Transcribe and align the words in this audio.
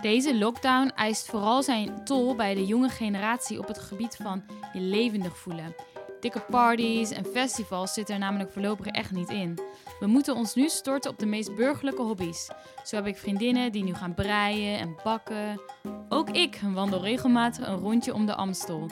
Deze 0.00 0.38
lockdown 0.38 0.92
eist 0.94 1.26
vooral 1.26 1.62
zijn 1.62 2.04
tol 2.04 2.34
bij 2.34 2.54
de 2.54 2.66
jonge 2.66 2.88
generatie 2.88 3.58
op 3.58 3.68
het 3.68 3.78
gebied 3.78 4.16
van 4.16 4.42
je 4.72 4.80
levendig 4.80 5.36
voelen. 5.36 5.74
Dikke 6.20 6.40
parties 6.40 7.10
en 7.10 7.24
festivals 7.24 7.92
zitten 7.92 8.14
er 8.14 8.20
namelijk 8.20 8.50
voorlopig 8.50 8.86
echt 8.86 9.10
niet 9.10 9.28
in. 9.28 9.58
We 10.00 10.06
moeten 10.06 10.34
ons 10.34 10.54
nu 10.54 10.68
storten 10.68 11.10
op 11.10 11.18
de 11.18 11.26
meest 11.26 11.54
burgerlijke 11.54 12.02
hobby's. 12.02 12.50
Zo 12.84 12.96
heb 12.96 13.06
ik 13.06 13.16
vriendinnen 13.16 13.72
die 13.72 13.84
nu 13.84 13.94
gaan 13.94 14.14
breien 14.14 14.78
en 14.78 14.96
bakken. 15.04 15.60
Ook 16.08 16.30
ik 16.30 16.60
wandel 16.72 17.02
regelmatig 17.02 17.66
een 17.66 17.78
rondje 17.78 18.14
om 18.14 18.26
de 18.26 18.34
Amstel. 18.34 18.86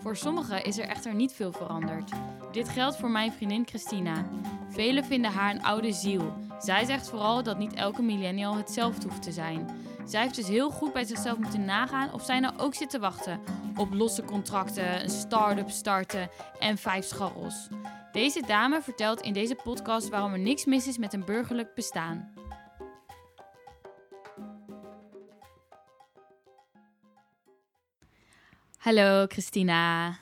Voor 0.00 0.16
sommigen 0.16 0.64
is 0.64 0.78
er 0.78 0.88
echter 0.88 1.14
niet 1.14 1.32
veel 1.32 1.52
veranderd. 1.52 2.10
Dit 2.52 2.68
geldt 2.68 2.96
voor 2.96 3.10
mijn 3.10 3.32
vriendin 3.32 3.66
Christina. 3.66 4.26
Velen 4.68 5.04
vinden 5.04 5.32
haar 5.32 5.54
een 5.54 5.62
oude 5.62 5.92
ziel. 5.92 6.32
Zij 6.58 6.84
zegt 6.84 7.08
vooral 7.08 7.42
dat 7.42 7.58
niet 7.58 7.74
elke 7.74 8.02
millennial 8.02 8.56
hetzelfde 8.56 9.08
hoeft 9.08 9.22
te 9.22 9.32
zijn. 9.32 9.68
Zij 10.10 10.22
heeft 10.22 10.34
dus 10.34 10.48
heel 10.48 10.70
goed 10.70 10.92
bij 10.92 11.04
zichzelf 11.04 11.38
moeten 11.38 11.64
nagaan 11.64 12.12
of 12.12 12.24
zij 12.24 12.40
nou 12.40 12.58
ook 12.58 12.74
zit 12.74 12.90
te 12.90 12.98
wachten 12.98 13.40
op 13.76 13.92
losse 13.92 14.22
contracten, 14.22 15.02
een 15.02 15.10
start-up 15.10 15.70
starten 15.70 16.30
en 16.58 16.78
vijf 16.78 17.04
scharrels. 17.04 17.68
Deze 18.12 18.42
dame 18.46 18.82
vertelt 18.82 19.20
in 19.20 19.32
deze 19.32 19.54
podcast 19.54 20.08
waarom 20.08 20.32
er 20.32 20.38
niks 20.38 20.64
mis 20.64 20.86
is 20.86 20.98
met 20.98 21.12
een 21.12 21.24
burgerlijk 21.24 21.74
bestaan. 21.74 22.34
Hallo 28.76 29.26
Christina. 29.26 30.18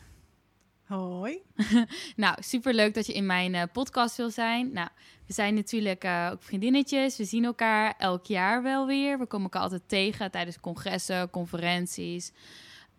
Hoi. 0.89 1.43
nou, 2.17 2.37
superleuk 2.39 2.95
dat 2.95 3.07
je 3.07 3.13
in 3.13 3.27
mijn 3.27 3.55
uh, 3.55 3.63
podcast 3.73 4.17
wil 4.17 4.31
zijn. 4.31 4.73
Nou, 4.73 4.89
we 5.27 5.33
zijn 5.33 5.55
natuurlijk 5.55 6.05
uh, 6.05 6.29
ook 6.33 6.43
vriendinnetjes. 6.43 7.17
We 7.17 7.25
zien 7.25 7.45
elkaar 7.45 7.95
elk 7.99 8.27
jaar 8.27 8.63
wel 8.63 8.87
weer. 8.87 9.19
We 9.19 9.27
komen 9.27 9.45
elkaar 9.45 9.63
altijd 9.63 9.83
tegen 9.87 10.31
tijdens 10.31 10.61
congressen, 10.61 11.31
conferenties 11.31 12.33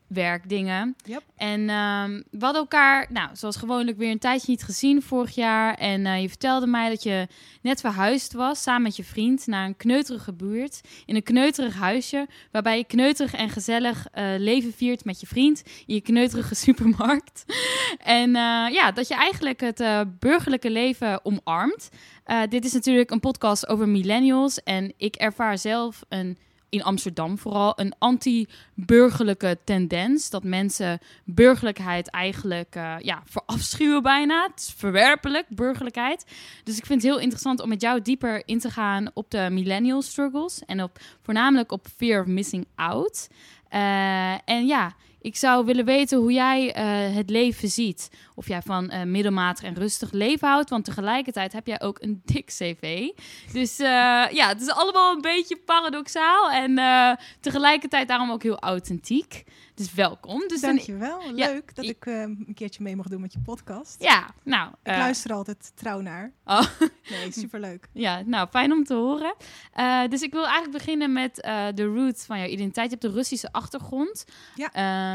werkdingen. 0.09 0.95
Yep. 1.05 1.23
En 1.35 1.59
um, 1.59 2.23
we 2.31 2.43
hadden 2.43 2.61
elkaar, 2.61 3.07
nou, 3.09 3.29
zoals 3.33 3.55
gewoonlijk, 3.55 3.97
weer 3.97 4.11
een 4.11 4.19
tijdje 4.19 4.51
niet 4.51 4.63
gezien 4.63 5.01
vorig 5.01 5.35
jaar. 5.35 5.73
En 5.73 6.05
uh, 6.05 6.21
je 6.21 6.29
vertelde 6.29 6.67
mij 6.67 6.89
dat 6.89 7.03
je 7.03 7.27
net 7.61 7.79
verhuisd 7.79 8.33
was 8.33 8.61
samen 8.61 8.81
met 8.81 8.95
je 8.95 9.03
vriend 9.03 9.47
naar 9.47 9.65
een 9.65 9.75
kneuterige 9.75 10.33
buurt. 10.33 10.81
In 11.05 11.15
een 11.15 11.23
kneuterig 11.23 11.75
huisje, 11.75 12.27
waarbij 12.51 12.77
je 12.77 12.83
kneuterig 12.83 13.33
en 13.33 13.49
gezellig 13.49 14.07
uh, 14.13 14.23
leven 14.37 14.73
viert 14.73 15.05
met 15.05 15.19
je 15.19 15.27
vriend 15.27 15.63
in 15.85 15.95
je 15.95 16.01
kneuterige 16.01 16.55
supermarkt. 16.65 17.45
en 17.97 18.29
uh, 18.29 18.35
ja, 18.71 18.91
dat 18.91 19.07
je 19.07 19.15
eigenlijk 19.15 19.59
het 19.59 19.83
burgerlijke 20.19 20.69
leven 20.69 21.25
omarmt. 21.25 21.89
dit 22.49 22.65
is 22.65 22.73
natuurlijk 22.73 23.11
een 23.11 23.19
podcast 23.19 23.67
over 23.67 23.87
millennials. 23.87 24.63
En 24.63 24.93
ik 24.97 25.15
ervaar 25.15 25.57
zelf 25.57 26.01
een 26.09 26.37
in 26.69 26.83
Amsterdam 26.83 27.37
vooral 27.37 27.73
een 27.75 27.93
anti-burgerlijke 27.97 29.57
tendens. 29.63 30.29
Dat 30.29 30.43
mensen 30.43 30.99
burgerlijkheid 31.23 32.09
eigenlijk 32.09 32.75
uh, 32.75 32.95
ja, 32.99 33.21
verafschuwen 33.25 34.01
bijna. 34.01 34.47
Het 34.53 34.73
verwerpelijk, 34.77 35.45
burgerlijkheid. 35.49 36.25
Dus 36.63 36.77
ik 36.77 36.85
vind 36.85 37.01
het 37.01 37.11
heel 37.11 37.21
interessant 37.21 37.61
om 37.61 37.69
met 37.69 37.81
jou 37.81 38.01
dieper 38.01 38.41
in 38.45 38.59
te 38.59 38.69
gaan 38.69 39.11
op 39.13 39.31
de 39.31 39.47
millennial 39.51 40.01
struggles. 40.01 40.61
En 40.65 40.83
op, 40.83 40.99
voornamelijk 41.21 41.71
op 41.71 41.87
fear 41.95 42.21
of 42.21 42.27
missing 42.27 42.67
out. 42.75 43.27
Uh, 43.73 44.49
en 44.49 44.65
ja, 44.65 44.95
ik 45.21 45.35
zou 45.35 45.65
willen 45.65 45.85
weten 45.85 46.17
hoe 46.17 46.31
jij 46.31 46.77
uh, 46.77 47.15
het 47.15 47.29
leven 47.29 47.69
ziet. 47.69 48.09
Of 48.35 48.47
jij 48.47 48.61
van 48.61 48.91
uh, 48.93 49.03
middelmatig 49.03 49.63
en 49.63 49.73
rustig 49.73 50.11
leven 50.11 50.47
houdt. 50.47 50.69
Want 50.69 50.85
tegelijkertijd 50.85 51.53
heb 51.53 51.67
jij 51.67 51.81
ook 51.81 52.01
een 52.01 52.21
dik 52.33 52.45
cv. 52.45 53.07
Dus 53.53 53.79
uh, 53.79 53.87
ja, 54.31 54.47
het 54.47 54.61
is 54.61 54.69
allemaal 54.69 55.15
een 55.15 55.21
beetje 55.21 55.57
paradoxaal. 55.65 56.49
En 56.49 56.79
tegelijkertijd 57.39 58.07
daarom 58.07 58.31
ook 58.31 58.43
heel 58.43 58.59
authentiek. 58.59 59.43
Dus 59.79 59.93
welkom. 59.93 60.43
Dus 60.47 60.61
Dankjewel. 60.61 61.21
Een, 61.23 61.35
Leuk 61.35 61.75
dat 61.75 61.85
ik 61.85 62.05
een 62.05 62.51
keertje 62.55 62.83
mee 62.83 62.95
mag 62.95 63.07
doen 63.07 63.21
met 63.21 63.33
je 63.33 63.39
podcast. 63.39 63.95
Ja, 64.03 64.29
nou. 64.43 64.69
Ik 64.83 64.91
luister 64.91 65.33
altijd 65.33 65.71
trouw 65.75 66.01
naar. 66.01 66.31
Oh. 66.45 66.65
Nee, 67.09 67.31
superleuk. 67.31 67.87
ja, 67.93 68.21
nou, 68.25 68.47
fijn 68.49 68.71
om 68.71 68.83
te 68.83 68.93
horen. 68.93 69.35
dus 70.09 70.21
ik 70.21 70.31
wil 70.31 70.43
eigenlijk 70.43 70.77
beginnen 70.77 71.13
met 71.13 71.35
de 71.75 71.83
roots 71.83 72.25
van 72.25 72.39
jouw 72.39 72.47
identiteit. 72.47 72.91
Je 72.91 72.97
hebt 72.99 73.13
de 73.13 73.17
Russische 73.19 73.51
achtergrond. 73.51 74.25
Ja. 74.55 74.69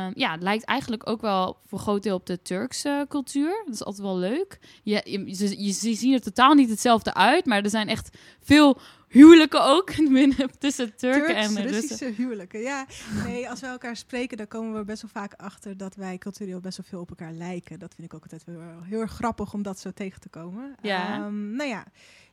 Uh, 0.07 0.15
ja, 0.15 0.31
het 0.33 0.43
lijkt 0.43 0.65
eigenlijk 0.65 1.09
ook 1.09 1.21
wel 1.21 1.59
voor 1.67 1.79
groot 1.79 2.03
deel 2.03 2.17
op 2.17 2.27
de 2.27 2.43
Turkse 2.43 3.07
cultuur. 3.09 3.63
Dat 3.65 3.75
is 3.75 3.85
altijd 3.85 4.07
wel 4.07 4.19
leuk. 4.19 4.59
Je, 4.83 5.01
je, 5.05 5.25
je, 5.27 5.65
je 5.65 5.95
zien 5.95 6.13
er 6.13 6.23
totaal 6.23 6.55
niet 6.55 6.71
hetzelfde 6.71 7.15
uit, 7.15 7.47
maar 7.47 7.63
er 7.63 7.71
zijn 7.71 7.89
echt 7.89 8.19
veel 8.41 8.81
huwelijken 9.15 9.65
ook 9.65 9.91
tussen 10.59 10.97
Turken 10.97 11.35
Turks, 11.35 11.55
en 11.55 11.67
Russische 11.67 12.13
huwelijken. 12.17 12.61
Ja, 12.61 12.87
nee, 13.25 13.51
als 13.51 13.61
we 13.61 13.67
elkaar 13.67 13.97
spreken, 13.97 14.37
dan 14.37 14.49
komen 14.49 14.75
we 14.75 14.85
best 14.85 15.03
wel 15.03 15.11
vaak 15.11 15.35
achter 15.35 15.77
dat 15.77 15.95
wij 15.95 16.19
cultureel 16.19 16.61
best 16.61 16.77
wel 16.77 16.87
veel 16.89 17.01
op 17.01 17.09
elkaar 17.09 17.33
lijken. 17.33 17.79
Dat 17.79 17.95
vind 17.95 18.07
ik 18.07 18.15
ook 18.15 18.23
altijd 18.23 18.45
wel 18.45 18.83
heel 18.83 19.01
erg 19.01 19.13
grappig 19.13 19.53
om 19.53 19.63
dat 19.63 19.79
zo 19.79 19.91
tegen 19.91 20.21
te 20.21 20.29
komen. 20.29 20.75
Ja. 20.83 21.27
Um, 21.27 21.57
nou 21.57 21.69
ja, 21.69 21.85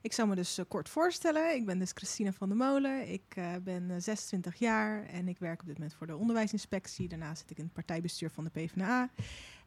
ik 0.02 0.14
zal 0.14 0.28
me 0.28 0.36
dus 0.36 0.60
uh, 0.60 0.66
kort 0.68 0.90
voorstellen. 0.90 1.56
Ik 1.56 1.66
ben 1.66 1.80
dus 1.80 1.92
Christina 1.94 2.32
van 2.32 2.48
der 2.48 2.58
Molen. 2.58 3.12
Ik 3.12 3.36
uh, 3.38 3.46
ben 3.64 3.90
uh, 3.90 3.96
26 3.98 4.56
jaar 4.56 5.06
en 5.06 5.28
ik 5.28 5.40
werk 5.40 5.62
op 5.62 5.68
dit 5.68 5.78
moment 5.78 5.96
voor 5.98 6.08
de 6.08 6.16
onderwijsinspectie. 6.16 7.08
Daarna 7.08 7.36
zit 7.36 7.52
ik 7.52 7.58
in 7.58 7.64
het 7.64 7.74
partijbestuur 7.74 8.30
van 8.30 8.44
de 8.44 8.50
PvdA. 8.50 9.10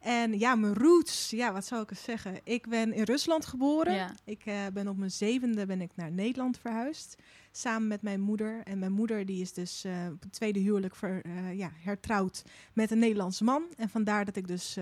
En 0.04 0.38
ja, 0.38 0.54
mijn 0.54 0.74
roots, 0.74 1.30
ja, 1.30 1.52
wat 1.52 1.64
zou 1.64 1.82
ik 1.82 1.90
eens 1.90 2.02
zeggen? 2.02 2.40
Ik 2.42 2.68
ben 2.68 2.92
in 2.92 3.02
Rusland 3.02 3.46
geboren. 3.46 3.94
Ja. 3.94 4.14
Ik 4.24 4.46
uh, 4.46 4.54
ben 4.72 4.88
op 4.88 4.96
mijn 4.96 5.10
zevende 5.10 5.66
ben 5.66 5.80
ik 5.80 5.90
naar 5.94 6.12
Nederland 6.12 6.58
verhuisd. 6.58 7.16
Samen 7.52 7.88
met 7.88 8.02
mijn 8.02 8.20
moeder. 8.20 8.60
En 8.64 8.78
mijn 8.78 8.92
moeder 8.92 9.26
die 9.26 9.40
is 9.40 9.52
dus 9.52 9.84
uh, 9.84 9.92
op 10.12 10.22
het 10.22 10.32
tweede 10.32 10.58
huwelijk 10.58 10.96
ver, 10.96 11.26
uh, 11.26 11.58
ja, 11.58 11.70
hertrouwd 11.74 12.42
met 12.72 12.90
een 12.90 12.98
Nederlandse 12.98 13.44
man. 13.44 13.62
En 13.76 13.88
vandaar 13.88 14.24
dat 14.24 14.36
ik 14.36 14.46
dus 14.46 14.76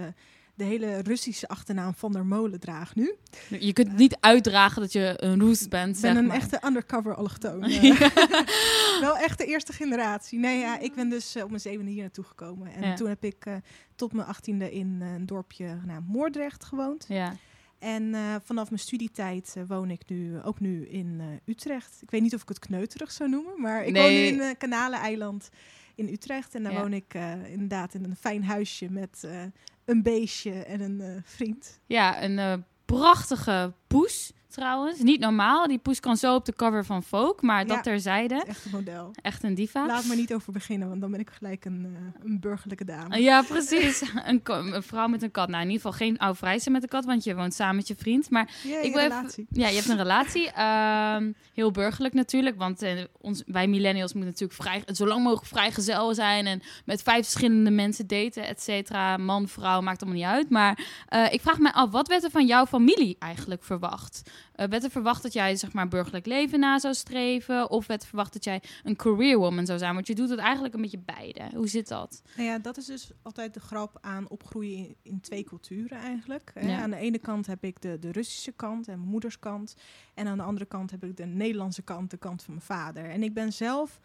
de 0.54 0.64
hele 0.64 0.98
Russische 1.02 1.48
achternaam 1.48 1.94
van 1.94 2.12
der 2.12 2.26
Molen 2.26 2.60
draag 2.60 2.94
nu. 2.94 3.14
Je 3.60 3.72
kunt 3.72 3.96
niet 3.96 4.16
uitdragen 4.20 4.80
dat 4.82 4.92
je 4.92 5.14
een 5.16 5.40
Roes 5.40 5.68
bent, 5.68 5.96
Ik 5.96 6.02
ben 6.02 6.16
een 6.16 6.26
maar. 6.26 6.36
echte 6.36 6.60
undercover 6.66 7.14
allochtoon. 7.14 7.64
Ja. 7.68 8.10
Wel 9.00 9.16
echt 9.16 9.38
de 9.38 9.44
eerste 9.46 9.72
generatie. 9.72 10.38
Nee, 10.38 10.58
ja, 10.58 10.78
ik 10.78 10.94
ben 10.94 11.08
dus 11.08 11.36
uh, 11.36 11.42
op 11.42 11.48
mijn 11.48 11.60
zevende 11.60 11.90
hier 11.90 12.00
naartoe 12.00 12.24
gekomen. 12.24 12.72
En 12.72 12.82
Ja. 12.88 12.94
toen 12.94 13.08
heb 13.08 13.24
ik 13.24 13.46
uh, 13.46 13.54
tot 13.96 14.12
mijn 14.12 14.26
achttiende 14.28 14.72
in 14.72 15.00
een 15.00 15.26
dorpje 15.26 15.78
nou, 15.86 16.00
Moordrecht 16.06 16.64
gewoond. 16.64 17.04
Ja. 17.08 17.36
En 17.78 18.02
uh, 18.02 18.34
vanaf 18.44 18.68
mijn 18.68 18.80
studietijd 18.82 19.54
uh, 19.58 19.64
woon 19.68 19.90
ik 19.90 20.02
nu 20.06 20.42
ook 20.42 20.60
nu 20.60 20.86
in 20.88 21.06
uh, 21.20 21.24
Utrecht. 21.46 21.98
Ik 22.02 22.10
weet 22.10 22.22
niet 22.22 22.34
of 22.34 22.42
ik 22.42 22.48
het 22.48 22.58
kneuterig 22.58 23.12
zou 23.12 23.30
noemen, 23.30 23.60
maar 23.60 23.84
ik 23.84 23.92
Nee. 23.92 24.02
woon 24.02 24.38
nu 24.38 24.44
in 24.48 24.56
Kanaleneiland 24.56 25.48
in 26.06 26.12
Utrecht. 26.12 26.54
En 26.54 26.62
daar 26.62 26.72
Ja. 26.72 26.80
woon 26.80 26.92
ik 26.92 27.14
uh, 27.14 27.50
inderdaad 27.50 27.94
in 27.94 28.04
een 28.04 28.16
fijn 28.16 28.44
huisje 28.44 28.90
met 28.90 29.22
uh, 29.24 29.42
een 29.84 30.02
beestje 30.02 30.52
en 30.64 30.80
een 30.80 31.00
uh, 31.00 31.16
vriend. 31.24 31.80
Ja, 31.86 32.22
een 32.22 32.64
prachtige 32.84 33.72
poes 33.86 34.32
trouwens. 34.52 34.98
Niet 34.98 35.20
normaal. 35.20 35.66
Die 35.66 35.78
poes 35.78 36.00
kan 36.00 36.16
zo 36.16 36.34
op 36.34 36.44
de 36.44 36.52
cover 36.54 36.84
van 36.84 37.02
Vogue, 37.02 37.34
maar 37.40 37.66
dat 37.66 37.76
Ja. 37.76 37.82
terzijde. 37.82 38.42
Echt 38.46 38.64
een 38.64 38.70
model. 38.70 39.10
Echt 39.22 39.42
een 39.42 39.54
diva. 39.54 39.86
Laat 39.86 40.04
me 40.04 40.14
niet 40.14 40.34
over 40.34 40.52
beginnen, 40.52 40.88
want 40.88 41.00
dan 41.00 41.10
ben 41.10 41.20
ik 41.20 41.30
gelijk 41.30 41.64
een, 41.64 41.86
uh, 41.86 41.98
een 42.24 42.40
burgerlijke 42.40 42.84
dame. 42.84 43.20
Ja, 43.20 43.42
precies. 43.52 44.02
Een, 44.24 44.40
vrouw 44.82 45.06
met 45.06 45.22
een 45.22 45.30
kat. 45.30 45.48
Nou, 45.48 45.62
in 45.62 45.70
ieder 45.70 45.82
geval 45.82 46.06
geen 46.06 46.18
oude 46.18 46.70
met 46.70 46.82
een 46.82 46.88
kat, 46.88 47.04
want 47.04 47.24
je 47.24 47.34
woont 47.34 47.54
samen 47.54 47.76
met 47.76 47.88
je 47.88 47.94
vriend. 47.96 48.30
Maar 48.30 48.50
Ja, 48.64 48.80
ik 48.80 48.94
wil 48.94 49.02
even- 49.04 49.46
ja, 49.50 49.68
je 49.68 49.74
hebt 49.74 49.88
een 49.88 49.96
relatie. 49.96 50.50
Ehm, 50.62 51.32
heel 51.54 51.70
burgerlijk 51.70 52.14
natuurlijk, 52.14 52.56
want 52.58 52.82
eh, 52.82 53.00
ons, 53.20 53.42
wij 53.46 53.66
millennials 53.66 54.12
moeten 54.12 54.30
natuurlijk 54.32 54.60
vrij, 54.84 54.94
zo 54.94 55.06
lang 55.06 55.22
mogelijk 55.22 55.46
vrijgezel 55.46 56.14
zijn 56.14 56.46
en 56.46 56.62
met 56.84 57.02
vijf 57.02 57.22
verschillende 57.22 57.70
mensen 57.70 58.06
daten, 58.06 58.46
et 58.46 58.62
cetera. 58.62 59.16
Man, 59.16 59.48
vrouw, 59.48 59.80
maakt 59.80 60.02
allemaal 60.02 60.20
niet 60.20 60.30
uit. 60.30 60.50
Maar 60.50 60.78
eh, 61.08 61.32
ik 61.32 61.40
vraag 61.40 61.58
me 61.58 61.72
af, 61.72 61.90
wat 61.90 62.08
werd 62.08 62.24
er 62.24 62.30
van 62.30 62.46
jouw 62.46 62.66
familie 62.66 63.16
eigenlijk 63.18 63.64
verwacht? 63.64 64.22
Eh, 64.52 64.66
werd 64.68 64.84
er 64.84 64.90
verwacht 64.90 65.22
dat 65.22 65.32
jij 65.32 65.56
zeg 65.56 65.72
maar 65.72 65.88
burgerlijk 65.88 66.26
leven 66.26 66.60
na 66.60 66.78
zou 66.78 66.94
streven? 66.94 67.70
Of 67.70 67.86
werd 67.86 68.02
er 68.02 68.08
verwacht 68.08 68.32
dat 68.32 68.44
jij 68.44 68.62
een 68.84 68.96
career 68.96 69.38
woman 69.38 69.66
zou 69.66 69.78
zijn? 69.78 69.94
Want 69.94 70.06
je 70.06 70.14
doet 70.14 70.28
het 70.28 70.38
eigenlijk 70.38 70.74
een 70.74 70.80
beetje 70.80 71.02
beide. 71.04 71.50
Hoe 71.54 71.68
zit 71.68 71.88
dat? 71.88 72.22
Nou 72.36 72.48
ja, 72.48 72.58
dat 72.58 72.76
is 72.76 72.86
dus 72.86 73.10
altijd 73.22 73.54
de 73.54 73.60
grap 73.60 73.98
aan 74.00 74.28
opgroeien 74.28 74.76
in, 74.76 74.96
in 75.02 75.20
twee 75.20 75.44
culturen 75.44 75.98
eigenlijk. 75.98 76.50
Hè. 76.54 76.68
Ja. 76.68 76.80
Aan 76.80 76.90
de 76.90 76.96
ene 76.96 77.18
kant 77.18 77.46
heb 77.46 77.64
ik 77.64 77.80
de, 77.80 77.98
de 77.98 78.12
Russische 78.12 78.52
kant 78.52 78.88
en 78.88 78.98
mijn 78.98 79.10
moeders 79.10 79.38
kant. 79.38 79.74
En 80.14 80.26
aan 80.26 80.36
de 80.36 80.44
andere 80.44 80.66
kant 80.66 80.90
heb 80.90 81.04
ik 81.04 81.16
de 81.16 81.26
Nederlandse 81.26 81.82
kant, 81.82 82.10
de 82.10 82.16
kant 82.16 82.42
van 82.42 82.54
mijn 82.54 82.66
vader. 82.66 83.10
En 83.10 83.22
ik 83.22 83.34
ben 83.34 83.52
zelf, 83.52 84.00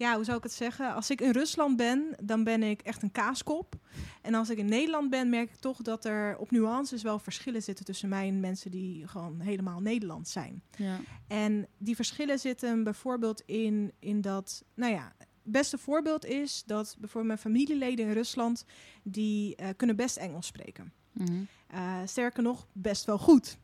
ja, 0.00 0.14
hoe 0.14 0.24
zou 0.24 0.36
ik 0.36 0.42
het 0.42 0.52
zeggen? 0.52 0.94
Als 0.94 1.10
ik 1.10 1.20
in 1.20 1.30
Rusland 1.30 1.76
ben, 1.76 2.16
dan 2.22 2.44
ben 2.44 2.62
ik 2.62 2.80
echt 2.80 3.02
een 3.02 3.12
kaaskop. 3.12 3.74
En 4.22 4.34
als 4.34 4.50
ik 4.50 4.58
in 4.58 4.68
Nederland 4.68 5.10
ben, 5.10 5.28
merk 5.28 5.50
ik 5.50 5.56
toch 5.56 5.82
dat 5.82 6.04
er 6.04 6.36
op 6.36 6.50
nuances 6.50 7.02
wel 7.02 7.18
verschillen 7.18 7.62
zitten 7.62 7.84
tussen 7.84 8.08
mij 8.08 8.28
en 8.28 8.40
mensen 8.40 8.70
die 8.70 9.08
gewoon 9.08 9.40
helemaal 9.40 9.80
Nederlands 9.80 10.32
zijn. 10.32 10.62
Ja. 10.76 11.00
En 11.26 11.66
die 11.78 11.94
verschillen 11.94 12.38
zitten 12.38 12.84
bijvoorbeeld 12.84 13.42
in, 13.46 13.92
in 13.98 14.20
dat, 14.20 14.64
nou 14.74 14.92
ja, 14.92 15.12
het 15.18 15.28
beste 15.42 15.78
voorbeeld 15.78 16.24
is 16.24 16.62
dat 16.66 16.96
bijvoorbeeld 16.98 17.26
mijn 17.26 17.54
familieleden 17.54 18.06
in 18.06 18.12
Rusland, 18.12 18.64
die 19.02 19.56
uh, 19.60 19.68
kunnen 19.76 19.96
best 19.96 20.16
Engels 20.16 20.46
spreken. 20.46 20.92
Mhm. 21.12 21.32
Uh, 21.74 21.96
sterker 22.04 22.42
nog, 22.42 22.66
best 22.72 23.04
wel 23.04 23.18
goed. 23.18 23.58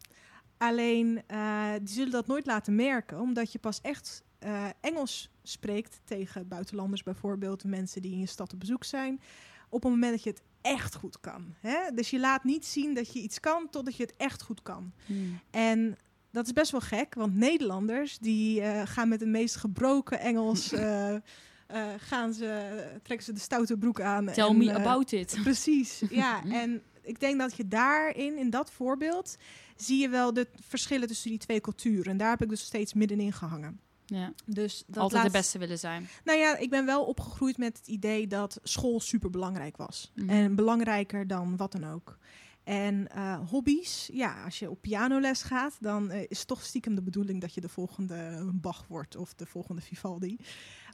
Alleen, 0.59 1.23
uh, 1.31 1.73
die 1.83 1.95
zullen 1.95 2.13
dat 2.13 2.27
nooit 2.27 2.47
laten 2.47 2.75
merken, 2.75 3.21
omdat 3.21 3.53
je 3.53 3.59
pas 3.59 3.81
echt 3.81 4.25
uh, 4.45 4.67
Engels 4.81 5.31
spreekt 5.43 6.01
tegen 6.05 6.49
buitenlanders 6.49 7.03
bijvoorbeeld, 7.03 7.65
mensen 7.65 8.03
die 8.03 8.13
in 8.13 8.19
je 8.19 8.27
stad 8.27 8.53
op 8.53 8.61
bezoek 8.61 8.85
zijn, 8.85 9.21
op 9.69 9.83
het 9.83 9.91
moment 9.91 10.13
dat 10.13 10.23
je 10.23 10.31
het 10.31 10.43
echt 10.61 10.95
goed 10.95 11.21
kan. 11.21 11.55
Hè? 11.61 11.79
Dus 11.95 12.11
je 12.11 12.19
laat 12.19 12.45
niet 12.45 12.67
zien 12.67 12.95
dat 12.95 13.13
je 13.13 13.21
iets 13.21 13.41
kan 13.41 13.71
totdat 13.71 13.97
je 13.97 14.03
het 14.03 14.15
echt 14.17 14.43
goed 14.43 14.63
kan. 14.63 14.93
Hmm. 15.07 15.41
En 15.51 15.97
dat 16.31 16.47
is 16.47 16.53
best 16.53 16.71
wel 16.71 16.81
gek, 16.81 17.15
want 17.15 17.35
Nederlanders 17.35 18.19
die 18.19 18.61
eh, 18.61 18.83
gaan 18.85 19.09
met 19.09 19.19
de 19.19 19.27
meest 19.27 19.57
gebroken 19.57 20.21
Engels, 20.21 20.73
eh, 20.73 21.15
eh, 21.67 21.87
gaan 21.99 22.33
ze, 22.33 22.85
trekken 23.03 23.27
ze 23.27 23.33
de 23.33 23.41
stoute 23.41 23.77
broek 23.77 24.01
aan. 24.01 24.27
Tell 24.27 24.49
en, 24.49 24.57
me 24.57 24.71
eh, 24.71 24.77
about 24.77 25.13
it. 25.13 25.39
Precies, 25.43 26.03
ja. 26.11 26.45
En 26.45 26.83
ik 27.03 27.21
denk 27.21 27.39
dat 27.39 27.57
je 27.57 27.69
daarin, 27.69 28.39
in 28.39 28.51
dat 28.51 28.71
voorbeeld, 28.71 29.37
zie 29.77 30.01
je 30.01 30.09
wel 30.09 30.33
de 30.33 30.47
verschillen 30.61 31.09
tussen 31.09 31.31
die 31.31 31.39
twee 31.39 31.61
culturen. 31.61 32.05
En 32.05 32.17
daar 32.17 32.31
heb 32.31 32.43
ik 32.43 32.49
dus 32.49 32.61
steeds 32.61 32.95
middenin 32.95 33.33
gehangen. 33.33 33.81
Ja. 34.07 34.33
Dus 34.45 34.85
dat 34.87 35.03
Altijd 35.03 35.25
de 35.25 35.31
beste 35.31 35.59
willen 35.59 35.79
zijn. 35.79 36.09
Nou 36.25 36.39
ja, 36.39 36.57
ik 36.57 36.71
ben 36.71 36.87
wel 36.87 37.05
opgegroeid 37.05 37.59
met 37.59 37.77
het 37.77 37.87
idee 37.89 38.27
dat 38.27 38.59
school 38.63 39.01
super 39.01 39.31
belangrijk 39.31 39.77
was. 39.77 40.13
Mhm. 40.15 40.29
En 40.31 40.55
belangrijker 40.55 41.27
dan 41.27 41.57
wat 41.57 41.73
dan 41.73 41.85
ook. 41.85 42.19
En 42.65 43.09
eh, 43.09 43.49
hobby's, 43.49 44.09
ja, 44.13 44.45
als 44.45 44.59
je 44.59 44.71
op 44.71 44.81
pianoles 44.81 45.43
gaat, 45.43 45.77
dan 45.81 46.11
eh, 46.11 46.25
is 46.29 46.45
toch 46.45 46.63
stiekem 46.63 46.95
de 46.95 47.03
bedoeling 47.03 47.41
dat 47.41 47.55
je 47.55 47.61
de 47.61 47.69
volgende 47.69 48.51
Bach 48.55 48.85
wordt 48.89 49.17
of 49.17 49.35
de 49.35 49.47
volgende 49.47 49.81
Vivaldi. 49.81 50.37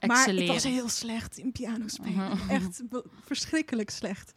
Maar 0.07 0.29
ik 0.29 0.47
was 0.47 0.63
heel 0.63 0.89
slecht 0.89 1.37
in 1.37 1.51
piano 1.51 1.87
spelen. 1.87 2.37
Mhm. 2.37 2.49
Echt 2.57 2.83
verschrikkelijk 3.21 3.89
slecht. 3.89 4.33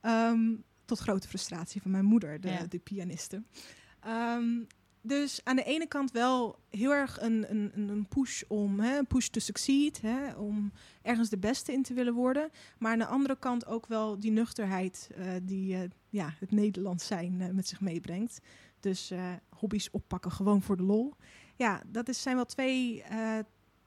Ehm, 0.00 0.54
tot 0.84 0.98
grote 0.98 1.28
frustratie 1.28 1.82
van 1.82 1.90
mijn 1.90 2.04
moeder, 2.04 2.40
de, 2.40 2.48
Ja. 2.48 2.66
de 2.66 2.78
pianiste. 2.78 3.42
Ehm, 4.00 4.60
dus 5.02 5.40
aan 5.44 5.56
de 5.56 5.64
ene 5.64 5.86
kant 5.86 6.10
wel 6.10 6.58
heel 6.70 6.90
erg 6.92 7.20
een, 7.20 7.50
een, 7.50 7.72
een- 7.74 8.06
push 8.08 8.42
om, 8.48 8.80
hè, 8.80 9.02
push 9.04 9.26
to 9.26 9.40
succeed, 9.40 10.00
hè, 10.00 10.32
om 10.32 10.72
ergens 11.02 11.28
de 11.28 11.38
beste 11.38 11.72
in 11.72 11.82
te 11.82 11.94
willen 11.94 12.14
worden. 12.14 12.50
Maar 12.78 12.92
aan 12.92 12.98
de 12.98 13.06
andere 13.06 13.38
kant 13.38 13.66
ook 13.66 13.86
wel 13.86 14.18
die 14.20 14.30
nuchterheid 14.30 15.10
eh, 15.14 15.26
die 15.42 15.74
eh, 15.74 15.80
ja, 16.08 16.34
het 16.38 16.50
Nederlands 16.50 17.06
zijn 17.06 17.40
eh, 17.40 17.48
met 17.48 17.68
zich 17.68 17.80
meebrengt. 17.80 18.40
Dus 18.80 19.12
hobby's 19.56 19.88
oppakken 19.92 20.30
gewoon 20.30 20.62
voor 20.62 20.76
de 20.76 20.82
lol. 20.82 21.14
Ja, 21.56 21.82
dat 21.86 22.08
is, 22.08 22.22
zijn 22.22 22.36
wel 22.36 22.44
twee 22.44 23.04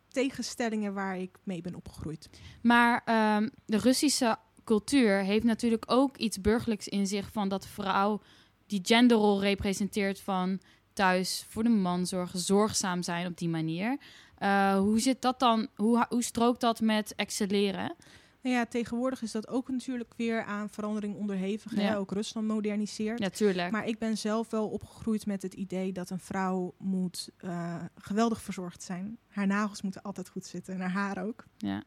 tegenstellingen 0.07 0.94
waar 0.94 1.17
ik 1.17 1.38
mee 1.44 1.62
ben 1.62 1.75
opgegroeid. 1.75 2.29
Maar 2.62 3.01
ehm, 3.06 3.50
de 3.65 3.77
Russische 3.77 4.38
cultuur 4.63 5.17
heeft 5.23 5.44
natuurlijk 5.44 5.83
ook 5.88 6.17
iets 6.17 6.41
burgerlijks 6.41 6.88
in 6.88 7.07
zich 7.07 7.31
van 7.31 7.50
dat 7.50 7.67
vrouw 7.67 8.21
die 8.65 8.79
genderrol 8.83 9.41
representeert 9.41 10.19
van 10.19 10.59
thuis 10.95 11.45
voor 11.50 11.63
de 11.63 11.69
man 11.69 12.06
zorgen, 12.06 12.39
zorgzaam 12.39 13.03
zijn 13.03 13.27
op 13.27 13.38
die 13.38 13.50
manier. 13.50 13.97
Eh, 14.38 14.77
hoe 14.77 15.00
zit 15.00 15.21
dat 15.21 15.39
dan? 15.39 15.68
Hoe, 15.75 16.06
hoe 16.09 16.24
strookt 16.24 16.62
dat 16.62 16.81
met 16.81 17.15
excelleren? 17.15 17.95
Nou 18.42 18.57
ja, 18.57 18.65
tegenwoordig 18.65 19.21
is 19.21 19.31
dat 19.31 19.47
ook 19.47 19.69
natuurlijk 19.69 20.13
weer 20.18 20.44
aan 20.44 20.69
verandering 20.69 21.15
onderhevig. 21.15 21.75
Ja. 21.75 21.95
Ook 21.95 22.12
Rusland 22.12 22.47
moderniseert. 22.47 23.19
Natuurlijk. 23.19 23.71
Maar 23.71 23.88
ik 23.88 24.00
ben 24.00 24.18
zelf 24.18 24.50
wel 24.50 24.68
opgegroeid 24.68 25.25
met 25.25 25.42
het 25.42 25.53
idee 25.53 25.92
dat 25.92 26.09
een 26.09 26.19
vrouw 26.19 26.74
moet 26.77 27.30
eh, 27.38 27.83
geweldig 27.98 28.41
verzorgd 28.41 28.83
zijn. 28.83 29.18
Haar 29.27 29.48
nagels 29.48 29.81
moeten 29.81 30.01
altijd 30.01 30.30
goed 30.30 30.45
zitten 30.45 30.74
en 30.74 30.80
haar 30.80 30.89
haar 30.89 31.25
ook. 31.25 31.45
ja. 31.57 31.83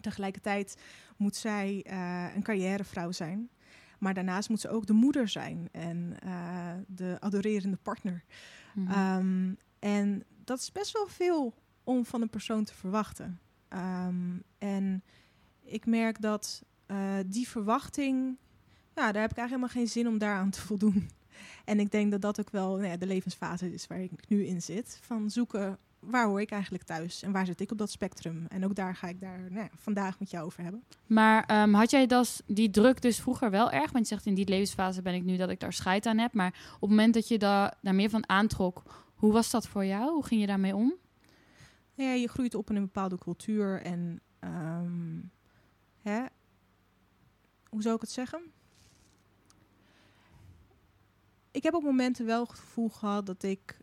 Tegelijkertijd 0.00 0.76
moet 1.16 1.36
zij 1.36 1.82
eh, 1.86 2.26
een 2.34 2.42
carrièrevrouw 2.42 3.12
zijn. 3.12 3.50
Maar 4.02 4.14
daarnaast 4.14 4.48
moet 4.48 4.60
ze 4.60 4.68
ook 4.68 4.86
de 4.86 4.92
moeder 4.92 5.28
zijn 5.28 5.68
en 5.72 6.16
eh, 6.22 6.72
de 6.86 7.16
adorerende 7.20 7.76
partner. 7.82 8.24
Mhm. 8.74 8.90
Ehm, 8.90 9.54
en 9.78 10.24
dat 10.44 10.58
is 10.58 10.72
best 10.72 10.92
wel 10.92 11.06
veel 11.06 11.54
om 11.84 12.04
van 12.04 12.22
een 12.22 12.30
persoon 12.30 12.64
te 12.64 12.74
verwachten. 12.74 13.40
Ehm, 13.68 14.38
en 14.58 15.02
ik 15.62 15.86
merk 15.86 16.20
dat 16.20 16.62
eh, 16.86 17.16
die 17.26 17.48
verwachting, 17.48 18.36
ja, 18.94 19.12
daar 19.12 19.22
heb 19.22 19.30
ik 19.30 19.38
eigenlijk 19.38 19.48
helemaal 19.48 19.68
geen 19.68 19.88
zin 19.88 20.08
om 20.08 20.18
daaraan 20.18 20.50
te 20.50 20.60
voldoen. 20.60 21.10
En 21.64 21.80
ik 21.80 21.90
denk 21.90 22.10
dat 22.10 22.20
dat 22.20 22.40
ook 22.40 22.50
wel 22.50 22.76
nou 22.76 22.88
ja, 22.88 22.96
de 22.96 23.06
levensfase 23.06 23.72
is 23.72 23.86
waar 23.86 24.00
ik 24.00 24.28
nu 24.28 24.44
in 24.44 24.62
zit. 24.62 24.98
Van 25.02 25.30
zoeken, 25.30 25.78
waar 26.02 26.26
hoor 26.26 26.40
ik 26.40 26.50
eigenlijk 26.50 26.84
thuis 26.84 27.22
en 27.22 27.32
waar 27.32 27.46
zit 27.46 27.60
ik 27.60 27.70
op 27.70 27.78
dat 27.78 27.90
spectrum? 27.90 28.46
En 28.48 28.64
ook 28.64 28.74
daar 28.74 28.94
ga 28.94 29.08
ik 29.08 29.20
daar 29.20 29.38
nou 29.38 29.62
ja, 29.62 29.68
vandaag 29.74 30.18
met 30.18 30.30
jou 30.30 30.44
over 30.44 30.62
hebben. 30.62 30.84
Maar 31.06 31.44
ehm, 31.44 31.72
had 31.72 31.90
jij 31.90 32.06
dat, 32.06 32.42
die 32.46 32.70
druk 32.70 33.02
dus 33.02 33.20
vroeger 33.20 33.50
wel 33.50 33.70
erg? 33.70 33.92
Want 33.92 34.08
je 34.08 34.14
zegt 34.14 34.26
in 34.26 34.34
die 34.34 34.48
levensfase 34.48 35.02
ben 35.02 35.14
ik 35.14 35.24
nu 35.24 35.36
dat 35.36 35.50
ik 35.50 35.60
daar 35.60 35.72
scheid 35.72 36.06
aan 36.06 36.18
heb. 36.18 36.32
Maar 36.32 36.72
op 36.74 36.80
het 36.80 36.90
moment 36.90 37.14
dat 37.14 37.28
je 37.28 37.38
da 37.38 37.74
daar 37.80 37.94
meer 37.94 38.10
van 38.10 38.28
aantrok, 38.28 38.82
hoe 39.14 39.32
was 39.32 39.50
dat 39.50 39.68
voor 39.68 39.84
jou? 39.84 40.12
Hoe 40.12 40.24
ging 40.26 40.40
je 40.40 40.46
daarmee 40.46 40.74
om? 40.74 40.94
Nou 41.94 42.08
ja, 42.08 42.14
je 42.14 42.28
groeit 42.28 42.54
op 42.54 42.70
in 42.70 42.76
een 42.76 42.82
bepaalde 42.82 43.18
cultuur 43.18 43.82
en 43.82 44.20
ehm, 44.38 45.20
hè, 46.02 46.24
hoe 47.68 47.82
zou 47.82 47.94
ik 47.94 48.00
het 48.00 48.10
zeggen? 48.10 48.40
Ik 51.50 51.62
heb 51.62 51.74
op 51.74 51.82
momenten 51.82 52.26
wel 52.26 52.42
het 52.42 52.58
gevoel 52.58 52.88
gehad 52.88 53.26
dat 53.26 53.42
ik 53.42 53.78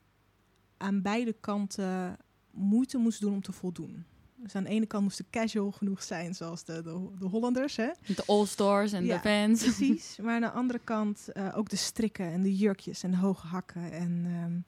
aan 0.80 1.02
beide 1.02 1.34
kanten 1.34 2.18
moeite 2.52 2.98
moest 2.98 3.22
doen 3.22 3.34
om 3.34 3.42
te 3.42 3.52
voldoen. 3.52 4.06
Dus 4.36 4.56
aan 4.56 4.64
de 4.64 4.70
ene 4.70 4.86
kant 4.86 5.04
moest 5.04 5.20
ik 5.20 5.26
casual 5.30 5.72
genoeg 5.72 6.04
zijn, 6.04 6.36
zoals 6.36 6.64
de, 6.64 6.82
de, 6.82 7.08
de 7.20 7.26
Hollanders. 7.26 7.76
Hè? 7.76 7.90
De 8.06 8.24
all-stars 8.26 8.92
en 8.92 9.06
Ja, 9.06 9.16
de 9.16 9.30
fans. 9.30 9.62
Precies. 9.64 10.16
Maar 10.24 10.36
aan 10.36 10.42
de 10.42 10.52
andere 10.52 10.80
kant 10.84 11.32
eh, 11.32 11.58
ook 11.58 11.70
de 11.70 11.76
strikken 11.76 12.32
en 12.32 12.42
de 12.42 12.56
jurkjes 12.56 13.04
en 13.04 13.12
de 13.12 13.18
hoge 13.18 13.48
hakken. 13.48 13.92
En, 13.92 14.26
ehm, 14.26 14.60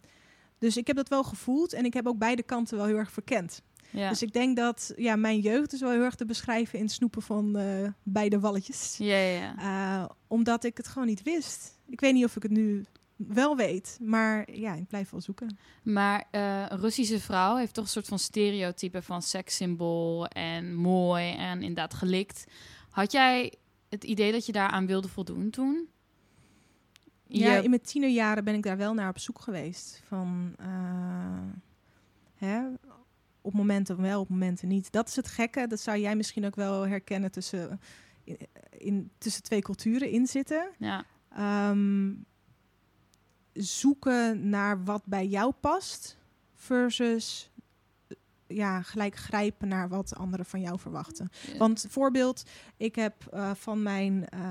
dus 0.58 0.78
ik 0.78 0.88
heb 0.88 0.96
dat 0.96 1.10
wel 1.10 1.24
gevoeld 1.24 1.74
en 1.74 1.86
ik 1.86 1.94
heb 1.94 2.08
ook 2.08 2.18
beide 2.18 2.44
kanten 2.44 2.78
wel 2.78 2.86
heel 2.86 2.98
erg 2.98 3.12
verkend. 3.12 3.62
Ja. 3.90 4.10
Dus 4.10 4.22
ik 4.22 4.34
denk 4.34 4.56
dat 4.58 4.94
ja, 4.96 5.16
mijn 5.16 5.40
jeugd 5.40 5.74
is 5.74 5.80
wel 5.80 5.92
heel 5.92 6.04
erg 6.04 6.16
te 6.16 6.26
beschrijven 6.26 6.80
in 6.80 6.86
het 6.86 6.94
snoepen 6.94 7.22
van 7.22 7.58
eh, 7.58 7.88
beide 8.04 8.40
walletjes. 8.40 8.96
ja, 8.98 9.16
ja, 9.16 9.40
ja. 9.40 9.58
Eh, 10.04 10.10
omdat 10.28 10.64
ik 10.64 10.78
het 10.78 10.88
gewoon 10.88 11.08
niet 11.08 11.24
wist. 11.24 11.78
Ik 11.88 12.00
weet 12.00 12.14
niet 12.14 12.26
of 12.26 12.36
ik 12.36 12.44
het 12.44 12.52
nu 12.52 12.86
wel 13.28 13.56
weet, 13.56 13.98
maar 14.02 14.52
ja, 14.52 14.74
ik 14.74 14.88
blijf 14.88 15.10
wel 15.10 15.22
zoeken. 15.22 15.58
Maar 15.84 16.26
eh, 16.32 16.66
een 16.70 16.80
Russische 16.80 17.20
vrouw 17.20 17.56
heeft 17.56 17.74
toch 17.74 17.84
een 17.84 17.90
soort 17.90 18.08
van 18.08 18.20
stereotype 18.20 19.02
van 19.02 19.22
sekssymbool 19.22 20.26
en 20.28 20.74
mooi 20.76 21.32
en 21.32 21.60
inderdaad 21.62 21.94
gelikt. 21.94 22.46
Had 22.90 23.12
jij 23.12 23.54
het 23.90 24.04
idee 24.04 24.32
dat 24.32 24.46
je 24.46 24.52
daaraan 24.52 24.86
wilde 24.86 25.08
voldoen 25.08 25.50
toen? 25.50 25.90
Ja, 27.28 27.56
Je- 27.56 27.64
in 27.64 27.70
mijn 27.70 27.82
tienerjaren 27.82 28.44
ben 28.44 28.54
ik 28.56 28.64
daar 28.64 28.78
wel 28.78 28.94
naar 28.94 29.10
op 29.10 29.20
zoek 29.20 29.40
geweest. 29.42 30.02
Van, 30.06 30.54
eh, 30.58 30.68
hè, 32.36 32.62
op 33.42 33.54
momenten 33.54 34.02
wel, 34.02 34.20
op 34.22 34.30
momenten 34.30 34.68
niet. 34.68 34.92
Dat 34.92 35.08
is 35.08 35.16
het 35.16 35.28
gekke. 35.28 35.68
Dat 35.68 35.80
zou 35.80 35.98
jij 35.98 36.16
misschien 36.16 36.46
ook 36.46 36.56
wel 36.56 36.88
herkennen 36.88 37.32
tussen, 37.32 37.80
in, 38.24 38.38
in- 38.78 39.12
tussen 39.18 39.44
twee 39.44 39.62
culturen 39.62 40.10
in 40.10 40.28
zitten. 40.28 40.70
ja. 40.78 41.06
Ehm, 41.36 42.10
zoeken 43.54 44.50
naar 44.50 44.84
wat 44.84 45.06
bij 45.06 45.28
jou 45.28 45.52
past 45.60 46.18
versus 46.56 47.52
eh, 48.08 48.18
ja, 48.48 48.82
gelijk 48.82 49.16
grijpen 49.16 49.68
naar 49.68 49.90
wat 49.90 50.16
anderen 50.16 50.46
van 50.46 50.62
jou 50.62 50.80
verwachten. 50.80 51.30
Want 51.58 51.86
voorbeeld, 51.90 52.44
ik 52.78 52.96
heb 52.96 53.28
eh, 53.32 53.52
van 53.54 53.84
mijn 53.84 54.30
eh, 54.30 54.42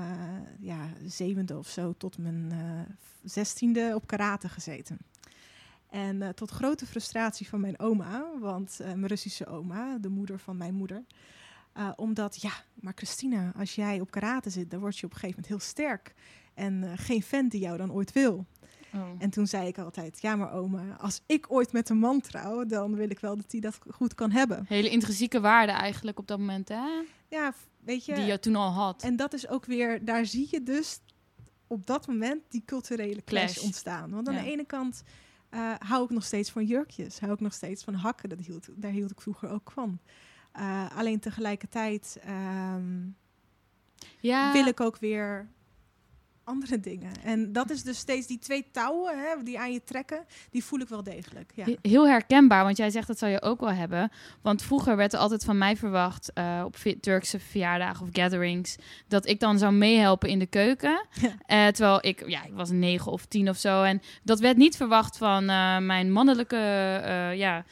ja, 0.59 0.89
zevende 1.05 1.57
of 1.57 1.69
zo 1.69 1.93
tot 1.97 2.17
mijn 2.17 2.53
zestiende 3.23 3.91
op 3.95 4.07
karate 4.07 4.49
gezeten. 4.49 4.97
En 5.89 6.35
tot 6.35 6.49
grote 6.49 6.85
frustratie 6.85 7.47
van 7.47 7.61
mijn 7.61 7.79
oma, 7.79 8.25
want 8.39 8.79
mijn 8.79 9.07
Russische 9.07 9.45
oma, 9.45 9.97
de 9.97 10.09
moeder 10.09 10.39
van 10.39 10.57
mijn 10.57 10.73
moeder. 10.73 11.03
omdat, 11.95 12.41
ja, 12.41 12.51
maar 12.73 12.93
Christina, 12.95 13.53
als 13.57 13.75
jij 13.75 13.99
op 13.99 14.11
karate 14.11 14.49
zit, 14.49 14.71
dan 14.71 14.79
word 14.79 14.97
je 14.97 15.05
op 15.05 15.11
een 15.11 15.19
gegeven 15.19 15.41
moment 15.41 15.47
heel 15.47 15.69
sterk. 15.69 16.13
En 16.53 16.97
geen 16.97 17.23
vent 17.23 17.51
die 17.51 17.61
jou 17.61 17.77
dan 17.77 17.91
ooit 17.91 18.11
wil. 18.11 18.45
Oh. 18.93 19.01
En 19.19 19.29
toen 19.29 19.47
zei 19.47 19.67
ik 19.67 19.77
altijd, 19.77 20.21
ja 20.21 20.35
maar 20.35 20.53
oma, 20.53 20.95
als 20.99 21.21
ik 21.25 21.45
ooit 21.51 21.71
met 21.71 21.89
een 21.89 21.97
man 21.97 22.21
trouw, 22.21 22.65
dan 22.65 22.95
wil 22.95 23.09
ik 23.09 23.19
wel 23.19 23.35
dat 23.35 23.51
hij 23.51 23.59
dat 23.61 23.79
goed 23.89 24.13
kan 24.15 24.31
hebben. 24.31 24.65
Hele 24.67 24.89
intrinsieke 24.89 25.39
waarde 25.39 25.71
eigenlijk 25.71 26.19
op 26.19 26.27
dat 26.27 26.39
moment, 26.39 26.69
hè? 26.69 26.87
Ja, 27.27 27.53
weet 27.79 28.05
je. 28.05 28.13
Die 28.15 28.23
je 28.25 28.39
toen 28.39 28.55
al 28.55 28.69
had. 28.71 29.03
En 29.03 29.15
dat 29.15 29.33
is 29.33 29.47
ook 29.47 29.65
weer, 29.65 30.05
daar 30.05 30.25
zie 30.25 30.47
je 30.51 30.63
dus 30.63 30.99
op 31.67 31.85
dat 31.85 32.07
moment 32.07 32.41
die 32.49 32.63
culturele 32.65 33.23
clash, 33.23 33.53
Clash. 33.53 33.63
ontstaan. 33.65 34.11
Want 34.11 34.27
aan 34.27 34.33
Ja. 34.33 34.41
de 34.41 34.51
ene 34.51 34.65
kant 34.65 35.03
eh, 35.49 35.73
hou 35.79 36.03
ik 36.03 36.09
nog 36.09 36.23
steeds 36.23 36.49
van 36.51 36.65
jurkjes, 36.65 37.19
hou 37.19 37.33
ik 37.33 37.39
nog 37.39 37.53
steeds 37.53 37.83
van 37.83 37.93
hakken. 37.93 38.29
Dat 38.29 38.39
hield, 38.39 38.67
daar 38.75 38.91
hield 38.91 39.11
ik 39.11 39.21
vroeger 39.21 39.49
ook 39.49 39.71
van. 39.71 39.99
Eh, 40.51 40.97
alleen 40.97 41.19
tegelijkertijd 41.19 42.17
ehm, 42.23 43.07
ja. 44.19 44.51
wil 44.53 44.65
ik 44.65 44.79
ook 44.79 44.97
weer 44.97 45.49
andere 46.43 46.79
dingen. 46.79 47.11
En 47.23 47.53
dat 47.53 47.69
is 47.69 47.83
dus 47.83 47.97
steeds 47.97 48.27
die 48.27 48.39
twee 48.39 48.65
touwen 48.71 49.17
hè, 49.19 49.43
die 49.43 49.59
aan 49.59 49.71
je 49.73 49.83
trekken, 49.83 50.25
die 50.51 50.63
voel 50.63 50.79
ik 50.79 50.87
wel 50.87 51.03
degelijk. 51.03 51.51
Ja. 51.55 51.63
He- 51.65 51.77
Heel 51.81 52.07
herkenbaar, 52.07 52.63
want 52.63 52.77
jij 52.77 52.89
zegt 52.89 53.07
dat 53.07 53.17
zou 53.17 53.31
je 53.31 53.41
ook 53.41 53.59
wel 53.59 53.71
hebben. 53.71 54.11
Want 54.41 54.61
vroeger 54.61 54.95
werd 54.95 55.13
er 55.13 55.19
altijd 55.19 55.43
van 55.43 55.57
mij 55.57 55.75
verwacht 55.77 56.33
eh, 56.33 56.61
op 56.65 56.75
Turkse 57.01 57.39
verjaardagen 57.39 58.05
of 58.05 58.09
gatherings 58.13 58.75
dat 59.07 59.27
ik 59.27 59.39
dan 59.39 59.57
zou 59.57 59.73
meehelpen 59.73 60.29
in 60.29 60.39
de 60.39 60.45
keuken. 60.45 61.05
Ja. 61.21 61.35
Eh, 61.45 61.67
terwijl 61.73 61.97
ik, 62.05 62.29
ja, 62.29 62.43
ik 62.45 62.53
was 62.53 62.69
negen 62.69 63.11
of 63.11 63.25
tien 63.25 63.49
of 63.49 63.57
zo. 63.57 63.83
En 63.83 64.01
dat 64.23 64.39
werd 64.39 64.57
niet 64.57 64.75
verwacht 64.75 65.17
van 65.17 65.49
eh, 65.49 65.77
mijn 65.77 66.11
mannelijke 66.11 66.55
ja, 67.35 67.65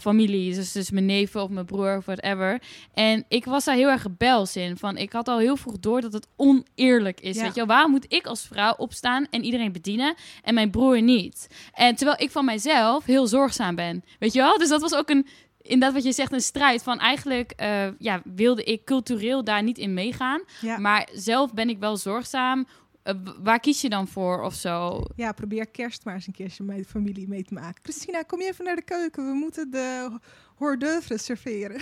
familie, 0.00 0.54
dus, 0.54 0.72
dus 0.72 0.90
mijn 0.90 1.06
neven 1.06 1.42
of 1.42 1.48
mijn 1.48 1.66
broer 1.66 1.96
of 1.96 2.04
whatever. 2.04 2.62
En 2.94 3.24
ik 3.28 3.44
was 3.44 3.64
daar 3.64 3.74
heel 3.74 3.88
erg 3.88 4.02
rebels 4.02 4.56
in. 4.56 4.76
Van, 4.76 4.96
ik 4.96 5.12
had 5.12 5.28
al 5.28 5.38
heel 5.38 5.56
vroeg 5.56 5.78
door 5.78 6.00
dat 6.00 6.12
het 6.12 6.26
oneerlijk 6.36 7.20
is. 7.20 7.36
Ja. 7.36 7.42
Weet 7.42 7.54
je 7.54 7.56
wel, 7.56 7.66
waarom 7.66 7.90
moet 7.90 8.06
ik 8.08 8.26
als 8.26 8.46
vrouw 8.46 8.74
opstaan 8.76 9.26
en 9.30 9.44
iedereen 9.44 9.72
bedienen 9.72 10.14
en 10.42 10.54
mijn 10.54 10.70
broer 10.70 11.02
niet? 11.02 11.46
En 11.72 11.94
terwijl 11.94 12.20
ik 12.20 12.30
van 12.30 12.44
mijzelf 12.44 13.04
heel 13.04 13.26
zorgzaam 13.26 13.74
ben. 13.74 14.04
Weet 14.18 14.32
je 14.32 14.40
wel? 14.40 14.58
Dus 14.58 14.68
dat 14.68 14.80
was 14.80 14.94
ook 14.94 15.10
een, 15.10 15.26
inderdaad 15.62 15.92
wat 15.92 16.04
je 16.04 16.12
zegt, 16.12 16.32
een 16.32 16.40
strijd. 16.40 16.82
Van 16.82 16.98
eigenlijk 16.98 17.50
eh, 17.50 17.86
ja, 17.98 18.22
wilde 18.24 18.64
ik 18.64 18.84
cultureel 18.84 19.44
daar 19.44 19.62
niet 19.62 19.78
in 19.78 19.94
meegaan. 19.94 20.42
Ja. 20.60 20.78
Maar 20.78 21.08
zelf 21.12 21.54
ben 21.54 21.68
ik 21.68 21.78
wel 21.78 21.96
zorgzaam. 21.96 22.66
Eh, 23.04 23.14
waar 23.42 23.60
kies 23.60 23.80
je 23.80 23.88
dan 23.88 24.08
voor 24.08 24.42
of 24.42 24.54
zo? 24.54 25.02
Ja, 25.16 25.32
probeer 25.32 25.66
kerst 25.66 26.04
maar 26.04 26.14
eens 26.14 26.26
een 26.26 26.32
keertje 26.32 26.64
met 26.64 26.76
de 26.76 26.84
familie 26.84 27.28
mee 27.28 27.44
te 27.44 27.54
maken. 27.54 27.82
Christina, 27.82 28.22
kom 28.22 28.40
je 28.40 28.48
even 28.48 28.64
naar 28.64 28.76
de 28.76 28.82
keuken? 28.82 29.26
We 29.26 29.34
moeten 29.34 29.70
de 29.70 30.18
hors 30.54 31.24
serveren. 31.24 31.80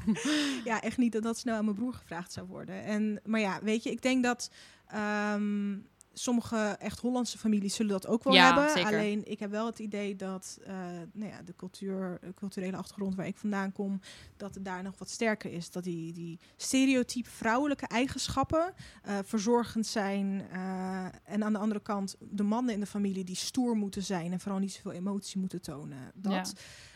ja, 0.70 0.82
echt 0.82 0.96
niet 0.96 1.12
dat 1.12 1.22
dat 1.22 1.38
snel 1.38 1.56
aan 1.56 1.64
mijn 1.64 1.76
broer 1.76 1.94
gevraagd 1.94 2.32
zou 2.32 2.46
worden. 2.46 2.84
En, 2.84 3.20
maar 3.24 3.40
ja, 3.40 3.58
weet 3.62 3.82
je, 3.82 3.90
ik 3.90 4.02
denk 4.02 4.22
dat 4.22 4.50
ehm, 4.86 5.76
sommige 6.14 6.56
echt 6.78 7.00
Hollandse 7.00 7.38
families 7.38 7.74
zullen 7.74 7.92
dat 7.92 8.06
ook 8.06 8.24
wel 8.24 8.32
Ja, 8.34 8.44
hebben. 8.46 8.70
zeker. 8.70 8.86
Alleen, 8.98 9.30
ik 9.30 9.38
heb 9.38 9.50
wel 9.50 9.66
het 9.66 9.78
idee 9.78 10.16
dat 10.16 10.58
eh, 10.66 10.74
nou 11.12 11.30
ja, 11.30 11.42
de 11.42 11.54
cultuur, 11.56 12.18
de 12.20 12.34
culturele 12.34 12.76
achtergrond 12.76 13.14
waar 13.14 13.26
ik 13.26 13.36
vandaan 13.36 13.72
kom, 13.72 14.00
dat 14.36 14.54
het 14.54 14.64
daar 14.64 14.82
nog 14.82 14.98
wat 14.98 15.10
sterker 15.10 15.52
is. 15.52 15.70
Dat 15.70 15.84
die, 15.84 16.12
die 16.12 16.38
stereotype 16.56 17.30
vrouwelijke 17.30 17.86
eigenschappen 17.86 18.74
eh, 19.02 19.18
verzorgend 19.24 19.86
zijn. 19.86 20.46
eh, 20.50 21.04
en 21.24 21.44
aan 21.44 21.52
de 21.52 21.58
andere 21.58 21.80
kant 21.82 22.16
de 22.20 22.42
mannen 22.42 22.74
in 22.74 22.80
de 22.80 22.86
familie 22.86 23.24
die 23.24 23.36
stoer 23.36 23.76
moeten 23.76 24.02
zijn 24.02 24.32
en 24.32 24.40
vooral 24.40 24.60
niet 24.60 24.72
zoveel 24.72 24.92
emotie 24.92 25.40
moeten 25.40 25.60
tonen. 25.62 25.98
Dat, 26.14 26.32
Ja. 26.32 26.44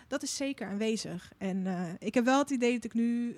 dat 0.09 0.23
is 0.23 0.37
zeker 0.37 0.69
aanwezig. 0.69 1.33
En 1.39 1.67
eh, 1.67 1.83
ik 1.99 2.15
heb 2.15 2.25
wel 2.25 2.39
het 2.39 2.51
idee 2.51 2.75
dat 2.75 2.85
ik 2.85 2.95
nu 2.95 3.37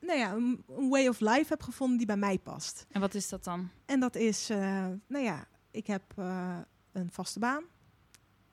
nou 0.00 0.18
ja, 0.18 0.32
een, 0.32 0.64
een 0.68 0.88
way 0.88 1.08
of 1.08 1.20
life 1.20 1.46
heb 1.48 1.62
gevonden 1.62 1.96
die 1.96 2.06
bij 2.06 2.16
mij 2.16 2.38
past. 2.38 2.86
En 2.90 3.00
wat 3.00 3.14
is 3.14 3.28
dat 3.28 3.44
dan? 3.44 3.68
En 3.84 4.00
dat 4.00 4.16
is, 4.16 4.50
eh, 4.50 4.58
nou 5.06 5.24
ja, 5.24 5.48
ik 5.70 5.86
heb 5.86 6.02
eh, 6.16 6.58
een 6.92 7.10
vaste 7.10 7.38
baan. 7.38 7.64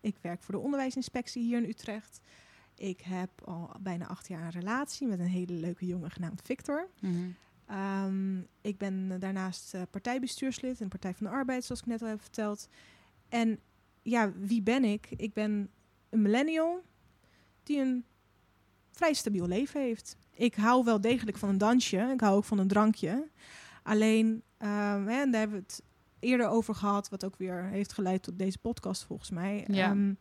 Ik 0.02 0.18
werk 0.22 0.44
voor 0.44 0.54
de 0.54 0.60
onderwijsinspectie 0.60 1.44
hier 1.44 1.58
in 1.58 1.70
Utrecht. 1.70 2.20
Ik 2.76 3.02
heb 3.02 3.30
al 3.46 3.76
bijna 3.80 4.08
acht 4.08 4.28
jaar 4.28 4.44
een 4.44 4.50
relatie 4.50 5.08
met 5.08 5.20
een 5.20 5.26
hele 5.26 5.54
leuke 5.54 5.86
jongen 5.86 6.12
genaamd 6.12 6.42
Victor. 6.44 6.90
Mhm. 7.00 7.30
Ehm, 7.66 8.40
ik 8.62 8.78
ben 8.78 9.20
daarnaast 9.20 9.74
eh, 9.74 9.82
partijbestuurslid 9.90 10.80
in 10.80 10.86
de 10.86 10.92
Partij 10.92 11.14
van 11.14 11.26
de 11.26 11.32
Arbeid, 11.32 11.64
zoals 11.64 11.82
ik 11.82 11.88
net 11.88 12.02
al 12.02 12.08
heb 12.08 12.22
verteld. 12.22 12.68
En 13.30 13.60
ja, 14.02 14.32
wie 14.32 14.62
ben 14.62 14.84
ik? 14.84 15.10
Ik 15.18 15.34
ben 15.34 15.70
een 16.10 16.22
millennial 16.22 16.84
die 17.64 17.80
een 17.80 18.06
vrij 18.92 19.14
stabiel 19.14 19.48
leven 19.48 19.82
heeft. 19.82 20.18
Ik 20.36 20.56
hou 20.56 20.84
wel 20.84 21.02
degelijk 21.02 21.38
van 21.38 21.50
een 21.50 21.58
dansje. 21.58 22.10
Ik 22.13 22.20
hou 22.22 22.36
ook 22.36 22.44
van 22.44 22.58
een 22.60 22.68
drankje. 22.68 23.28
Alleen, 23.84 24.44
hè, 24.58 25.22
en 25.22 25.32
daar 25.32 25.40
hebben 25.40 25.58
we 25.58 25.63
het 25.68 25.82
eerder 26.20 26.48
over 26.48 26.75
gehad, 26.75 27.10
wat 27.10 27.25
ook 27.25 27.36
weer 27.38 27.63
heeft 27.63 27.94
geleid 27.94 28.24
tot 28.24 28.40
deze 28.40 28.58
podcast 28.58 29.04
volgens 29.04 29.30
mij. 29.30 29.66
Ja. 29.68 29.90
Ehm, 29.90 30.13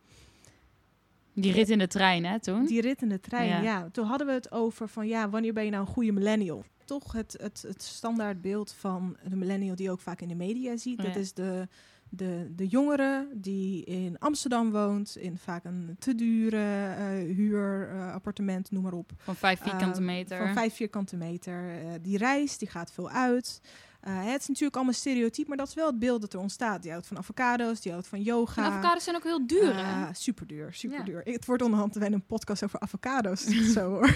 Die 1.33 1.51
rit 1.51 1.69
in 1.69 1.77
de 1.79 1.87
trein, 1.87 2.25
hè, 2.25 2.39
toen? 2.39 2.65
die 2.65 2.81
rit 2.81 3.01
in 3.01 3.09
de 3.09 3.19
trein, 3.19 3.47
Ja. 3.47 3.61
ja. 3.61 3.89
Toen 3.91 4.05
hadden 4.05 4.27
we 4.27 4.33
het 4.33 4.51
over 4.51 4.87
van, 4.87 5.07
ja, 5.07 5.29
wanneer 5.29 5.53
ben 5.53 5.65
je 5.65 5.69
nou 5.71 5.81
een 5.85 5.93
goede 5.93 6.11
millennial? 6.11 6.63
Toch 6.85 7.11
het, 7.11 7.35
het, 7.41 7.61
het 7.67 7.83
standaardbeeld 7.83 8.71
van 8.73 9.17
de 9.29 9.35
millennial 9.35 9.75
die 9.75 9.85
je 9.85 9.91
ook 9.91 9.99
vaak 9.99 10.21
in 10.21 10.27
de 10.27 10.35
media 10.35 10.77
ziet. 10.77 11.01
Ja. 11.01 11.07
Dat 11.07 11.15
is 11.15 11.33
de, 11.33 11.67
de, 12.15 12.51
de 12.55 12.67
jongere 12.67 13.27
die 13.33 13.83
in 13.83 14.19
Amsterdam 14.19 14.71
woont, 14.71 15.17
in 15.17 15.37
vaak 15.37 15.63
een 15.63 15.95
te 15.99 16.15
dure 16.15 16.93
eh 16.97 17.35
huur, 17.35 17.89
eh, 17.89 18.13
appartement, 18.13 18.71
noem 18.71 18.83
maar 18.83 18.93
op. 18.93 19.11
Van 19.17 19.35
vijf 19.35 19.59
vierkante 19.61 19.97
Ehm, 19.97 20.05
meter. 20.05 20.37
Van 20.37 20.53
vijf 20.53 20.73
vierkante 20.75 21.15
meter. 21.17 21.69
Eh, 21.69 21.85
die 22.01 22.17
reist, 22.17 22.59
die 22.59 22.69
gaat 22.69 22.91
veel 22.91 23.09
uit. 23.09 23.61
Eh, 24.01 24.25
het 24.31 24.41
is 24.41 24.47
natuurlijk 24.47 24.75
allemaal 24.75 24.93
stereotyp, 24.93 25.47
maar 25.47 25.57
dat 25.57 25.67
is 25.67 25.73
wel 25.73 25.87
het 25.87 25.99
beeld 25.99 26.21
dat 26.21 26.33
er 26.33 26.39
ontstaat. 26.39 26.81
Die 26.81 26.91
houdt 26.91 27.07
van 27.07 27.17
avocado's, 27.17 27.81
die 27.81 27.91
houdt 27.91 28.07
van 28.07 28.21
yoga. 28.21 28.65
En 28.65 28.71
avocados 28.71 29.03
zijn 29.03 29.15
ook 29.15 29.23
heel 29.23 29.47
duur, 29.47 29.75
hè? 29.75 29.81
Ah, 30.05 30.09
super 30.13 30.47
duur, 30.47 30.73
super 30.73 30.97
Ja. 30.97 31.03
duur. 31.03 31.21
Het 31.23 31.45
wordt 31.45 31.61
onderhand 31.61 31.95
een 31.95 32.25
podcast 32.25 32.63
over 32.63 32.79
avocado's. 32.79 33.41
zo 33.73 33.89
hoor. 33.89 34.15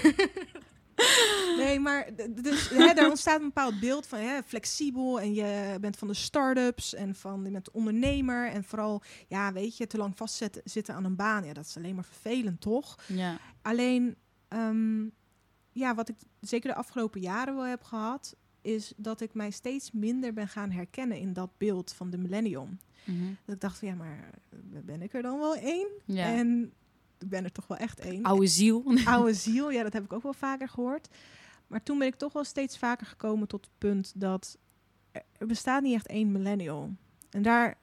nee, 1.64 1.80
maar 1.80 2.08
dus, 2.30 2.68
hè, 2.68 2.94
daar 2.94 3.08
ontstaat 3.08 3.40
een 3.40 3.46
bepaald 3.46 3.80
beeld 3.80 4.06
van 4.06 4.18
hè, 4.18 4.42
flexibel 4.42 5.20
en 5.20 5.34
je 5.34 5.76
bent 5.80 5.96
van 5.96 6.08
de 6.08 6.14
start-ups 6.14 6.94
en 6.94 7.14
van 7.14 7.44
je 7.44 7.50
bent 7.50 7.70
ondernemer 7.70 8.50
en 8.50 8.64
vooral, 8.64 9.02
ja, 9.28 9.52
weet 9.52 9.76
je, 9.76 9.86
te 9.86 9.96
lang 9.96 10.16
vastzitten 10.16 10.94
aan 10.94 11.04
een 11.04 11.16
baan. 11.16 11.44
Ja, 11.44 11.52
dat 11.52 11.66
is 11.66 11.76
alleen 11.76 11.94
maar 11.94 12.04
vervelend, 12.04 12.60
toch? 12.60 12.98
Ja. 13.06 13.38
Alleen, 13.62 14.16
ehm, 14.48 15.04
ja, 15.72 15.94
wat 15.94 16.08
ik 16.08 16.16
zeker 16.40 16.70
de 16.70 16.76
afgelopen 16.76 17.20
jaren 17.20 17.54
wel 17.54 17.66
heb 17.66 17.82
gehad, 17.82 18.36
is 18.60 18.92
dat 18.96 19.20
ik 19.20 19.34
mij 19.34 19.50
steeds 19.50 19.92
minder 19.92 20.32
ben 20.32 20.48
gaan 20.48 20.70
herkennen 20.70 21.18
in 21.18 21.32
dat 21.32 21.50
beeld 21.58 21.92
van 21.92 22.10
de 22.10 22.18
millennium. 22.18 22.78
Mhm. 23.04 23.26
Dat 23.44 23.54
ik 23.54 23.60
dacht 23.60 23.78
van 23.78 23.88
ja, 23.88 23.94
maar 23.94 24.30
eh, 24.50 24.58
ben 24.84 25.02
ik 25.02 25.14
er 25.14 25.22
dan 25.22 25.38
wel 25.38 25.56
één? 25.56 25.88
ja. 26.04 26.34
En 26.34 26.72
ik 27.18 27.28
ben 27.28 27.44
er 27.44 27.52
toch 27.52 27.66
wel 27.66 27.78
echt 27.78 28.00
één. 28.00 28.22
Oude 28.22 28.46
ziel. 28.46 28.84
Oude 29.04 29.34
ziel, 29.34 29.70
ja, 29.70 29.82
dat 29.82 29.92
heb 29.92 30.04
ik 30.04 30.12
ook 30.12 30.22
wel 30.22 30.32
vaker 30.32 30.68
gehoord. 30.68 31.08
Maar 31.66 31.82
toen 31.82 31.98
ben 31.98 32.06
ik 32.06 32.14
toch 32.14 32.32
wel 32.32 32.44
steeds 32.44 32.78
vaker 32.78 33.06
gekomen 33.06 33.48
tot 33.48 33.64
het 33.64 33.74
punt 33.78 34.12
dat 34.16 34.58
er, 35.12 35.46
bestaat 35.46 35.82
niet 35.82 35.94
echt 35.94 36.06
één 36.06 36.32
millennial. 36.32 36.90
En 37.30 37.42
daar, 37.42 37.78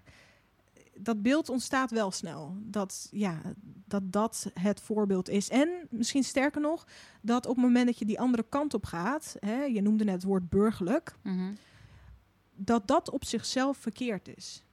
dat 0.95 1.21
beeld 1.21 1.49
ontstaat 1.49 1.91
wel 1.91 2.11
snel. 2.11 2.55
Dat, 2.59 3.07
ja, 3.11 3.41
dat 3.87 4.11
dat 4.11 4.51
het 4.53 4.81
voorbeeld 4.81 5.29
is. 5.29 5.49
En 5.49 5.69
misschien 5.89 6.23
sterker 6.23 6.61
nog, 6.61 6.87
dat 7.21 7.45
op 7.45 7.55
het 7.55 7.63
moment 7.65 7.85
dat 7.85 7.99
je 7.99 8.05
die 8.05 8.19
andere 8.19 8.45
kant 8.49 8.73
op 8.73 8.85
gaat, 8.85 9.35
hè, 9.39 9.63
je 9.63 9.81
noemde 9.81 10.03
net 10.03 10.13
het 10.13 10.23
woord 10.23 10.49
burgerlijk, 10.49 11.15
Mhm. 11.21 11.53
dat 12.55 12.87
dat 12.87 13.09
op 13.09 13.25
zichzelf 13.25 13.77
verkeerd 13.77 14.37
is. 14.37 14.63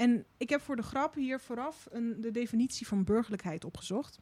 En 0.00 0.24
ik 0.36 0.50
heb 0.50 0.60
voor 0.60 0.76
de 0.76 0.82
grap 0.82 1.14
hier 1.14 1.40
vooraf 1.40 1.86
een, 1.90 2.16
de 2.20 2.30
definitie 2.30 2.86
van 2.86 3.04
burgerlijkheid 3.04 3.64
opgezocht. 3.64 4.18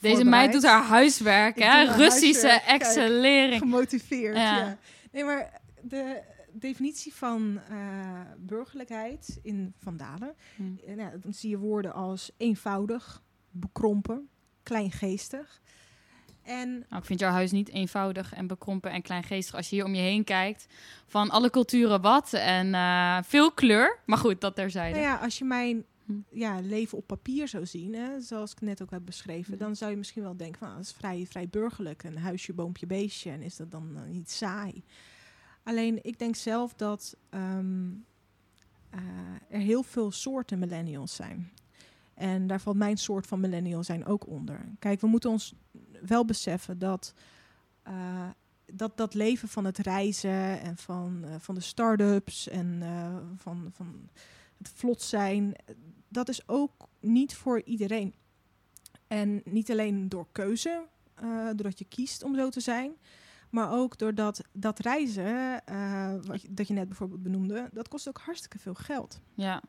Deze 0.00 0.24
meid 0.24 0.52
doet 0.52 0.64
haar 0.64 0.82
huiswerk, 0.82 1.58
hè? 1.58 1.64
haar 1.64 1.96
Russische 1.96 2.46
huiswerk. 2.48 2.64
Kijk. 2.64 2.80
excellering. 2.80 3.58
gemotiveerd. 3.60 4.36
Ja. 4.36 4.56
Ja. 4.58 4.78
Nee, 5.12 5.24
maar 5.24 5.60
de 5.82 6.22
definitie 6.52 7.14
van 7.14 7.60
eh, 7.68 8.20
burgerlijkheid 8.38 9.38
in 9.42 9.74
Van 9.76 9.96
Dalen, 9.96 10.34
Hm. 10.56 10.62
eh, 10.86 10.94
nou, 10.96 11.18
dan 11.20 11.32
zie 11.32 11.50
je 11.50 11.58
woorden 11.58 11.92
als 11.92 12.30
eenvoudig, 12.36 13.22
bekrompen, 13.50 14.28
kleingeestig. 14.62 15.60
En 16.48 16.70
Nou, 16.88 17.00
ik 17.00 17.04
vind 17.04 17.20
jouw 17.20 17.30
huis 17.32 17.50
niet 17.50 17.68
eenvoudig 17.68 18.32
en 18.34 18.46
bekrompen 18.46 18.90
en 18.90 19.02
kleingeestig. 19.02 19.54
Als 19.54 19.68
je 19.68 19.74
hier 19.76 19.84
om 19.84 19.94
je 19.94 20.00
heen 20.00 20.24
kijkt, 20.24 20.66
van 21.06 21.30
alle 21.30 21.50
culturen 21.50 22.00
wat 22.00 22.32
en 22.32 22.74
eh, 22.74 23.18
veel 23.22 23.52
kleur. 23.52 23.98
Maar 24.06 24.18
goed, 24.18 24.40
dat 24.40 24.54
terzijde. 24.54 24.98
nou 24.98 25.08
ja, 25.10 25.16
als 25.16 25.38
je 25.38 25.44
mijn 25.44 25.84
Hm. 26.06 26.14
ja, 26.30 26.60
leven 26.60 26.98
op 26.98 27.06
papier 27.06 27.48
zou 27.48 27.66
zien, 27.66 27.94
hè, 27.94 28.20
zoals 28.20 28.52
ik 28.52 28.60
net 28.60 28.82
ook 28.82 28.90
heb 28.90 29.02
beschreven, 29.04 29.52
Ja. 29.52 29.58
dan 29.58 29.76
zou 29.76 29.90
je 29.90 29.96
misschien 29.96 30.22
wel 30.22 30.36
denken 30.36 30.58
van, 30.58 30.68
ah, 30.68 30.74
dat 30.74 30.84
is 30.84 30.92
vrij, 30.92 31.26
vrij 31.28 31.48
burgerlijk, 31.48 32.02
een 32.02 32.18
huisje, 32.18 32.52
boompje, 32.52 32.86
beestje, 32.86 33.30
en 33.30 33.42
is 33.42 33.56
dat 33.56 33.70
dan 33.70 33.96
eh, 33.96 34.02
niet 34.02 34.30
saai? 34.30 34.84
Alleen, 35.62 35.98
ik 36.02 36.18
denk 36.18 36.36
zelf 36.36 36.74
dat 36.74 37.16
ehm, 37.30 37.88
eh, 38.90 39.00
er 39.48 39.60
heel 39.60 39.82
veel 39.82 40.10
soorten 40.10 40.58
millennials 40.58 41.14
zijn. 41.14 41.50
En 42.18 42.46
daar 42.46 42.60
valt 42.60 42.76
mijn 42.76 42.96
soort 42.96 43.26
van 43.26 43.40
millennial 43.40 43.82
zijn 43.82 44.06
ook 44.06 44.26
onder. 44.26 44.68
Kijk, 44.78 45.00
we 45.00 45.06
moeten 45.06 45.30
ons 45.30 45.54
wel 46.06 46.24
beseffen 46.24 46.78
dat 46.78 47.14
eh, 47.82 48.28
dat, 48.72 48.96
dat 48.96 49.14
leven 49.14 49.48
van 49.48 49.64
het 49.64 49.78
reizen 49.78 50.60
en 50.60 50.76
van, 50.76 51.24
eh, 51.24 51.34
van 51.38 51.54
de 51.54 51.60
start-ups 51.60 52.48
en 52.48 52.78
eh, 52.82 53.16
van, 53.36 53.70
van 53.72 54.08
het 54.58 54.68
vlot 54.74 55.02
zijn, 55.02 55.54
dat 56.08 56.28
is 56.28 56.48
ook 56.48 56.72
niet 57.00 57.34
voor 57.34 57.62
iedereen. 57.62 58.14
En 59.06 59.40
niet 59.44 59.70
alleen 59.70 60.08
door 60.08 60.26
keuze, 60.32 60.86
doordat 61.54 61.78
je 61.78 61.84
kiest 61.84 62.22
om 62.22 62.34
zo 62.34 62.48
te 62.48 62.60
zijn, 62.60 62.92
maar 63.50 63.72
ook 63.72 63.98
doordat 63.98 64.40
dat 64.52 64.78
reizen, 64.78 65.62
wat 66.26 66.42
je, 66.42 66.54
dat 66.54 66.68
je 66.68 66.74
net 66.74 66.88
bijvoorbeeld 66.88 67.22
benoemde, 67.22 67.68
dat 67.72 67.88
kost 67.88 68.08
ook 68.08 68.18
hartstikke 68.18 68.58
veel 68.58 68.74
geld. 68.74 69.20
Ja. 69.34 69.62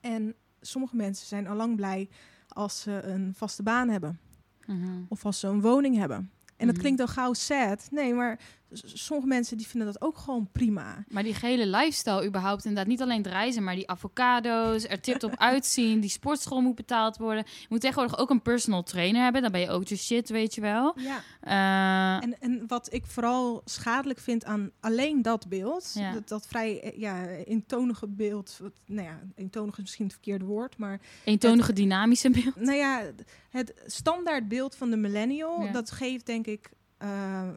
En 0.00 0.34
sommige 0.66 0.96
mensen 0.96 1.26
zijn 1.26 1.46
al 1.46 1.56
lang 1.56 1.76
blij 1.76 2.08
als 2.48 2.80
ze 2.80 3.02
een 3.02 3.32
vaste 3.36 3.62
baan 3.62 3.88
hebben 3.88 4.18
Mhm. 4.66 4.88
of 5.08 5.24
als 5.24 5.40
ze 5.40 5.46
een 5.48 5.60
woning 5.60 5.96
hebben. 5.96 6.30
En 6.56 6.66
dat 6.66 6.74
Mhm. 6.74 6.78
klinkt 6.84 7.00
al 7.00 7.06
gauw 7.06 7.32
sad. 7.32 7.88
Nee, 7.90 8.14
maar 8.14 8.40
sommige 8.84 9.28
mensen 9.28 9.56
die 9.56 9.66
vinden 9.66 9.92
dat 9.92 10.02
ook 10.02 10.18
gewoon 10.18 10.48
prima. 10.52 11.04
Maar 11.08 11.22
die 11.22 11.34
gele 11.34 11.66
lifestyle 11.66 12.26
überhaupt, 12.26 12.64
inderdaad, 12.64 12.86
niet 12.90 13.02
alleen 13.02 13.16
het 13.22 13.26
reizen, 13.26 13.64
maar 13.64 13.74
die 13.74 13.88
avocado's, 13.90 14.84
er 14.88 15.00
tip-top 15.00 15.34
uitzien, 15.52 16.00
die 16.00 16.10
sportschool 16.10 16.60
moet 16.60 16.74
betaald 16.74 17.16
worden. 17.16 17.44
Je 17.60 17.66
moet 17.68 17.80
tegenwoordig 17.80 18.18
ook 18.18 18.30
een 18.30 18.42
personal 18.42 18.82
trainer 18.82 19.22
hebben, 19.22 19.42
dan 19.42 19.52
ben 19.52 19.60
je 19.60 19.68
ook 19.70 19.86
de 19.86 19.96
shit, 19.96 20.28
weet 20.28 20.54
je 20.54 20.60
wel. 20.60 20.94
Ja. 20.98 21.20
Eh, 21.40 22.22
En, 22.22 22.40
en 22.40 22.64
wat 22.66 22.92
ik 22.92 23.06
vooral 23.06 23.62
schadelijk 23.64 24.18
vind 24.20 24.44
aan 24.44 24.70
alleen 24.80 25.22
dat 25.22 25.48
beeld, 25.48 25.90
Ja. 25.94 26.12
dat, 26.12 26.28
dat 26.28 26.46
vrij 26.46 26.80
eh, 26.80 26.98
ja, 26.98 27.26
eentonige 27.26 28.08
beeld, 28.08 28.58
wat, 28.62 28.72
nou 28.86 29.06
ja, 29.08 29.20
eentonig 29.34 29.74
is 29.76 29.80
misschien 29.82 30.04
het 30.04 30.12
verkeerde 30.14 30.44
woord, 30.44 30.76
maar 30.78 31.00
eentonige 31.24 31.72
dynamische 31.72 32.30
beeld. 32.30 32.56
nou 32.56 32.76
ja, 32.78 33.02
het 33.50 33.74
standaard 33.86 34.48
beeld 34.48 34.74
van 34.76 34.90
de 34.90 34.96
millennial, 34.96 35.64
Ja. 35.64 35.72
dat 35.72 35.90
geeft 35.90 36.26
denk 36.26 36.46
ik 36.46 36.70
eh, 36.98 37.48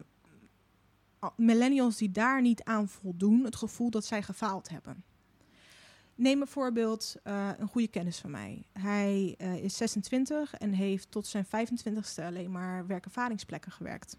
millennials 1.36 1.98
die 1.98 2.12
daar 2.12 2.42
niet 2.42 2.64
aan 2.64 2.88
voldoen, 2.88 3.44
het 3.44 3.56
gevoel 3.56 3.90
dat 3.90 4.06
zij 4.06 4.24
gefaald 4.24 4.70
hebben. 4.70 5.04
Neem 6.16 6.42
een 6.42 6.48
voorbeeld, 6.48 7.16
eh, 7.24 7.50
een 7.58 7.68
goede 7.68 7.88
kennis 7.88 8.18
van 8.18 8.32
mij. 8.32 8.66
Hij 8.72 9.36
eh, 9.38 9.64
is 9.64 9.78
26 9.78 10.54
en 10.54 10.72
heeft 10.72 11.12
tot 11.12 11.28
zijn 11.28 11.46
25ste 11.46 12.24
alleen 12.24 12.52
maar 12.52 12.88
werkervaringsplekken 12.88 13.72
gewerkt. 13.72 14.18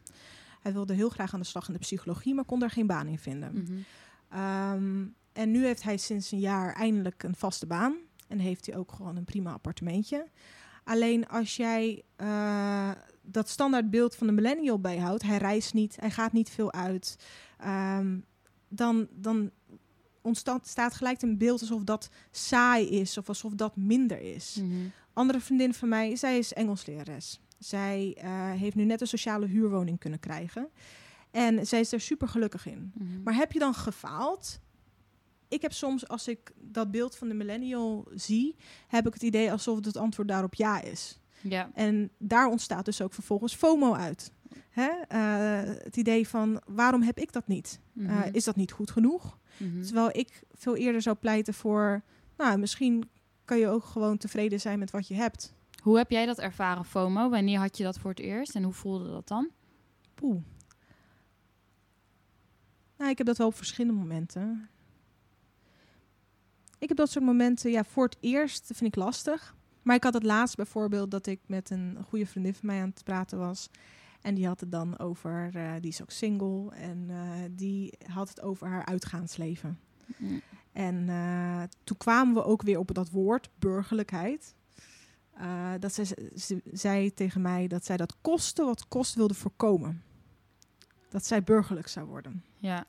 Hij 0.61 0.73
wilde 0.73 0.95
heel 0.95 1.09
graag 1.09 1.35
aan 1.35 1.41
de 1.41 1.47
slag 1.47 1.67
in 1.67 1.73
de 1.73 1.79
psychologie, 1.79 2.35
maar 2.35 2.45
kon 2.45 2.59
daar 2.59 2.71
geen 2.71 2.87
baan 2.87 3.07
in 3.07 3.19
vinden. 3.19 3.53
Mhm. 3.53 3.79
Ehm, 4.29 5.07
en 5.33 5.51
nu 5.51 5.65
heeft 5.65 5.83
hij 5.83 5.97
sinds 5.97 6.33
een 6.33 6.39
jaar 6.39 6.75
eindelijk 6.75 7.23
een 7.23 7.35
vaste 7.35 7.67
baan. 7.67 7.97
En 8.29 8.39
heeft 8.39 8.67
hij 8.67 8.77
ook 8.77 8.93
gewoon 8.93 9.17
een 9.17 9.25
prima 9.25 9.53
appartementje. 9.53 10.29
Alleen 10.85 11.29
als 11.29 11.57
jij 11.57 12.03
eh, 12.17 12.91
dat 13.31 13.49
standaard 13.49 13.91
beeld 13.91 14.15
van 14.15 14.27
de 14.27 14.33
millennial 14.33 14.81
bijhoudt, 14.81 15.23
hij 15.23 15.37
reist 15.37 15.75
niet, 15.75 15.97
hij 16.01 16.11
gaat 16.11 16.33
niet 16.33 16.51
veel 16.51 16.73
uit, 16.73 17.17
ehm, 17.59 18.19
dan, 18.69 19.09
dan 19.11 19.51
ontstaat 20.21 20.67
staat 20.69 20.95
gelijk 20.95 21.23
een 21.23 21.39
beeld 21.39 21.61
alsof 21.61 21.85
dat 21.85 22.11
saai 22.31 22.89
is 22.89 23.19
of 23.19 23.29
alsof 23.29 23.53
dat 23.53 23.77
minder 23.77 24.21
is. 24.21 24.57
Mhm. 24.61 24.73
Andere 25.13 25.41
vriendin 25.41 25.75
van 25.75 25.89
mij, 25.89 26.17
zij 26.17 26.39
is 26.39 26.53
Engelslerares. 26.53 27.41
Zij 27.59 28.17
eh, 28.19 28.51
heeft 28.51 28.77
nu 28.77 28.85
net 28.85 29.01
een 29.01 29.07
sociale 29.07 29.47
huurwoning 29.47 29.99
kunnen 29.99 30.21
krijgen. 30.21 30.69
En 31.31 31.67
zij 31.67 31.81
is 31.81 31.93
er 31.93 32.01
super 32.01 32.29
gelukkig 32.29 32.67
in. 32.67 32.93
Mhm. 32.95 33.23
Maar 33.23 33.35
heb 33.35 33.53
je 33.53 33.59
dan 33.59 33.75
gefaald? 33.75 34.61
Ik 35.49 35.63
heb 35.63 35.73
soms, 35.73 36.09
als 36.09 36.29
ik 36.29 36.53
dat 36.57 36.91
beeld 36.91 37.17
van 37.17 37.29
de 37.29 37.35
millennial 37.35 38.09
zie, 38.15 38.57
heb 38.87 39.07
ik 39.07 39.13
het 39.13 39.23
idee 39.23 39.53
alsof 39.53 39.85
het 39.85 39.97
antwoord 39.97 40.29
daarop 40.29 40.55
ja 40.55 40.81
is. 40.81 41.21
Ja. 41.43 41.71
En 41.75 42.11
daar 42.19 42.47
ontstaat 42.47 42.85
dus 42.85 43.03
ook 43.03 43.13
vervolgens 43.15 43.55
FOMO 43.55 43.95
uit. 43.95 44.33
Hè? 44.71 44.89
Eh, 45.09 45.75
het 45.85 45.97
idee 45.97 46.29
van 46.29 46.63
waarom 46.67 47.03
heb 47.03 47.19
ik 47.19 47.33
dat 47.33 47.47
niet? 47.47 47.81
Eh, 47.99 48.03
Mhm. 48.05 48.29
is 48.33 48.45
dat 48.45 48.57
niet 48.57 48.73
goed 48.73 48.91
genoeg? 48.91 49.39
Mhm. 49.57 49.83
Terwijl 49.83 50.09
ik 50.13 50.43
veel 50.53 50.77
eerder 50.77 51.03
zou 51.03 51.17
pleiten 51.17 51.55
voor, 51.55 52.03
nou, 52.37 52.59
misschien 52.59 53.11
kan 53.45 53.59
je 53.59 53.69
ook 53.69 53.85
gewoon 53.85 54.17
tevreden 54.19 54.61
zijn 54.61 54.79
met 54.79 54.91
wat 54.91 55.09
je 55.09 55.15
hebt. 55.15 55.55
Hoe 55.83 55.97
heb 55.97 56.11
jij 56.11 56.27
dat 56.27 56.39
ervaren, 56.39 56.85
FOMO? 56.85 57.29
Wanneer 57.29 57.59
had 57.59 57.77
je 57.77 57.85
dat 57.85 57.99
voor 57.99 58.11
het 58.11 58.19
eerst 58.21 58.55
en 58.55 58.63
hoe 58.63 58.73
voelde 58.73 59.11
dat 59.11 59.29
dan? 59.29 59.49
Poeh. 60.15 60.43
Nou, 62.97 63.11
ik 63.11 63.19
heb 63.19 63.27
dat 63.27 63.37
wel 63.37 63.47
op 63.47 63.55
verschillende 63.55 63.99
momenten. 63.99 64.69
Ik 66.79 66.89
heb 66.89 66.97
dat 66.97 67.11
soort 67.11 67.25
momenten, 67.25 67.71
ja, 67.71 67.85
voor 67.85 68.05
het 68.05 68.17
eerst 68.21 68.67
vind 68.67 68.81
ik 68.81 68.97
lastig. 68.97 69.57
Maar 69.89 69.97
ik 69.97 70.05
had 70.05 70.15
het 70.15 70.23
laatst 70.23 70.57
bijvoorbeeld 70.57 71.11
dat 71.11 71.27
ik 71.27 71.41
met 71.47 71.71
een 71.71 71.99
goede 72.09 72.27
vriendin 72.27 72.55
van 72.55 72.67
mij 72.67 72.81
aan 72.81 72.89
het 72.89 73.05
praten 73.05 73.39
was. 73.39 73.71
En 74.21 74.35
die 74.35 74.47
had 74.47 74.61
het 74.61 74.73
dan 74.73 74.99
over, 74.99 75.51
eh, 75.55 75.73
die 75.81 75.91
is 75.91 76.03
ook 76.03 76.11
single. 76.11 76.71
En 76.75 77.07
eh, 77.09 77.19
die 77.51 77.93
had 78.07 78.29
het 78.29 78.41
over 78.41 78.67
haar 78.69 78.85
uitgaansleven. 78.85 79.79
Mm. 80.17 80.41
En 80.73 81.09
eh, 81.09 81.63
toen 81.85 81.97
kwamen 81.97 82.35
we 82.35 82.45
ook 82.45 82.63
weer 82.63 82.79
op 82.79 82.95
dat 82.95 83.11
woord, 83.11 83.51
burgerlijkheid. 83.59 84.55
Dat 85.79 85.95
zij 85.95 86.05
ze 86.37 86.63
zei 86.73 87.15
tegen 87.15 87.41
mij 87.41 87.67
dat 87.67 87.85
zij 87.85 87.97
dat 87.97 88.17
kosten 88.21 88.65
wat 88.65 88.89
kost 88.89 89.15
wilde 89.15 89.35
voorkomen. 89.35 90.03
Dat 91.09 91.27
zij 91.27 91.43
burgerlijk 91.43 91.89
zou 91.89 92.07
worden. 92.07 92.45
Ja, 92.57 92.87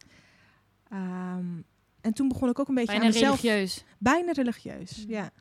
Ehm, 0.90 1.62
en 2.02 2.14
toen 2.14 2.28
begon 2.28 2.50
ik 2.50 2.60
ook 2.60 2.68
een 2.68 2.76
beetje 2.76 2.92
bijna 2.92 3.06
aan 3.06 3.12
mezelf... 3.12 3.42
religieus. 3.42 3.86
Bijna 3.98 4.32
religieus, 4.32 5.06
Mm. 5.06 5.12
ja. 5.12 5.32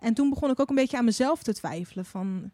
En 0.00 0.14
toen 0.14 0.30
begon 0.30 0.50
ik 0.50 0.60
ook 0.60 0.68
een 0.68 0.74
beetje 0.74 0.96
aan 0.96 1.04
mezelf 1.04 1.42
te 1.42 1.54
twijfelen 1.54 2.04
van... 2.04 2.50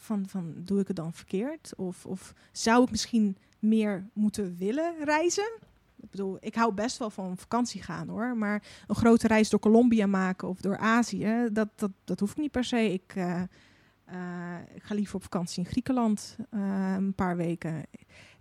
Van, 0.00 0.28
van 0.28 0.54
doe 0.56 0.80
ik 0.80 0.86
het 0.86 0.96
dan 0.96 1.12
verkeerd? 1.12 1.72
Of, 1.76 2.06
of 2.06 2.34
zou 2.52 2.82
ik 2.82 2.90
misschien 2.90 3.36
meer 3.58 4.08
moeten 4.12 4.56
willen 4.58 5.04
reizen? 5.04 5.50
Ik 6.00 6.10
bedoel, 6.10 6.36
ik 6.40 6.54
hou 6.54 6.72
best 6.72 6.98
wel 6.98 7.10
van 7.10 7.36
vakantie 7.36 7.82
gaan 7.82 8.08
hoor. 8.08 8.36
Maar 8.36 8.62
een 8.86 8.94
grote 8.94 9.26
reis 9.26 9.48
door 9.48 9.60
Colombia 9.60 10.06
maken 10.06 10.48
of 10.48 10.60
door 10.60 10.78
Azië, 10.78 11.48
dat, 11.52 11.68
dat, 11.74 11.90
dat 12.04 12.20
hoeft 12.20 12.36
niet 12.36 12.50
per 12.50 12.64
se. 12.64 12.92
Ik, 12.92 13.12
eh, 13.14 13.42
eh, 14.04 14.58
ik 14.74 14.82
ga 14.82 14.94
liever 14.94 15.14
op 15.14 15.22
vakantie 15.22 15.64
in 15.64 15.70
Griekenland 15.70 16.36
eh, 16.50 16.94
een 16.96 17.14
paar 17.14 17.36
weken. 17.36 17.82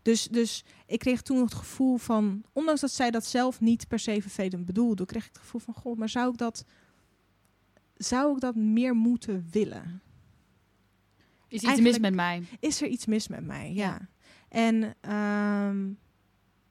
Dus, 0.02 0.28
dus 0.28 0.66
ik 0.86 1.00
kreeg 1.00 1.22
toen 1.22 1.42
het 1.42 1.54
gevoel 1.54 1.98
van, 1.98 2.44
ondanks 2.54 2.82
dat 2.82 2.92
zij 2.92 3.12
dat 3.12 3.26
zelf 3.26 3.60
niet 3.60 3.88
per 3.88 4.00
se 4.00 4.22
vervelend 4.22 4.66
bedoelde, 4.66 5.06
kreeg 5.06 5.26
ik 5.26 5.34
het 5.34 5.42
gevoel 5.42 5.62
van, 5.62 5.74
god, 5.74 5.98
maar 5.98 6.10
zou 6.10 6.32
ik 6.32 6.38
dat, 6.38 6.66
zou 7.98 8.34
ik 8.36 8.40
dat 8.42 8.56
meer 8.56 8.96
moeten 8.96 9.48
willen? 9.52 10.02
Is 11.48 11.54
iets 11.54 11.64
Eigenlijk- 11.64 12.00
mis 12.00 12.10
met 12.10 12.16
mij? 12.16 12.44
is 12.60 12.82
er 12.82 12.88
iets 12.88 13.06
mis 13.06 13.28
met 13.28 13.46
mij? 13.46 13.74
Ja. 13.74 13.86
Ja. 13.88 14.08
En 14.50 14.96
ehm, 15.02 15.90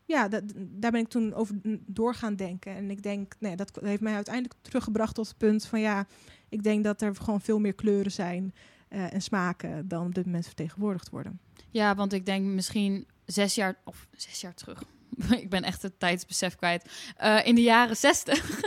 ja, 0.04 0.28
dat, 0.28 0.42
daar 0.56 0.90
ben 0.90 1.00
ik 1.00 1.08
toen 1.08 1.34
over 1.34 1.60
door 1.86 2.14
gaan 2.14 2.36
denken. 2.36 2.74
En 2.74 2.90
ik 2.90 3.02
denk, 3.02 3.34
nee, 3.38 3.56
dat 3.56 3.78
heeft 3.82 4.00
mij 4.00 4.14
uiteindelijk 4.14 4.54
teruggebracht 4.60 5.14
tot 5.14 5.28
het 5.28 5.36
punt 5.36 5.66
van 5.66 5.80
ja, 5.80 6.06
ik 6.48 6.62
denk 6.62 6.84
dat 6.84 7.02
er 7.02 7.14
gewoon 7.16 7.40
veel 7.40 7.58
meer 7.58 7.74
kleuren 7.74 8.12
zijn 8.12 8.54
eh, 8.88 9.12
en 9.12 9.22
smaken 9.22 9.88
dan 9.88 10.06
op 10.06 10.14
dit 10.14 10.24
moment 10.24 10.46
vertegenwoordigd 10.46 11.10
worden. 11.10 11.40
Ja, 11.70 11.94
want 11.94 12.12
ik 12.12 12.26
denk 12.26 12.44
misschien 12.44 13.06
zes 13.24 13.54
jaar 13.54 13.78
of 13.84 14.06
zes 14.12 14.40
jaar 14.40 14.54
terug. 14.54 14.84
ik 15.42 15.50
ben 15.50 15.62
echt 15.62 15.82
het 15.82 15.98
tijdsbesef 15.98 16.56
kwijt. 16.56 16.90
Eh, 17.16 17.46
in 17.46 17.54
de 17.54 17.62
jaren 17.62 17.96
zestig. 17.96 18.60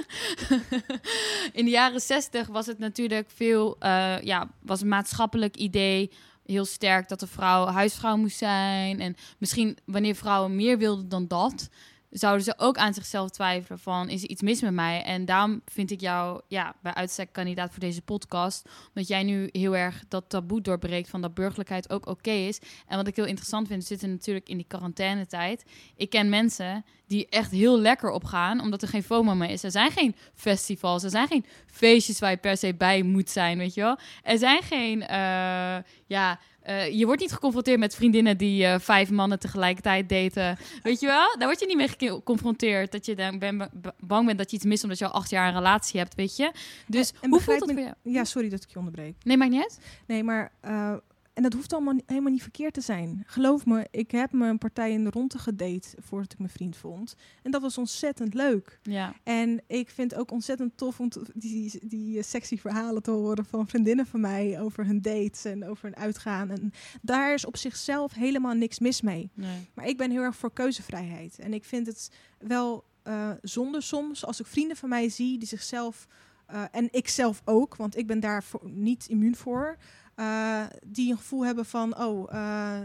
in 1.59 1.65
de 1.65 1.71
jaren 1.71 2.01
zestig 2.01 2.47
was 2.47 2.65
het 2.65 2.79
natuurlijk 2.79 3.29
veel, 3.35 3.75
eh, 3.79 4.21
ja, 4.21 4.51
was 4.61 4.81
een 4.81 4.87
maatschappelijk 4.87 5.55
idee 5.55 6.11
heel 6.45 6.65
sterk 6.65 7.09
dat 7.09 7.19
de 7.19 7.27
vrouw 7.27 7.65
huisvrouw 7.65 8.17
moest 8.17 8.37
zijn. 8.37 8.99
En 8.99 9.15
misschien 9.37 9.77
wanneer 9.85 10.15
vrouwen 10.15 10.55
meer 10.55 10.77
wilden 10.77 11.09
dan 11.09 11.27
dat, 11.27 11.69
zouden 12.09 12.43
ze 12.43 12.53
ook 12.57 12.77
aan 12.77 12.93
zichzelf 12.93 13.29
twijfelen 13.29 13.79
van, 13.79 14.09
is 14.09 14.23
er 14.23 14.29
iets 14.29 14.41
mis 14.41 14.61
met 14.61 14.73
mij? 14.73 15.03
En 15.03 15.25
daarom 15.25 15.61
vind 15.65 15.91
ik 15.91 16.01
jou, 16.01 16.41
ja, 16.47 16.75
bij 16.81 16.93
uitstek 16.93 17.33
kandidaat 17.33 17.69
voor 17.71 17.79
deze 17.79 18.01
podcast. 18.01 18.69
Omdat 18.87 19.07
jij 19.07 19.23
nu 19.23 19.49
heel 19.51 19.75
erg 19.75 20.03
dat 20.07 20.29
taboe 20.29 20.61
doorbreekt 20.61 21.09
van 21.09 21.21
dat 21.21 21.33
burgerlijkheid 21.33 21.89
ook 21.89 22.07
oké 22.07 22.31
is. 22.31 22.59
En 22.87 22.97
wat 22.97 23.07
ik 23.07 23.15
heel 23.15 23.25
interessant 23.25 23.67
vind, 23.67 23.85
zitten 23.85 24.09
natuurlijk 24.09 24.49
in 24.49 24.57
die 24.57 24.67
quarantainetijd. 24.67 25.63
Ik 25.95 26.09
ken 26.09 26.29
mensen 26.29 26.85
die 27.07 27.27
echt 27.29 27.51
heel 27.51 27.79
lekker 27.79 28.09
opgaan, 28.09 28.61
omdat 28.61 28.81
er 28.81 28.87
geen 28.87 29.03
FOMO 29.03 29.35
meer 29.35 29.49
is. 29.49 29.63
Er 29.63 29.71
zijn 29.71 29.91
geen 29.91 30.15
festivals, 30.33 31.03
er 31.03 31.09
zijn 31.09 31.27
geen 31.27 31.45
feestjes 31.65 32.19
waar 32.19 32.31
je 32.31 32.37
per 32.37 32.57
se 32.57 32.73
bij 32.73 33.03
moet 33.03 33.29
zijn, 33.29 33.57
weet 33.57 33.73
je 33.73 33.81
wel. 33.81 33.97
Er 34.23 34.37
zijn 34.37 34.61
geen, 34.61 35.01
eh, 35.01 35.77
ja, 36.05 36.39
eh, 36.69 36.97
je 36.99 37.05
wordt 37.05 37.21
niet 37.21 37.31
geconfronteerd 37.31 37.79
met 37.79 37.95
vriendinnen 37.95 38.37
die 38.37 38.65
eh, 38.65 38.79
vijf 38.79 39.09
mannen 39.09 39.39
tegelijkertijd 39.39 40.09
daten. 40.09 40.57
Weet 40.83 40.99
je 40.99 41.05
wel? 41.05 41.35
Daar 41.37 41.47
word 41.47 41.59
je 41.59 41.65
niet 41.65 41.77
mee 41.77 41.87
geconfronteerd. 41.87 42.91
Dat 42.91 43.05
je 43.05 43.15
dan 43.15 43.39
ben, 43.39 43.69
bang 43.99 44.25
bent 44.25 44.37
dat 44.37 44.49
je 44.51 44.55
iets 44.55 44.65
mist 44.65 44.83
omdat 44.83 44.97
je 44.99 45.05
al 45.05 45.11
acht 45.11 45.29
jaar 45.29 45.47
een 45.47 45.53
relatie 45.53 45.99
hebt, 45.99 46.15
weet 46.15 46.35
je. 46.37 46.51
Dus 46.87 47.09
En- 47.11 47.17
en 47.21 47.29
hoe 47.29 47.39
voelt 47.41 47.59
dat 47.59 47.67
me- 47.67 47.73
voor 47.73 47.83
jou? 47.83 47.93
Ja, 48.03 48.23
sorry 48.23 48.49
dat 48.49 48.63
ik 48.63 48.69
je 48.69 48.77
onderbreek. 48.77 49.15
Nee, 49.23 49.37
maakt 49.37 49.51
niet 49.51 49.61
uit. 49.61 49.79
Nee, 50.07 50.23
maar 50.23 50.51
eh, 50.61 50.93
en 51.39 51.45
dat 51.45 51.53
hoeft 51.53 51.73
allemaal 51.73 51.95
helemaal 52.05 52.31
niet 52.31 52.41
verkeerd 52.41 52.73
te 52.73 52.81
zijn. 52.81 53.23
Geloof 53.25 53.65
me, 53.65 53.87
ik 53.91 54.11
heb 54.11 54.31
me 54.31 54.47
een 54.47 54.57
partij 54.57 54.91
in 54.91 55.03
de 55.03 55.09
ronde 55.09 55.37
gedate 55.37 55.97
voordat 55.97 56.31
ik 56.31 56.37
mijn 56.37 56.51
vriend 56.51 56.77
vond. 56.77 57.15
En 57.43 57.51
dat 57.51 57.61
was 57.61 57.77
ontzettend 57.77 58.33
leuk. 58.33 58.79
Ja. 58.83 59.13
En 59.23 59.61
ik 59.67 59.89
vind 59.89 60.11
het 60.11 60.19
ook 60.19 60.31
ontzettend 60.31 60.77
tof 60.77 60.99
om 60.99 61.09
die, 61.33 61.87
die 61.87 62.17
eh, 62.17 62.23
sexy 62.23 62.57
verhalen 62.57 63.01
te 63.01 63.11
horen 63.11 63.45
van 63.45 63.67
vriendinnen 63.67 64.05
van 64.05 64.19
mij 64.19 64.61
over 64.61 64.85
hun 64.85 65.01
dates 65.01 65.45
en 65.45 65.65
over 65.65 65.83
hun 65.83 65.95
uitgaan. 65.95 66.49
En 66.49 66.71
daar 67.01 67.33
is 67.33 67.45
op 67.45 67.57
zichzelf 67.57 68.13
helemaal 68.13 68.53
niks 68.53 68.79
mis 68.79 69.01
mee. 69.01 69.31
Nee. 69.33 69.69
Maar 69.73 69.87
ik 69.87 69.97
ben 69.97 70.11
heel 70.11 70.21
erg 70.21 70.35
voor 70.35 70.53
keuzevrijheid. 70.53 71.39
En 71.39 71.53
ik 71.53 71.65
vind 71.65 71.87
het 71.87 72.11
wel 72.37 72.83
eh, 73.03 73.31
zonde 73.41 73.81
soms 73.81 74.25
als 74.25 74.39
ik 74.39 74.45
vrienden 74.45 74.77
van 74.77 74.89
mij 74.89 75.09
zie 75.09 75.37
die 75.37 75.47
zichzelf, 75.47 76.07
eh, 76.45 76.63
en 76.71 76.87
ik 76.91 77.07
zelf 77.07 77.41
ook, 77.45 77.75
want 77.75 77.97
ik 77.97 78.07
ben 78.07 78.19
daar 78.19 78.43
voor, 78.43 78.61
niet 78.63 79.07
immuun 79.07 79.35
voor, 79.35 79.77
eh, 80.19 80.63
die 80.85 81.11
een 81.11 81.17
gevoel 81.17 81.45
hebben 81.45 81.65
van, 81.65 81.97
oh, 81.97 82.33
eh, 82.33 82.81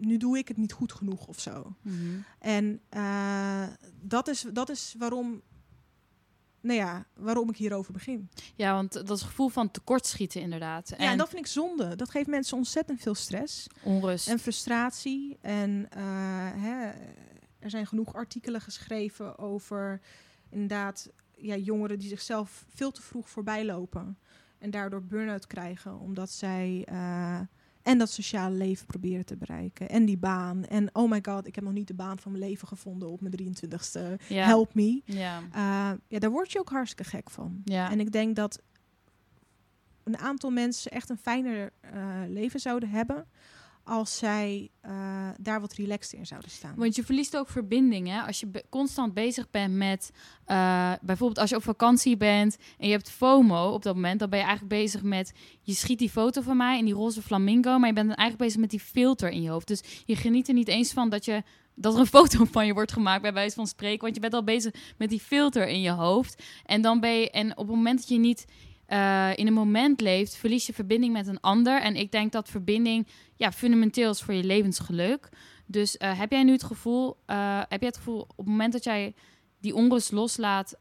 nu 0.00 0.16
doe 0.16 0.38
ik 0.38 0.48
het 0.48 0.56
niet 0.56 0.72
goed 0.72 0.92
genoeg 0.92 1.26
of 1.26 1.40
zo. 1.40 1.76
Mhm. 1.82 1.96
En 2.38 2.80
eh, 2.88 3.66
dat, 4.00 4.28
is, 4.28 4.44
dat 4.52 4.68
is 4.68 4.94
waarom 4.98 5.42
nou 6.60 6.78
ja, 6.78 7.06
waarom 7.14 7.50
ik 7.50 7.56
hierover 7.56 7.92
begin. 7.92 8.28
Ja, 8.54 8.74
want 8.74 9.06
dat 9.06 9.22
gevoel 9.22 9.48
van 9.48 9.70
tekortschieten 9.70 10.40
inderdaad. 10.40 10.90
En, 10.90 11.04
ja, 11.04 11.10
en 11.10 11.18
dat 11.18 11.28
vind 11.28 11.40
ik 11.40 11.46
zonde. 11.46 11.96
Dat 11.96 12.10
geeft 12.10 12.28
mensen 12.28 12.56
ontzettend 12.56 13.00
veel 13.00 13.14
stress. 13.14 13.66
Onrust. 13.82 14.28
En 14.28 14.38
frustratie. 14.38 15.38
En 15.40 15.86
hè, 16.56 16.90
er 17.58 17.70
zijn 17.70 17.86
genoeg 17.86 18.14
artikelen 18.14 18.60
geschreven 18.60 19.38
over 19.38 20.00
inderdaad 20.50 21.08
ja, 21.36 21.56
jongeren 21.56 21.98
die 21.98 22.08
zichzelf 22.08 22.64
veel 22.68 22.90
te 22.90 23.02
vroeg 23.02 23.28
voorbij 23.28 23.64
lopen. 23.64 24.18
En 24.62 24.70
daardoor 24.70 25.02
burn-out 25.02 25.46
krijgen, 25.46 25.98
omdat 25.98 26.30
zij 26.30 26.86
uh, 26.92 27.40
en 27.82 27.98
dat 27.98 28.10
sociale 28.10 28.54
leven 28.54 28.86
proberen 28.86 29.24
te 29.24 29.36
bereiken. 29.36 29.88
En 29.88 30.04
die 30.04 30.18
baan. 30.18 30.64
En 30.64 30.88
oh 30.92 31.10
my 31.10 31.18
god, 31.22 31.46
ik 31.46 31.54
heb 31.54 31.64
nog 31.64 31.72
niet 31.72 31.86
de 31.86 31.94
baan 31.94 32.18
van 32.18 32.32
mijn 32.32 32.44
leven 32.44 32.68
gevonden 32.68 33.10
op 33.10 33.20
mijn 33.20 33.34
23ste. 33.40 34.26
Ja. 34.28 34.44
Help 34.44 34.74
me. 34.74 35.02
Ja. 35.04 35.40
Uh, 35.40 35.98
ja, 36.08 36.18
daar 36.18 36.30
word 36.30 36.52
je 36.52 36.58
ook 36.58 36.70
hartstikke 36.70 37.10
gek 37.10 37.30
van. 37.30 37.60
Ja. 37.64 37.90
En 37.90 38.00
ik 38.00 38.12
denk 38.12 38.36
dat 38.36 38.62
een 40.02 40.18
aantal 40.18 40.50
mensen 40.50 40.90
echt 40.90 41.10
een 41.10 41.18
fijner 41.18 41.72
uh, 41.94 42.14
leven 42.28 42.60
zouden 42.60 42.88
hebben 42.88 43.26
als 43.84 44.18
zij 44.18 44.70
uh, 44.86 45.28
daar 45.40 45.60
wat 45.60 45.72
relaxed 45.72 46.12
in 46.12 46.26
zouden 46.26 46.50
staan. 46.50 46.74
Want 46.76 46.96
je 46.96 47.04
verliest 47.04 47.36
ook 47.36 47.48
verbinding, 47.48 48.08
hè? 48.08 48.20
Als 48.20 48.40
je 48.40 48.64
constant 48.68 49.14
bezig 49.14 49.50
bent 49.50 49.74
met... 49.74 50.10
Uh, 50.46 50.92
bijvoorbeeld 51.02 51.38
als 51.38 51.50
je 51.50 51.56
op 51.56 51.62
vakantie 51.62 52.16
bent 52.16 52.56
en 52.78 52.86
je 52.86 52.92
hebt 52.92 53.10
FOMO 53.10 53.72
op 53.72 53.82
dat 53.82 53.94
moment... 53.94 54.18
dan 54.20 54.30
ben 54.30 54.38
je 54.38 54.44
eigenlijk 54.44 54.74
bezig 54.74 55.02
met... 55.02 55.32
Je 55.62 55.74
schiet 55.74 55.98
die 55.98 56.10
foto 56.10 56.40
van 56.40 56.56
mij 56.56 56.78
in 56.78 56.84
die 56.84 56.94
roze 56.94 57.22
flamingo... 57.22 57.78
maar 57.78 57.88
je 57.88 57.94
bent 57.94 58.08
dan 58.08 58.16
eigenlijk 58.16 58.48
bezig 58.48 58.60
met 58.60 58.70
die 58.70 58.80
filter 58.80 59.30
in 59.30 59.42
je 59.42 59.50
hoofd. 59.50 59.68
Dus 59.68 59.82
je 60.04 60.16
geniet 60.16 60.48
er 60.48 60.54
niet 60.54 60.68
eens 60.68 60.92
van 60.92 61.08
dat 61.08 61.24
je 61.24 61.42
dat 61.74 61.94
er 61.94 62.00
een 62.00 62.06
foto 62.20 62.44
van 62.44 62.66
je 62.66 62.72
wordt 62.72 62.92
gemaakt 62.92 63.22
bij 63.22 63.32
wijze 63.32 63.54
van 63.54 63.66
spreken. 63.66 64.00
Want 64.00 64.14
je 64.14 64.20
bent 64.20 64.34
al 64.34 64.44
bezig 64.44 64.74
met 64.98 65.08
die 65.08 65.20
filter 65.20 65.68
in 65.68 65.80
je 65.80 65.90
hoofd. 65.90 66.42
En 66.64 66.82
dan 66.82 67.00
ben 67.00 67.12
je. 67.12 67.30
En 67.30 67.50
op 67.50 67.66
het 67.66 67.76
moment 67.76 67.98
dat 67.98 68.08
je 68.08 68.18
niet 68.18 68.44
uh, 68.92 69.36
in 69.36 69.46
een 69.46 69.52
moment 69.52 70.00
leeft, 70.00 70.36
verlies 70.36 70.66
je 70.66 70.72
verbinding 70.72 71.12
met 71.12 71.26
een 71.26 71.40
ander. 71.40 71.80
En 71.80 71.96
ik 71.96 72.12
denk 72.12 72.32
dat 72.32 72.48
verbinding 72.48 73.06
ja, 73.36 73.52
fundamenteel 73.52 74.10
is 74.10 74.22
voor 74.22 74.34
je 74.34 74.44
levensgeluk. 74.44 75.28
Dus 75.66 75.96
uh, 75.96 76.18
heb 76.18 76.30
jij 76.30 76.42
nu 76.42 76.52
het 76.52 76.62
gevoel, 76.62 77.16
uh, 77.26 77.58
heb 77.68 77.80
jij 77.80 77.88
het 77.88 77.96
gevoel 77.96 78.20
op 78.20 78.36
het 78.36 78.46
moment 78.46 78.72
dat 78.72 78.84
jij 78.84 79.14
die 79.60 79.74
onrust 79.74 80.12
loslaat, 80.12 80.78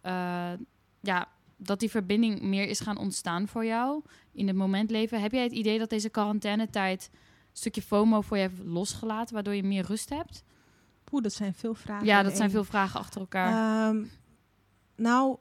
ja, 1.02 1.28
dat 1.58 1.80
die 1.80 1.90
verbinding 1.90 2.42
meer 2.42 2.68
is 2.68 2.80
gaan 2.80 2.98
ontstaan 2.98 3.48
voor 3.48 3.66
jou 3.66 4.02
in 4.34 4.48
het 4.48 4.56
moment 4.56 4.92
leven? 4.92 5.22
Heb 5.22 5.32
jij 5.32 5.44
het 5.44 5.52
idee 5.52 5.80
dat 5.80 5.90
deze 5.90 6.10
quarantainetijd 6.10 7.10
een 7.12 7.18
stukje 7.58 7.82
FOMO 7.82 8.22
voor 8.22 8.38
je 8.38 8.44
heeft 8.44 8.64
losgelaten, 8.64 9.34
waardoor 9.34 9.56
je 9.56 9.64
meer 9.64 9.86
rust 9.86 10.10
hebt? 10.10 10.44
Oeh, 11.12 11.24
dat 11.24 11.34
zijn 11.34 11.54
veel 11.54 11.74
vragen. 11.74 12.06
Ja, 12.06 12.24
dat 12.24 12.38
zijn 12.38 12.50
veel 12.50 12.64
vragen 12.64 13.00
achter 13.00 13.22
elkaar. 13.22 13.90
Um, 13.90 14.12
nou, 14.96 15.38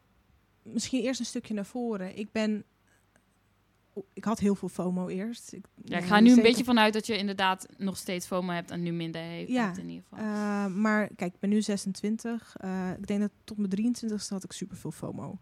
misschien 0.62 1.02
eerst 1.02 1.20
een 1.20 1.26
stukje 1.26 1.54
naar 1.54 1.66
voren. 1.66 2.18
Ik 2.18 2.32
ben. 2.32 2.64
Ik 4.12 4.24
had 4.24 4.38
heel 4.38 4.54
veel 4.54 4.68
FOMO 4.68 5.08
eerst. 5.08 5.52
Ik, 5.52 5.64
ja, 5.84 5.98
ik 5.98 6.04
ga 6.04 6.20
nu 6.20 6.32
een 6.32 6.42
beetje 6.42 6.64
vanuit 6.64 6.92
dat 6.92 7.06
je 7.06 7.16
inderdaad 7.16 7.66
nog 7.76 7.96
steeds 7.96 8.26
FOMO 8.26 8.52
hebt 8.52 8.70
en 8.70 8.82
nu 8.82 8.92
minder 8.92 9.22
heeft. 9.22 9.50
Ja, 9.50 9.76
in 9.76 9.88
ieder 9.88 10.04
geval. 10.08 10.24
Uh, 10.24 10.66
maar 10.66 11.08
kijk, 11.16 11.34
ik 11.34 11.40
ben 11.40 11.50
nu 11.50 11.62
26. 11.62 12.56
Uh, 12.64 12.90
ik 12.98 13.06
denk 13.06 13.20
dat 13.20 13.30
tot 13.44 13.56
mijn 13.56 13.96
23ste 13.96 14.28
had 14.28 14.44
ik 14.44 14.52
super 14.52 14.76
veel 14.76 14.90
FOMO. 14.90 15.38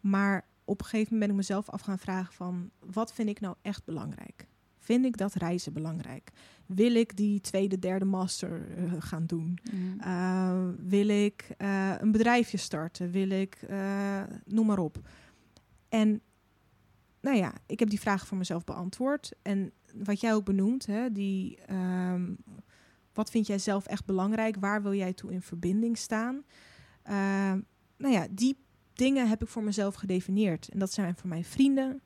Maar 0.00 0.46
op 0.64 0.80
een 0.80 0.86
gegeven 0.86 1.12
moment 1.12 1.20
ben 1.20 1.30
ik 1.30 1.48
mezelf 1.48 1.70
af 1.70 1.80
gaan 1.80 1.98
vragen 1.98 2.32
van... 2.32 2.70
wat 2.78 3.12
vind 3.12 3.28
ik 3.28 3.40
nou 3.40 3.56
echt 3.62 3.84
belangrijk? 3.84 4.46
Vind 4.84 5.04
ik 5.04 5.16
dat 5.16 5.34
reizen 5.34 5.72
belangrijk? 5.72 6.30
Wil 6.66 6.94
ik 6.94 7.16
die 7.16 7.40
tweede, 7.40 7.78
derde 7.78 8.04
master 8.04 8.78
uh, 8.78 8.92
gaan 8.98 9.26
doen? 9.26 9.58
Mm. 9.72 10.00
Uh, 10.00 10.68
wil 10.78 11.08
ik 11.08 11.54
uh, 11.58 11.94
een 11.98 12.12
bedrijfje 12.12 12.56
starten? 12.56 13.10
Wil 13.10 13.30
ik, 13.30 13.66
noem 14.44 14.66
maar 14.66 14.78
op. 14.78 14.98
En 15.88 16.20
nou 17.20 17.36
ja, 17.36 17.52
ik 17.66 17.78
heb 17.78 17.90
die 17.90 18.00
vraag 18.00 18.26
voor 18.26 18.38
mezelf 18.38 18.64
beantwoord. 18.64 19.32
En 19.42 19.72
wat 19.94 20.20
jij 20.20 20.34
ook 20.34 20.44
benoemt, 20.44 20.86
hè, 20.86 21.12
die, 21.12 21.58
um, 21.70 22.36
wat 23.12 23.30
vind 23.30 23.46
jij 23.46 23.58
zelf 23.58 23.86
echt 23.86 24.04
belangrijk? 24.04 24.56
Waar 24.60 24.82
wil 24.82 24.94
jij 24.94 25.12
toe 25.12 25.32
in 25.32 25.42
verbinding 25.42 25.98
staan? 25.98 26.44
Ehm, 27.02 27.60
nou 27.96 28.12
ja, 28.12 28.26
die 28.30 28.56
dingen 28.92 29.28
heb 29.28 29.42
ik 29.42 29.48
voor 29.48 29.62
mezelf 29.62 29.94
gedefinieerd. 29.94 30.68
En 30.68 30.78
dat 30.78 30.92
zijn 30.92 31.16
voor 31.16 31.28
mij 31.28 31.44
vrienden, 31.44 32.00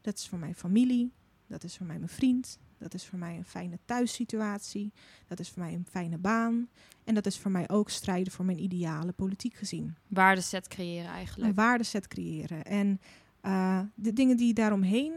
dat 0.00 0.18
is 0.18 0.28
voor 0.28 0.38
mijn 0.38 0.54
familie, 0.54 1.12
dat 1.46 1.64
is 1.64 1.76
voor 1.76 1.86
mij 1.86 1.98
mijn 1.98 2.08
vriend. 2.08 2.58
Dat 2.78 2.94
is 2.94 3.06
voor 3.06 3.18
mij 3.18 3.36
een 3.36 3.44
fijne 3.44 3.78
thuissituatie. 3.84 4.92
Dat 5.26 5.40
is 5.40 5.48
voor 5.48 5.62
mij 5.62 5.74
een 5.74 5.86
fijne 5.90 6.18
baan. 6.18 6.68
En 7.04 7.14
dat 7.14 7.26
is 7.26 7.38
voor 7.38 7.50
mij 7.50 7.68
ook 7.68 7.90
strijden 7.90 8.32
voor 8.32 8.44
mijn 8.44 8.62
idealen, 8.62 9.14
politiek 9.14 9.54
gezien. 9.54 9.94
Waardeset 10.08 10.68
creëren 10.68 11.10
eigenlijk. 11.10 11.48
Een 11.48 11.54
waardeset 11.54 12.08
creëren. 12.08 12.64
En 12.64 13.00
uh, 13.42 13.80
de 13.94 14.12
dingen 14.12 14.36
die 14.36 14.54
daaromheen 14.54 15.12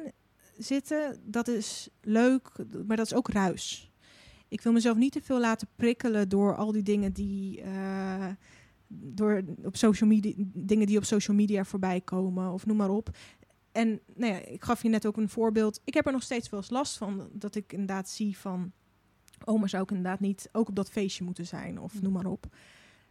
zitten, 0.57 1.19
dat 1.23 1.47
is 1.47 1.89
leuk, 2.01 2.51
maar 2.87 2.97
dat 2.97 3.05
is 3.05 3.13
ook 3.13 3.29
ruis. 3.29 3.91
Ik 4.47 4.61
wil 4.61 4.71
mezelf 4.71 4.97
niet 4.97 5.11
te 5.11 5.21
veel 5.21 5.39
laten 5.39 5.67
prikkelen 5.75 6.29
door 6.29 6.55
al 6.55 6.71
die 6.71 6.83
dingen 6.83 7.13
die. 7.13 7.61
Uh, 7.61 8.27
door 8.89 9.43
op 9.63 9.75
social 9.75 10.09
media, 10.09 10.33
dingen 10.53 10.87
die 10.87 10.97
op 10.97 11.03
social 11.03 11.35
media 11.35 11.63
voorbij 11.63 12.01
komen, 12.01 12.51
of 12.51 12.65
noem 12.65 12.77
maar 12.77 12.89
op 12.89 13.09
en 13.77 14.01
nou 14.15 14.33
ja, 14.33 14.39
ik 14.39 14.63
gaf 14.63 14.83
je 14.83 14.89
net 14.89 15.05
ook 15.05 15.17
een 15.17 15.29
voorbeeld. 15.29 15.81
Ik 15.83 15.93
heb 15.93 16.05
er 16.05 16.11
nog 16.11 16.23
steeds 16.23 16.49
wel 16.49 16.59
eens 16.59 16.69
last 16.69 16.97
van 16.97 17.29
dat 17.31 17.55
ik 17.55 17.73
inderdaad 17.73 18.09
zie 18.09 18.37
van... 18.37 18.71
Oh, 19.45 19.59
maar 19.59 19.69
zou 19.69 19.83
ik 19.83 19.89
inderdaad 19.89 20.19
niet 20.19 20.49
ook 20.51 20.67
op 20.69 20.75
dat 20.75 20.89
feestje 20.89 21.23
moeten 21.23 21.45
zijn 21.45 21.79
of 21.79 22.01
noem 22.01 22.13
maar 22.13 22.25
op. 22.25 22.45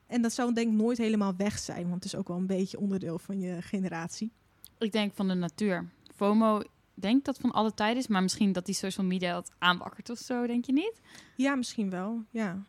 En 0.07 0.23
dat 0.23 0.33
zou 0.33 0.53
denk 0.53 0.73
ik 0.73 0.79
nooit 0.79 0.99
helemaal 0.99 1.37
weg 1.37 1.59
zijn, 1.59 1.83
want 1.83 1.95
het 1.95 2.05
is 2.05 2.15
ook 2.15 2.29
wel 2.29 2.37
een 2.37 2.47
beetje 2.47 2.79
onderdeel 2.79 3.19
van 3.19 3.41
je 3.41 3.63
generatie. 3.63 4.33
Ik 4.79 4.93
denk 4.93 5.15
van 5.15 5.29
de 5.29 5.35
natuur. 5.35 5.89
FOMO 6.15 6.63
denk 6.95 7.25
dat 7.25 7.39
van 7.39 7.51
alle 7.51 7.75
tijden 7.75 7.97
is, 7.97 8.07
maar 8.07 8.23
misschien 8.23 8.53
dat 8.53 8.67
die 8.67 8.75
social 8.75 9.07
media 9.07 9.33
dat 9.33 9.53
aanwakkert 9.59 10.11
of 10.11 10.19
zo, 10.19 10.47
denk 10.47 10.65
je 10.65 10.73
niet? 10.73 11.01
Ja, 11.37 11.55
misschien 11.55 11.91
wel, 11.91 12.25
ja. 12.31 12.63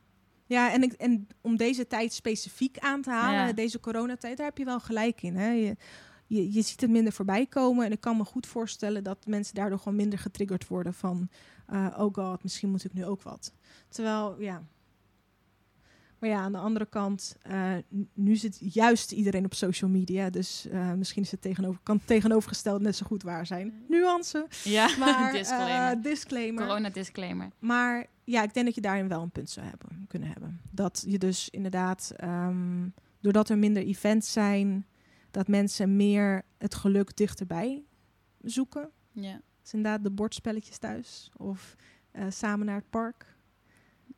Ja, 0.45 0.71
en, 0.71 0.83
ik, 0.83 0.91
en 0.93 1.27
om 1.41 1.55
deze 1.55 1.87
tijd 1.87 2.13
specifiek 2.13 2.77
aan 2.77 3.01
te 3.01 3.09
halen, 3.09 3.47
ja. 3.47 3.53
deze 3.53 3.79
coronatijd, 3.79 4.37
daar 4.37 4.45
heb 4.45 4.57
je 4.57 4.65
wel 4.65 4.79
gelijk 4.79 5.21
in. 5.21 5.35
Hè? 5.35 5.51
Je, 5.51 5.75
je, 6.27 6.53
je 6.53 6.61
ziet 6.61 6.81
het 6.81 6.89
minder 6.89 7.13
voorbij 7.13 7.45
komen. 7.45 7.85
En 7.85 7.91
ik 7.91 8.01
kan 8.01 8.17
me 8.17 8.23
goed 8.23 8.47
voorstellen 8.47 9.03
dat 9.03 9.25
mensen 9.25 9.55
daardoor 9.55 9.77
gewoon 9.77 9.95
minder 9.95 10.19
getriggerd 10.19 10.67
worden 10.67 10.93
van... 10.93 11.29
Uh, 11.73 11.95
oh 11.97 12.13
god, 12.13 12.43
misschien 12.43 12.69
moet 12.69 12.83
ik 12.83 12.93
nu 12.93 13.05
ook 13.05 13.21
wat. 13.21 13.53
Terwijl, 13.89 14.41
ja... 14.41 14.63
Maar 16.19 16.29
ja, 16.29 16.39
aan 16.39 16.51
de 16.51 16.57
andere 16.57 16.85
kant, 16.85 17.35
uh, 17.51 17.73
nu 18.13 18.35
zit 18.35 18.57
juist 18.73 19.11
iedereen 19.11 19.45
op 19.45 19.53
social 19.53 19.89
media. 19.89 20.29
Dus 20.29 20.67
uh, 20.71 20.93
misschien 20.93 21.23
is 21.23 21.31
het 21.31 21.41
tegenover, 21.41 21.79
kan 21.83 21.99
tegenovergesteld 22.05 22.81
net 22.81 22.95
zo 22.95 23.05
goed 23.05 23.23
waar 23.23 23.45
zijn. 23.45 23.73
Nuance. 23.87 24.47
Ja, 24.63 24.89
maar, 24.99 25.31
disclaimer. 25.31 26.01
disclaimer. 26.01 26.65
Corona 26.65 26.89
disclaimer. 26.89 27.49
Maar 27.59 28.05
ja, 28.23 28.43
ik 28.43 28.53
denk 28.53 28.65
dat 28.65 28.75
je 28.75 28.81
daarin 28.81 29.07
wel 29.07 29.21
een 29.21 29.31
punt 29.31 29.49
zou 29.49 29.65
hebben, 29.65 30.05
kunnen 30.07 30.29
hebben. 30.29 30.61
Dat 30.71 31.03
je 31.07 31.17
dus 31.17 31.49
inderdaad, 31.49 32.13
um, 32.23 32.93
doordat 33.21 33.49
er 33.49 33.57
minder 33.57 33.83
events 33.83 34.31
zijn 34.31 34.85
dat 35.31 35.47
mensen 35.47 35.95
meer 35.95 36.45
het 36.57 36.75
geluk 36.75 37.15
dichterbij 37.15 37.83
zoeken. 38.41 38.91
Ja. 39.11 39.41
Dus 39.61 39.73
inderdaad 39.73 40.03
de 40.03 40.11
bordspelletjes 40.11 40.77
thuis 40.77 41.31
of 41.37 41.75
uh, 42.13 42.25
samen 42.29 42.65
naar 42.65 42.75
het 42.75 42.89
park. 42.89 43.35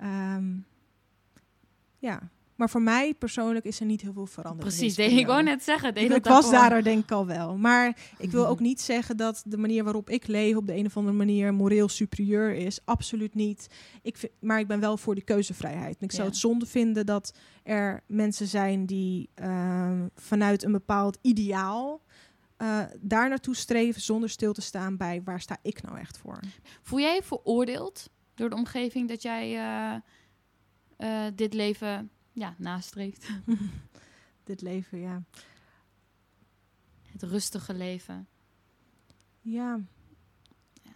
Um, 0.02 0.65
ja, 1.98 2.30
maar 2.60 2.69
voor 2.69 2.82
mij 2.82 3.13
persoonlijk 3.13 3.65
is 3.65 3.80
er 3.80 3.86
niet 3.86 4.02
heel 4.02 4.13
veel 4.13 4.26
veranderd. 4.26 4.67
Precies, 4.67 4.95
deze 4.95 5.15
ik 5.15 5.26
wou 5.26 5.43
net 5.43 5.63
zeggen. 5.63 5.95
Ik, 5.95 6.12
ik 6.12 6.26
was 6.26 6.52
daar 6.52 6.72
er 6.72 6.84
denk 6.84 7.04
ik 7.04 7.12
al 7.12 7.26
wel. 7.26 7.58
Maar 7.58 7.98
ik 8.17 8.32
wil 8.32 8.48
ook 8.48 8.60
niet 8.60 8.82
zeggen 8.82 9.17
dat 9.17 9.43
de 9.45 9.58
manier 9.58 9.84
waarop 9.84 10.10
ik 10.10 10.28
leef 10.28 10.56
op 10.56 10.67
de 10.67 10.76
een 10.76 10.86
of 10.86 10.98
andere 10.98 11.17
manier 11.17 11.54
moreel 11.54 11.89
superieur 11.89 12.54
is. 12.54 12.80
Absoluut 12.86 13.36
niet. 13.36 13.67
Ik 14.02 14.17
vind, 14.17 14.32
maar 14.39 14.60
ik 14.60 14.67
ben 14.67 14.80
wel 14.80 14.98
voor 14.98 15.15
die 15.15 15.24
keuzevrijheid. 15.24 15.98
En 16.00 16.06
ik 16.06 16.12
zou 16.12 16.24
ja. 16.24 16.30
het 16.30 16.39
zonde 16.39 16.65
vinden 16.65 17.06
dat 17.06 17.38
er 17.63 18.04
mensen 18.08 18.48
zijn 18.48 18.86
die 18.86 19.30
uh, 19.41 20.02
vanuit 20.15 20.63
een 20.63 20.72
bepaald 20.72 21.17
ideaal 21.22 22.02
uh, 22.58 22.82
daar 23.02 23.30
naartoe 23.30 23.56
streven 23.56 24.02
zonder 24.02 24.30
stil 24.30 24.54
te 24.54 24.62
staan 24.62 24.98
bij 24.98 25.22
waar 25.24 25.41
sta 25.41 25.58
ik 25.62 25.82
nou 25.82 26.00
echt 26.00 26.17
voor. 26.17 26.39
Voel 26.82 27.00
jij 27.00 27.15
je 27.15 27.24
veroordeeld 27.24 28.10
door 28.36 28.50
de 28.50 28.56
omgeving 28.56 29.10
dat 29.10 29.22
jij 29.22 29.56
uh, 30.98 31.26
dit 31.36 31.54
leven 31.54 32.12
ja, 32.39 32.56
nastreeft. 32.58 33.28
Dit 34.43 34.62
leven, 34.62 34.99
ja. 34.99 35.23
Het 37.12 37.23
rustige 37.23 37.73
leven. 37.73 38.28
Ja. 39.41 39.80
ja. 40.84 40.91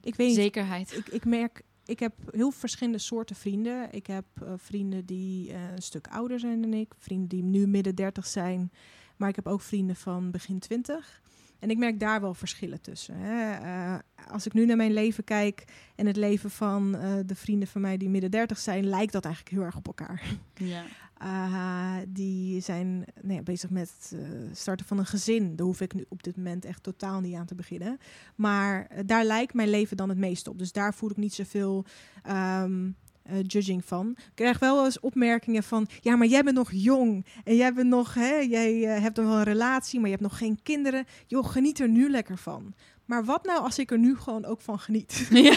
Ik 0.00 0.14
weet 0.14 0.34
Zekerheid. 0.34 0.96
Ik, 0.96 1.08
ik 1.08 1.24
merk, 1.24 1.62
ik 1.84 1.98
heb 1.98 2.14
heel 2.30 2.50
verschillende 2.50 2.98
soorten 2.98 3.36
vrienden. 3.36 3.92
Ik 3.92 4.06
heb 4.06 4.24
uh, 4.42 4.52
vrienden 4.56 5.06
die 5.06 5.48
uh, 5.48 5.70
een 5.70 5.82
stuk 5.82 6.08
ouder 6.08 6.40
zijn 6.40 6.62
dan 6.62 6.72
ik. 6.72 6.94
Vrienden 6.98 7.28
die 7.28 7.42
nu 7.42 7.66
midden 7.66 7.94
dertig 7.94 8.26
zijn. 8.26 8.72
Maar 9.16 9.28
ik 9.28 9.36
heb 9.36 9.46
ook 9.46 9.60
vrienden 9.60 9.96
van 9.96 10.30
begin 10.30 10.58
twintig. 10.58 11.22
En 11.58 11.70
ik 11.70 11.78
merk 11.78 12.00
daar 12.00 12.20
wel 12.20 12.34
verschillen 12.34 12.80
tussen. 12.80 13.14
Hè. 13.16 13.52
Eh, 13.52 13.98
als 14.30 14.46
ik 14.46 14.52
nu 14.52 14.66
naar 14.66 14.76
mijn 14.76 14.92
leven 14.92 15.24
kijk 15.24 15.64
en 15.94 16.06
het 16.06 16.16
leven 16.16 16.50
van 16.50 16.96
eh, 16.96 17.12
de 17.26 17.34
vrienden 17.34 17.68
van 17.68 17.80
mij 17.80 17.96
die 17.96 18.08
midden 18.08 18.30
dertig 18.30 18.58
zijn, 18.58 18.86
lijkt 18.86 19.12
dat 19.12 19.24
eigenlijk 19.24 19.54
heel 19.54 19.64
erg 19.64 19.76
op 19.76 19.86
elkaar. 19.86 20.22
Ja. 20.54 20.84
Uh, 21.22 21.96
die 22.08 22.60
zijn 22.60 23.04
nou 23.20 23.34
ja, 23.34 23.42
bezig 23.42 23.70
met 23.70 23.92
het 24.10 24.58
starten 24.58 24.86
van 24.86 24.98
een 24.98 25.06
gezin. 25.06 25.56
Daar 25.56 25.66
hoef 25.66 25.80
ik 25.80 25.94
nu 25.94 26.04
op 26.08 26.22
dit 26.22 26.36
moment 26.36 26.64
echt 26.64 26.82
totaal 26.82 27.20
niet 27.20 27.34
aan 27.34 27.46
te 27.46 27.54
beginnen. 27.54 27.98
Maar 28.34 28.88
daar 29.06 29.24
lijkt 29.24 29.54
mijn 29.54 29.68
leven 29.68 29.96
dan 29.96 30.08
het 30.08 30.18
meest 30.18 30.48
op. 30.48 30.58
Dus 30.58 30.72
daar 30.72 30.94
voel 30.94 31.10
ik 31.10 31.16
niet 31.16 31.34
zoveel 31.34 31.84
um, 32.30 32.96
judging 33.46 33.84
van. 33.84 34.10
Ik 34.10 34.30
krijg 34.34 34.58
wel 34.58 34.84
eens 34.84 35.00
opmerkingen 35.00 35.62
van... 35.62 35.88
ja, 36.00 36.16
maar 36.16 36.26
jij 36.26 36.42
bent 36.42 36.56
nog 36.56 36.70
jong. 36.72 37.26
En 37.44 37.56
jij 37.56 37.72
bent 37.72 37.88
nog... 37.88 38.14
Hè, 38.14 38.34
jij 38.34 38.72
hebt 38.80 39.16
nog 39.16 39.26
wel 39.26 39.36
een 39.36 39.42
relatie, 39.42 40.00
maar 40.00 40.08
je 40.08 40.16
hebt 40.16 40.28
nog 40.28 40.38
geen 40.38 40.62
kinderen. 40.62 41.06
Joh, 41.26 41.46
geniet 41.46 41.80
er 41.80 41.88
nu 41.88 42.10
lekker 42.10 42.38
van. 42.38 42.74
Maar 43.04 43.24
wat 43.24 43.44
nou 43.44 43.60
als 43.62 43.78
ik 43.78 43.90
er 43.90 43.98
nu 43.98 44.16
gewoon 44.16 44.44
ook 44.44 44.60
van 44.60 44.78
geniet? 44.78 45.28
Ja. 45.30 45.56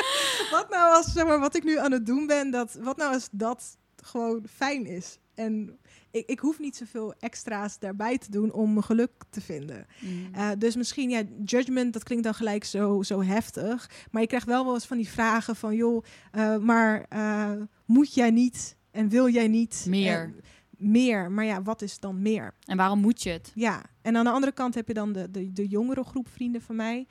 wat 0.56 0.66
nou 0.70 0.94
als, 0.96 1.12
zeg 1.12 1.26
maar, 1.26 1.40
wat 1.40 1.56
ik 1.56 1.64
nu 1.64 1.78
aan 1.78 1.92
het 1.92 2.06
doen 2.06 2.26
ben... 2.26 2.50
Dat, 2.50 2.78
wat 2.80 2.96
nou 2.96 3.14
als 3.14 3.28
dat 3.32 3.76
gewoon 3.96 4.44
fijn 4.50 4.86
is. 4.86 5.18
En 5.38 5.78
ik, 6.10 6.26
ik 6.26 6.38
hoef 6.38 6.58
niet 6.58 6.76
zoveel 6.76 7.14
extra's 7.18 7.78
daarbij 7.78 8.18
te 8.18 8.30
doen 8.30 8.52
om 8.52 8.72
mijn 8.72 8.84
geluk 8.84 9.10
te 9.30 9.40
vinden. 9.40 9.86
Mm. 10.00 10.30
Uh, 10.34 10.50
dus 10.58 10.76
misschien, 10.76 11.10
ja, 11.10 11.22
judgment, 11.44 11.92
dat 11.92 12.02
klinkt 12.02 12.24
dan 12.24 12.34
gelijk 12.34 12.64
zo, 12.64 13.02
zo 13.02 13.22
heftig. 13.22 13.90
Maar 14.10 14.22
je 14.22 14.28
krijgt 14.28 14.46
wel 14.46 14.64
wel 14.64 14.74
eens 14.74 14.86
van 14.86 14.96
die 14.96 15.08
vragen 15.08 15.56
van, 15.56 15.74
joh, 15.74 16.04
uh, 16.34 16.56
maar 16.56 17.06
uh, 17.12 17.52
moet 17.84 18.14
jij 18.14 18.30
niet 18.30 18.76
en 18.90 19.08
wil 19.08 19.28
jij 19.28 19.48
niet 19.48 19.84
meer? 19.88 20.34
meer, 20.78 21.30
maar 21.30 21.44
ja, 21.44 21.62
wat 21.62 21.82
is 21.82 22.00
dan 22.00 22.22
meer? 22.22 22.54
En 22.64 22.76
waarom 22.76 23.00
moet 23.00 23.22
je 23.22 23.30
het? 23.30 23.52
Ja, 23.54 23.82
en 24.02 24.16
aan 24.16 24.24
de 24.24 24.30
andere 24.30 24.52
kant 24.52 24.74
heb 24.74 24.88
je 24.88 24.94
dan 24.94 25.12
de, 25.12 25.30
de, 25.30 25.52
de 25.52 25.66
jongere 25.66 26.04
groep 26.04 26.28
vrienden 26.28 26.62
van 26.62 26.76
mij. 26.76 27.06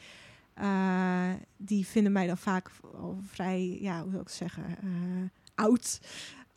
Uh, 0.62 1.30
die 1.58 1.86
vinden 1.86 2.12
mij 2.12 2.28
dan 2.28 2.38
vaak 2.38 2.72
al 2.96 3.20
vrij, 3.26 3.78
ja, 3.82 4.02
hoe 4.02 4.12
zou 4.12 4.22
ik 4.22 4.30
zeggen, 4.30 4.64
uh, 4.84 5.30
oud. 5.56 6.00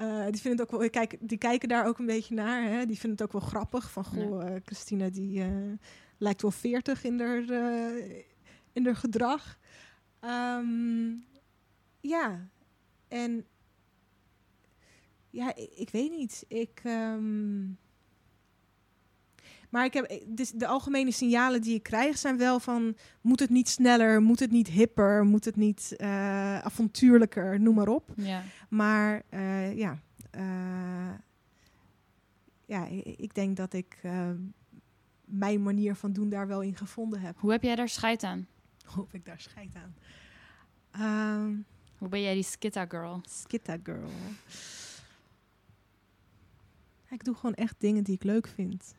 Uh, 0.00 0.24
die, 0.24 0.40
vinden 0.40 0.60
het 0.60 0.60
ook 0.60 0.80
wel, 0.80 0.90
kijk, 0.90 1.16
die 1.20 1.38
kijken 1.38 1.68
daar 1.68 1.86
ook 1.86 1.98
een 1.98 2.06
beetje 2.06 2.34
naar. 2.34 2.62
Hè? 2.62 2.86
Die 2.86 2.98
vinden 2.98 3.18
het 3.18 3.22
ook 3.22 3.40
wel 3.40 3.50
grappig. 3.50 3.90
Van, 3.90 4.04
goh, 4.04 4.42
ja. 4.42 4.58
Christina 4.64 5.08
die 5.08 5.44
lijkt 6.18 6.42
wel 6.42 6.50
veertig 6.50 7.04
in 7.04 7.20
haar, 7.20 7.42
in 8.72 8.84
haar 8.84 8.96
gedrag. 8.96 9.58
Um, 10.20 11.24
ja, 12.00 12.48
en 13.08 13.46
ja, 15.30 15.54
ik, 15.54 15.70
ik, 15.74 15.90
weet 15.90 16.10
niet. 16.10 16.44
Ik. 16.48 16.82
Um... 16.84 17.78
Maar 19.70 19.84
ik 19.84 19.94
heb, 19.94 20.22
dus 20.26 20.50
de 20.50 20.66
algemene 20.66 21.10
signalen 21.10 21.62
die 21.62 21.74
ik 21.74 21.82
krijg 21.82 22.18
zijn 22.18 22.36
wel 22.36 22.60
van: 22.60 22.96
moet 23.20 23.40
het 23.40 23.50
niet 23.50 23.68
sneller, 23.68 24.22
moet 24.22 24.40
het 24.40 24.50
niet 24.50 24.68
hipper, 24.68 25.24
moet 25.24 25.44
het 25.44 25.56
niet 25.56 25.94
uh, 25.96 26.58
avontuurlijker, 26.58 27.60
noem 27.60 27.74
maar 27.74 27.88
op. 27.88 28.12
Ja. 28.16 28.42
Maar 28.68 29.22
uh, 29.30 29.76
ja, 29.76 29.98
uh, 30.36 31.14
ja, 32.66 32.86
ik 33.16 33.34
denk 33.34 33.56
dat 33.56 33.72
ik 33.72 33.98
mijn 35.24 35.62
manier 35.62 35.94
van 35.94 36.12
doen 36.12 36.28
daar 36.28 36.46
wel 36.46 36.62
in 36.62 36.76
gevonden 36.76 37.20
heb. 37.20 37.38
Hoe 37.38 37.50
heb 37.50 37.62
jij 37.62 37.74
daar 37.74 37.88
scheid 37.88 38.22
aan? 38.22 38.46
Hoe 38.94 39.04
heb 39.04 39.14
ik 39.14 39.24
daar 39.24 39.40
scheid 39.40 39.74
aan? 39.74 39.94
Um, 41.42 41.64
Hoe 41.98 42.08
ben 42.08 42.22
jij 42.22 42.34
die 42.34 42.42
skitta 42.42 42.86
girl? 42.88 43.20
Skitta 43.28 43.76
girl. 43.82 44.10
Ik 47.10 47.24
doe 47.24 47.34
gewoon 47.34 47.54
echt 47.54 47.74
dingen 47.78 48.04
die 48.04 48.14
ik 48.14 48.22
leuk 48.22 48.46
vind. 48.46 48.94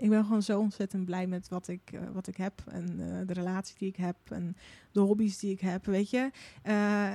Ik 0.00 0.08
ben 0.08 0.24
gewoon 0.24 0.42
zo 0.42 0.58
ontzettend 0.58 1.04
blij 1.04 1.26
met 1.26 1.48
wat 1.48 1.68
ik, 1.68 1.90
uh, 1.94 2.00
wat 2.12 2.26
ik 2.26 2.36
heb. 2.36 2.62
En 2.66 2.96
uh, 2.98 3.26
de 3.26 3.32
relatie 3.32 3.74
die 3.78 3.88
ik 3.88 3.96
heb. 3.96 4.16
En 4.24 4.56
de 4.92 5.00
hobby's 5.00 5.38
die 5.38 5.52
ik 5.52 5.60
heb. 5.60 5.86
Weet 5.86 6.10
je. 6.10 6.30
Uh, 6.64 7.10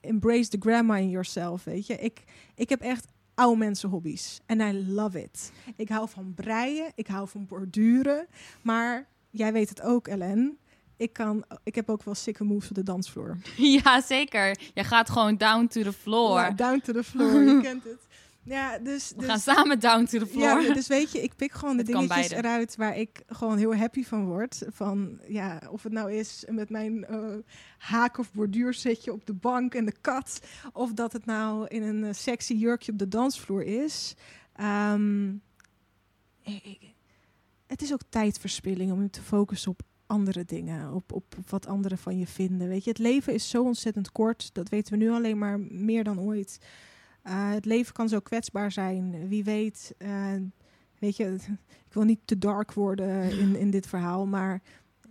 embrace 0.00 0.48
the 0.48 0.56
grandma 0.60 0.96
in 0.96 1.10
yourself. 1.10 1.64
Weet 1.64 1.86
je. 1.86 1.94
Ik, 1.94 2.24
ik 2.54 2.68
heb 2.68 2.80
echt 2.80 3.06
oude 3.34 3.58
mensen 3.58 3.88
hobby's. 3.88 4.40
En 4.46 4.60
I 4.60 4.86
love 4.88 5.22
it. 5.22 5.52
Ik 5.76 5.88
hou 5.88 6.08
van 6.08 6.34
breien. 6.34 6.92
Ik 6.94 7.06
hou 7.06 7.28
van 7.28 7.46
borduren. 7.46 8.26
Maar 8.62 9.08
jij 9.30 9.52
weet 9.52 9.68
het 9.68 9.82
ook, 9.82 10.08
Ellen. 10.08 10.58
Ik, 10.96 11.12
kan, 11.12 11.44
ik 11.62 11.74
heb 11.74 11.90
ook 11.90 12.02
wel 12.02 12.14
sikke 12.14 12.44
moves 12.44 12.68
op 12.68 12.74
de 12.74 12.82
dansvloer. 12.82 13.36
Ja, 13.82 14.00
zeker. 14.00 14.58
Je 14.74 14.84
gaat 14.84 15.10
gewoon 15.10 15.36
down 15.36 15.66
to 15.66 15.82
the 15.82 15.92
floor. 15.92 16.40
Ja, 16.40 16.50
down 16.50 16.80
to 16.80 16.92
the 16.92 17.04
floor. 17.04 17.42
je 17.42 17.60
kent 17.70 17.84
het. 17.84 18.06
Ja, 18.44 18.78
dus, 18.78 19.10
We 19.10 19.16
dus, 19.16 19.26
gaan 19.26 19.38
samen 19.38 19.80
down 19.80 20.04
to 20.04 20.18
the 20.18 20.26
floor. 20.26 20.60
Ja, 20.60 20.74
dus 20.74 20.86
weet 20.86 21.12
je, 21.12 21.22
ik 21.22 21.36
pik 21.36 21.52
gewoon 21.52 21.76
de 21.82 21.82
dingetjes 21.82 22.30
eruit 22.30 22.76
waar 22.76 22.96
ik 22.98 23.22
gewoon 23.26 23.58
heel 23.58 23.76
happy 23.76 24.04
van 24.04 24.26
word. 24.26 24.62
Van, 24.68 25.20
ja, 25.28 25.62
of 25.70 25.82
het 25.82 25.92
nou 25.92 26.12
is 26.12 26.44
met 26.48 26.70
mijn 26.70 27.06
uh, 27.10 27.34
haak- 27.78 28.18
of 28.18 28.32
borduursetje 28.32 29.12
op 29.12 29.26
de 29.26 29.34
bank 29.34 29.74
en 29.74 29.84
de 29.84 29.94
kat. 30.00 30.40
Of 30.72 30.92
dat 30.92 31.12
het 31.12 31.26
nou 31.26 31.66
in 31.66 31.82
een 31.82 32.04
uh, 32.04 32.12
sexy 32.12 32.54
jurkje 32.54 32.92
op 32.92 32.98
de 32.98 33.08
dansvloer 33.08 33.62
is. 33.62 34.14
Um, 34.60 35.42
ik, 36.42 36.64
ik, 36.64 36.78
het 37.66 37.82
is 37.82 37.92
ook 37.92 38.02
tijdverspilling 38.08 38.92
om 38.92 39.02
je 39.02 39.10
te 39.10 39.22
focussen 39.22 39.70
op 39.70 39.82
andere 40.06 40.44
dingen, 40.44 40.92
op, 40.92 41.12
op, 41.12 41.34
op 41.38 41.50
wat 41.50 41.66
anderen 41.66 41.98
van 41.98 42.18
je 42.18 42.26
vinden. 42.26 42.68
Weet 42.68 42.84
je, 42.84 42.90
het 42.90 42.98
leven 42.98 43.34
is 43.34 43.48
zo 43.48 43.62
ontzettend 43.62 44.12
kort. 44.12 44.54
Dat 44.54 44.68
weten 44.68 44.92
we 44.92 45.04
nu 45.04 45.10
alleen 45.10 45.38
maar 45.38 45.60
meer 45.60 46.04
dan 46.04 46.20
ooit. 46.20 46.58
Uh, 47.26 47.50
het 47.50 47.64
leven 47.64 47.92
kan 47.92 48.08
zo 48.08 48.20
kwetsbaar 48.20 48.72
zijn. 48.72 49.28
Wie 49.28 49.44
weet, 49.44 49.94
uh, 49.98 50.32
weet 50.98 51.16
je, 51.16 51.34
ik 51.86 51.92
wil 51.92 52.02
niet 52.02 52.20
te 52.24 52.38
dark 52.38 52.72
worden 52.72 53.38
in, 53.38 53.56
in 53.56 53.70
dit 53.70 53.86
verhaal, 53.86 54.26
maar 54.26 54.62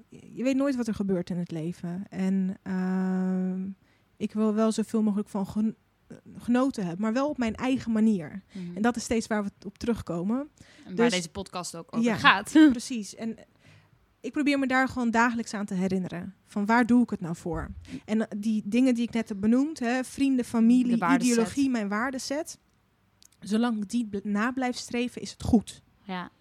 je 0.10 0.44
weet 0.44 0.56
nooit 0.56 0.76
wat 0.76 0.88
er 0.88 0.94
gebeurt 0.94 1.30
in 1.30 1.38
het 1.38 1.52
leven. 1.52 2.04
En 2.10 2.58
uh, 2.64 3.72
ik 4.18 4.34
wil 4.34 4.54
wel 4.54 4.72
zoveel 4.72 5.02
mogelijk 5.02 5.30
van 5.30 5.48
gen 5.48 5.76
genoten 6.38 6.84
hebben, 6.84 7.02
maar 7.02 7.14
wel 7.14 7.30
op 7.30 7.38
mijn 7.38 7.56
eigen 7.56 7.92
manier. 7.92 8.44
Mm 8.54 8.62
Mhm. 8.64 8.76
En 8.76 8.82
dat 8.82 8.96
is 8.96 9.04
steeds 9.04 9.28
waar 9.28 9.44
we 9.44 9.50
op 9.66 9.78
terugkomen. 9.78 10.50
En 10.86 10.96
waar 10.96 10.96
dus, 10.96 11.12
deze 11.12 11.30
podcast 11.30 11.76
ook 11.76 11.88
over 11.96 12.10
ja, 12.10 12.16
gaat. 12.16 12.52
Precies. 12.52 13.16
En 13.16 13.38
ik 14.24 14.32
probeer 14.32 14.60
me 14.60 14.68
daar 14.68 14.88
gewoon 14.88 15.12
dagelijks 15.12 15.54
aan 15.54 15.66
te 15.66 15.74
herinneren. 15.74 16.36
Van 16.46 16.66
waar 16.66 16.86
doe 16.86 17.04
ik 17.04 17.10
het 17.10 17.22
nou 17.22 17.36
voor? 17.36 17.72
En 18.06 18.28
die 18.38 18.62
dingen 18.66 18.96
die 18.96 19.04
ik 19.04 19.14
net 19.14 19.30
heb 19.30 19.40
benoemd, 19.40 19.80
hè, 19.80 20.04
vrienden, 20.04 20.46
familie, 20.46 21.14
ideologie, 21.14 21.70
mijn 21.70 21.88
waardeset. 21.88 22.58
Zolang 23.40 23.78
ik 23.78 23.90
die 23.90 24.10
na 24.24 24.52
blijf 24.52 24.76
streven, 24.76 25.22
is 25.22 25.32
het 25.32 25.44
goed. 25.44 25.82
Ja. 26.04 26.32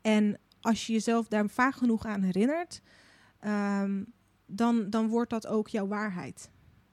En 0.00 0.38
als 0.60 0.86
je 0.86 0.92
jezelf 0.92 1.28
daar 1.28 1.48
vaak 1.48 1.74
genoeg 1.74 2.06
aan 2.06 2.22
herinnert, 2.22 2.80
um, 3.46 4.12
dan, 4.46 4.90
dan 4.90 5.08
wordt 5.08 5.30
dat 5.30 5.46
ook 5.46 5.68
jouw 5.68 5.86
waarheid. 5.86 6.50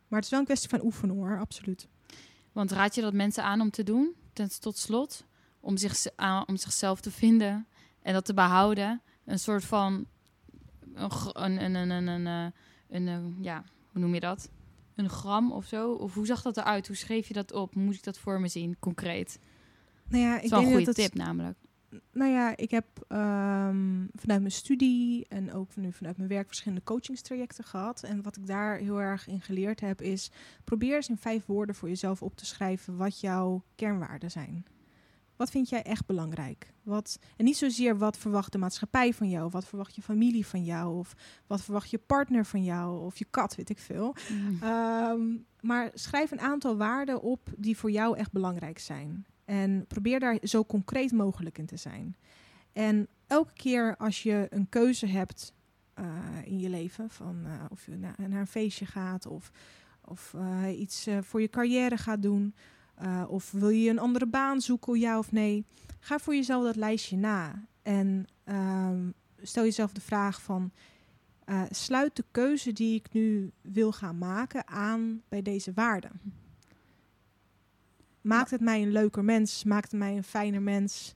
Maar 0.07 0.19
het 0.19 0.23
is 0.23 0.29
wel 0.29 0.39
een 0.39 0.45
kwestie 0.45 0.69
van 0.69 0.83
oefenen 0.83 1.15
hoor, 1.15 1.39
absoluut. 1.39 1.87
Want 2.51 2.71
raad 2.71 2.95
je 2.95 3.01
dat 3.01 3.13
mensen 3.13 3.43
aan 3.43 3.61
om 3.61 3.69
te 3.69 3.83
doen, 3.83 4.15
ten, 4.33 4.59
tot 4.59 4.77
slot? 4.77 5.25
Om, 5.59 5.77
zich, 5.77 6.05
uh, 6.17 6.43
om 6.45 6.57
zichzelf 6.57 7.01
te 7.01 7.11
vinden 7.11 7.67
en 8.01 8.13
dat 8.13 8.25
te 8.25 8.33
behouden? 8.33 9.01
Een 9.25 9.39
soort 9.39 9.65
van 9.65 10.07
een, 10.97 11.63
een, 11.63 11.75
een, 11.75 11.89
een, 11.89 12.07
een, 12.07 12.53
een, 12.89 13.07
een, 13.07 13.37
ja, 13.41 13.63
hoe 13.91 14.01
noem 14.01 14.13
je 14.13 14.19
dat? 14.19 14.49
Een 14.95 15.09
gram 15.09 15.51
of 15.51 15.65
zo? 15.65 15.91
Of 15.91 16.13
hoe 16.13 16.25
zag 16.25 16.41
dat 16.41 16.57
eruit? 16.57 16.87
Hoe 16.87 16.95
schreef 16.95 17.27
je 17.27 17.33
dat 17.33 17.53
op? 17.53 17.75
Moet 17.75 17.95
ik 17.95 18.03
dat 18.03 18.17
voor 18.17 18.41
me 18.41 18.47
zien, 18.47 18.75
concreet? 18.79 19.39
Nou 20.07 20.23
ja, 20.23 20.29
dat 20.29 20.37
ik 20.37 20.43
is 20.43 20.49
wel 20.49 20.59
een 20.59 20.65
goede 20.65 20.83
dat 20.83 20.95
tip 20.95 21.13
namelijk. 21.13 21.57
Nou 22.11 22.31
ja, 22.31 22.57
ik 22.57 22.71
heb 22.71 22.85
um, 23.09 24.09
vanuit 24.13 24.39
mijn 24.39 24.51
studie 24.51 25.25
en 25.29 25.53
ook 25.53 25.75
nu 25.75 25.91
vanuit 25.93 26.17
mijn 26.17 26.29
werk 26.29 26.47
verschillende 26.47 26.83
coachingstrajecten 26.83 27.63
gehad. 27.63 28.03
En 28.03 28.21
wat 28.21 28.37
ik 28.37 28.47
daar 28.47 28.77
heel 28.77 29.01
erg 29.01 29.27
in 29.27 29.41
geleerd 29.41 29.79
heb 29.79 30.01
is, 30.01 30.31
probeer 30.63 30.95
eens 30.95 31.09
in 31.09 31.17
vijf 31.17 31.45
woorden 31.45 31.75
voor 31.75 31.89
jezelf 31.89 32.21
op 32.21 32.35
te 32.35 32.45
schrijven 32.45 32.97
wat 32.97 33.19
jouw 33.19 33.63
kernwaarden 33.75 34.31
zijn. 34.31 34.65
Wat 35.37 35.49
vind 35.49 35.69
jij 35.69 35.83
echt 35.83 36.05
belangrijk? 36.05 36.73
Wat, 36.83 37.19
en 37.35 37.45
niet 37.45 37.57
zozeer 37.57 37.97
wat 37.97 38.17
verwacht 38.17 38.51
de 38.51 38.57
maatschappij 38.57 39.13
van 39.13 39.29
jou, 39.29 39.49
wat 39.49 39.65
verwacht 39.65 39.95
je 39.95 40.01
familie 40.01 40.45
van 40.45 40.63
jou, 40.63 40.97
of 40.97 41.15
wat 41.47 41.61
verwacht 41.61 41.89
je 41.89 41.97
partner 41.97 42.45
van 42.45 42.63
jou, 42.63 43.05
of 43.05 43.17
je 43.17 43.25
kat, 43.25 43.55
weet 43.55 43.69
ik 43.69 43.79
veel. 43.79 44.15
Mm. 44.29 44.63
Um, 44.63 45.45
maar 45.61 45.91
schrijf 45.93 46.31
een 46.31 46.39
aantal 46.39 46.77
waarden 46.77 47.21
op 47.21 47.49
die 47.57 47.77
voor 47.77 47.91
jou 47.91 48.17
echt 48.17 48.31
belangrijk 48.31 48.79
zijn. 48.79 49.25
En 49.45 49.85
probeer 49.87 50.19
daar 50.19 50.37
zo 50.43 50.65
concreet 50.65 51.11
mogelijk 51.11 51.57
in 51.57 51.65
te 51.65 51.77
zijn. 51.77 52.15
En 52.73 53.07
elke 53.27 53.53
keer 53.53 53.95
als 53.97 54.23
je 54.23 54.47
een 54.49 54.69
keuze 54.69 55.05
hebt 55.05 55.53
uh, 55.99 56.05
in 56.43 56.59
je 56.59 56.69
leven, 56.69 57.09
van 57.09 57.35
uh, 57.45 57.63
of 57.69 57.85
je 57.85 57.97
na, 57.97 58.15
naar 58.17 58.39
een 58.39 58.47
feestje 58.47 58.85
gaat 58.85 59.25
of, 59.25 59.51
of 60.01 60.33
uh, 60.35 60.79
iets 60.79 61.07
voor 61.21 61.41
je 61.41 61.49
carrière 61.49 61.97
gaat 61.97 62.21
doen. 62.21 62.55
Uh, 63.01 63.23
of 63.27 63.51
wil 63.51 63.69
je 63.69 63.89
een 63.89 63.99
andere 63.99 64.27
baan 64.27 64.61
zoeken, 64.61 64.99
ja 64.99 65.17
of 65.17 65.31
nee? 65.31 65.65
Ga 65.99 66.19
voor 66.19 66.35
jezelf 66.35 66.63
dat 66.63 66.75
lijstje 66.75 67.17
na. 67.17 67.65
En 67.81 68.27
um, 68.45 69.13
stel 69.41 69.63
jezelf 69.63 69.91
de 69.91 70.01
vraag 70.01 70.41
van... 70.41 70.71
Uh, 71.45 71.61
sluit 71.69 72.15
de 72.15 72.25
keuze 72.31 72.73
die 72.73 72.95
ik 72.95 73.07
nu 73.11 73.51
wil 73.61 73.91
gaan 73.91 74.17
maken 74.17 74.67
aan 74.67 75.21
bij 75.29 75.41
deze 75.41 75.71
waarden. 75.73 76.21
Maakt 78.21 78.51
het 78.51 78.61
mij 78.61 78.81
een 78.81 78.91
leuker 78.91 79.23
mens? 79.23 79.63
Maakt 79.63 79.91
het 79.91 79.99
mij 79.99 80.17
een 80.17 80.23
fijner 80.23 80.61
mens? 80.61 81.15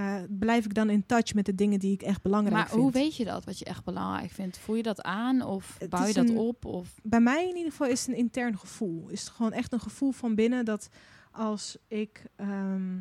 Eh, 0.00 0.16
blijf 0.28 0.64
ik 0.64 0.74
dan 0.74 0.90
in 0.90 1.06
touch 1.06 1.34
met 1.34 1.44
de 1.46 1.54
dingen 1.54 1.78
die 1.78 1.92
ik 1.92 2.02
echt 2.02 2.22
belangrijk 2.22 2.56
Maar 2.56 2.68
vind. 2.68 2.80
hoe 2.80 2.90
weet 2.92 3.16
je 3.16 3.24
dat, 3.24 3.44
wat 3.44 3.58
je 3.58 3.64
echt 3.64 3.84
belangrijk 3.84 4.30
vindt? 4.30 4.58
Voel 4.58 4.76
je 4.76 4.82
dat 4.82 5.02
aan 5.02 5.42
of 5.42 5.76
Het 5.78 5.90
bouw 5.90 6.06
je 6.06 6.12
dat 6.12 6.28
een- 6.28 6.36
op? 6.36 6.64
Of... 6.64 6.94
Bij 7.02 7.20
mij 7.20 7.48
in 7.48 7.56
ieder 7.56 7.70
geval 7.70 7.86
is 7.86 8.00
het 8.00 8.08
een 8.08 8.16
intern 8.16 8.58
gevoel. 8.58 9.08
Is 9.08 9.20
het 9.20 9.28
gewoon 9.30 9.52
echt 9.52 9.72
een 9.72 9.80
gevoel 9.80 10.10
van 10.12 10.34
binnen 10.34 10.64
dat 10.64 10.88
als 11.30 11.76
ik... 11.88 12.24
ehm, 12.36 12.96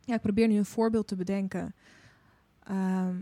ja, 0.00 0.14
ik 0.14 0.20
probeer 0.20 0.48
nu 0.48 0.56
een 0.56 0.64
voorbeeld 0.64 1.06
te 1.08 1.16
bedenken. 1.16 1.74
Ehm, 2.62 3.16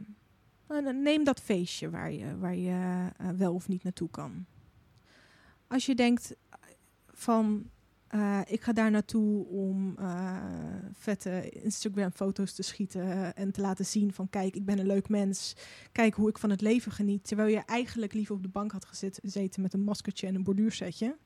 nou, 0.69 0.95
neem 0.95 1.25
dat 1.25 1.41
feestje 1.41 1.91
waar 1.91 2.13
je, 2.13 2.39
waar 2.39 2.57
je 2.57 3.09
eh, 3.17 3.29
wel 3.29 3.55
of 3.55 3.69
niet 3.69 3.83
naartoe 3.83 4.11
kan. 4.11 4.45
Als 5.67 5.87
je 5.87 5.95
denkt 5.95 6.35
van... 7.13 7.71
eh, 8.09 8.41
ik 8.47 8.63
ga 8.63 8.73
daar 8.73 8.91
naartoe 8.91 9.47
om 9.47 9.95
eh, 9.99 10.37
vette 10.93 11.51
Instagram-foto's 11.51 12.53
te 12.53 12.63
schieten 12.63 13.37
en 13.37 13.53
te 13.53 13.61
laten 13.61 13.85
zien 13.87 14.13
van 14.13 14.31
kijk, 14.31 14.55
ik 14.55 14.65
ben 14.65 14.79
een 14.79 14.87
leuk 14.87 15.09
mens. 15.09 15.57
Kijk 15.93 16.15
hoe 16.15 16.29
ik 16.29 16.39
van 16.39 16.51
het 16.51 16.61
leven 16.61 16.93
geniet. 16.93 17.27
Terwijl 17.27 17.49
je 17.49 17.63
eigenlijk 17.67 18.13
liever 18.13 18.35
op 18.35 18.43
de 18.43 18.49
bank 18.49 18.73
had 18.73 18.85
gezet- 18.85 19.19
gezeten 19.23 19.63
met 19.63 19.75
een 19.75 19.85
maskertje 19.85 20.27
en 20.27 20.35
een 20.35 20.45
borduursetje. 20.45 21.17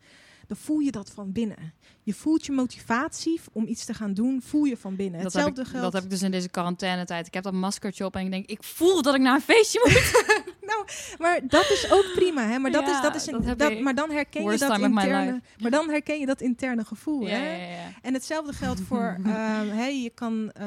Dan 0.46 0.56
voel 0.58 0.78
je 0.78 0.90
dat 0.90 1.10
van 1.10 1.32
binnen. 1.32 1.72
Je 2.02 2.14
voelt 2.14 2.46
je 2.46 2.52
motivatie 2.52 3.40
om 3.52 3.66
iets 3.66 3.84
te 3.84 3.94
gaan 3.94 4.14
doen, 4.14 4.42
voel 4.42 4.64
je 4.64 4.76
van 4.76 4.96
binnen. 4.96 5.22
Dat 5.22 5.32
heb, 5.32 5.44
Hetzelfde 5.44 5.60
ik, 5.60 5.66
geldt. 5.68 5.84
dat 5.84 5.92
heb 5.92 6.02
ik 6.04 6.10
dus 6.10 6.22
in 6.22 6.30
deze 6.30 6.48
quarantainetijd. 6.48 7.26
Ik 7.26 7.34
heb 7.34 7.42
dat 7.44 7.52
maskertje 7.52 8.04
op 8.04 8.16
en 8.16 8.24
ik 8.24 8.30
denk, 8.30 8.46
ik 8.46 8.62
voel 8.62 9.02
dat 9.02 9.14
ik 9.14 9.20
naar 9.20 9.34
een 9.34 9.40
feestje 9.40 9.80
moet. 9.84 10.44
Maar 11.20 11.40
dat 11.48 11.70
is 11.70 11.92
ook 11.92 12.11
prima, 12.14 12.42
hè? 12.46 12.59
Maar 12.59 12.70
dat 12.70 12.87
Ja, 12.87 12.96
is 12.96 13.02
dat 13.02 13.14
is 13.14 13.26
een, 13.26 13.56
dat 13.56 13.80
maar 13.80 13.94
dan 13.94 14.11
herken 14.11 14.42
je 14.42 14.59
dat 14.59 14.78
interne. 14.78 15.40
Maar 15.59 15.70
dan 15.70 15.88
herken 15.88 16.18
je 16.20 16.26
dat 16.26 16.40
interne 16.40 16.85
gevoel, 16.85 17.20
ja, 17.26 17.28
hè? 17.28 17.72
ja. 17.74 17.88
En 18.02 18.14
hetzelfde 18.14 18.52
geldt 18.52 18.80
voor, 18.80 19.16
hè, 19.80 19.87
je 19.87 20.11
kan. 20.14 20.50
eh, 20.52 20.66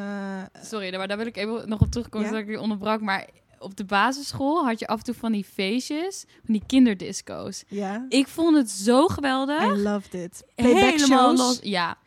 Sorry, 0.64 0.96
maar 0.96 1.08
daar 1.08 1.18
wil 1.18 1.26
ik 1.26 1.38
even 1.38 1.70
nog 1.70 1.82
op 1.82 1.92
terugkomen, 1.92 2.32
dat 2.32 2.40
ik 2.40 2.48
je 2.50 2.60
onderbrak. 2.62 3.02
Maar 3.02 3.28
op 3.60 3.76
de 3.78 3.86
basisschool 3.86 4.66
had 4.66 4.80
je 4.80 4.88
af 4.88 4.98
en 4.98 5.04
toe 5.04 5.14
van 5.16 5.32
die 5.32 5.44
feestjes, 5.54 6.26
van 6.46 6.54
die 6.54 6.64
kinderdisco's. 6.68 7.64
ja, 7.68 8.06
Ik 8.10 8.28
vond 8.28 8.58
het 8.58 8.70
zo 8.72 9.08
geweldig. 9.08 9.64
I 9.64 9.68
loved 9.82 10.14
it. 10.14 10.44
Playback 10.56 10.82
Helemaal 10.84 11.36
shows. 11.36 11.40
los. 11.40 11.60
Ja. 11.62 11.98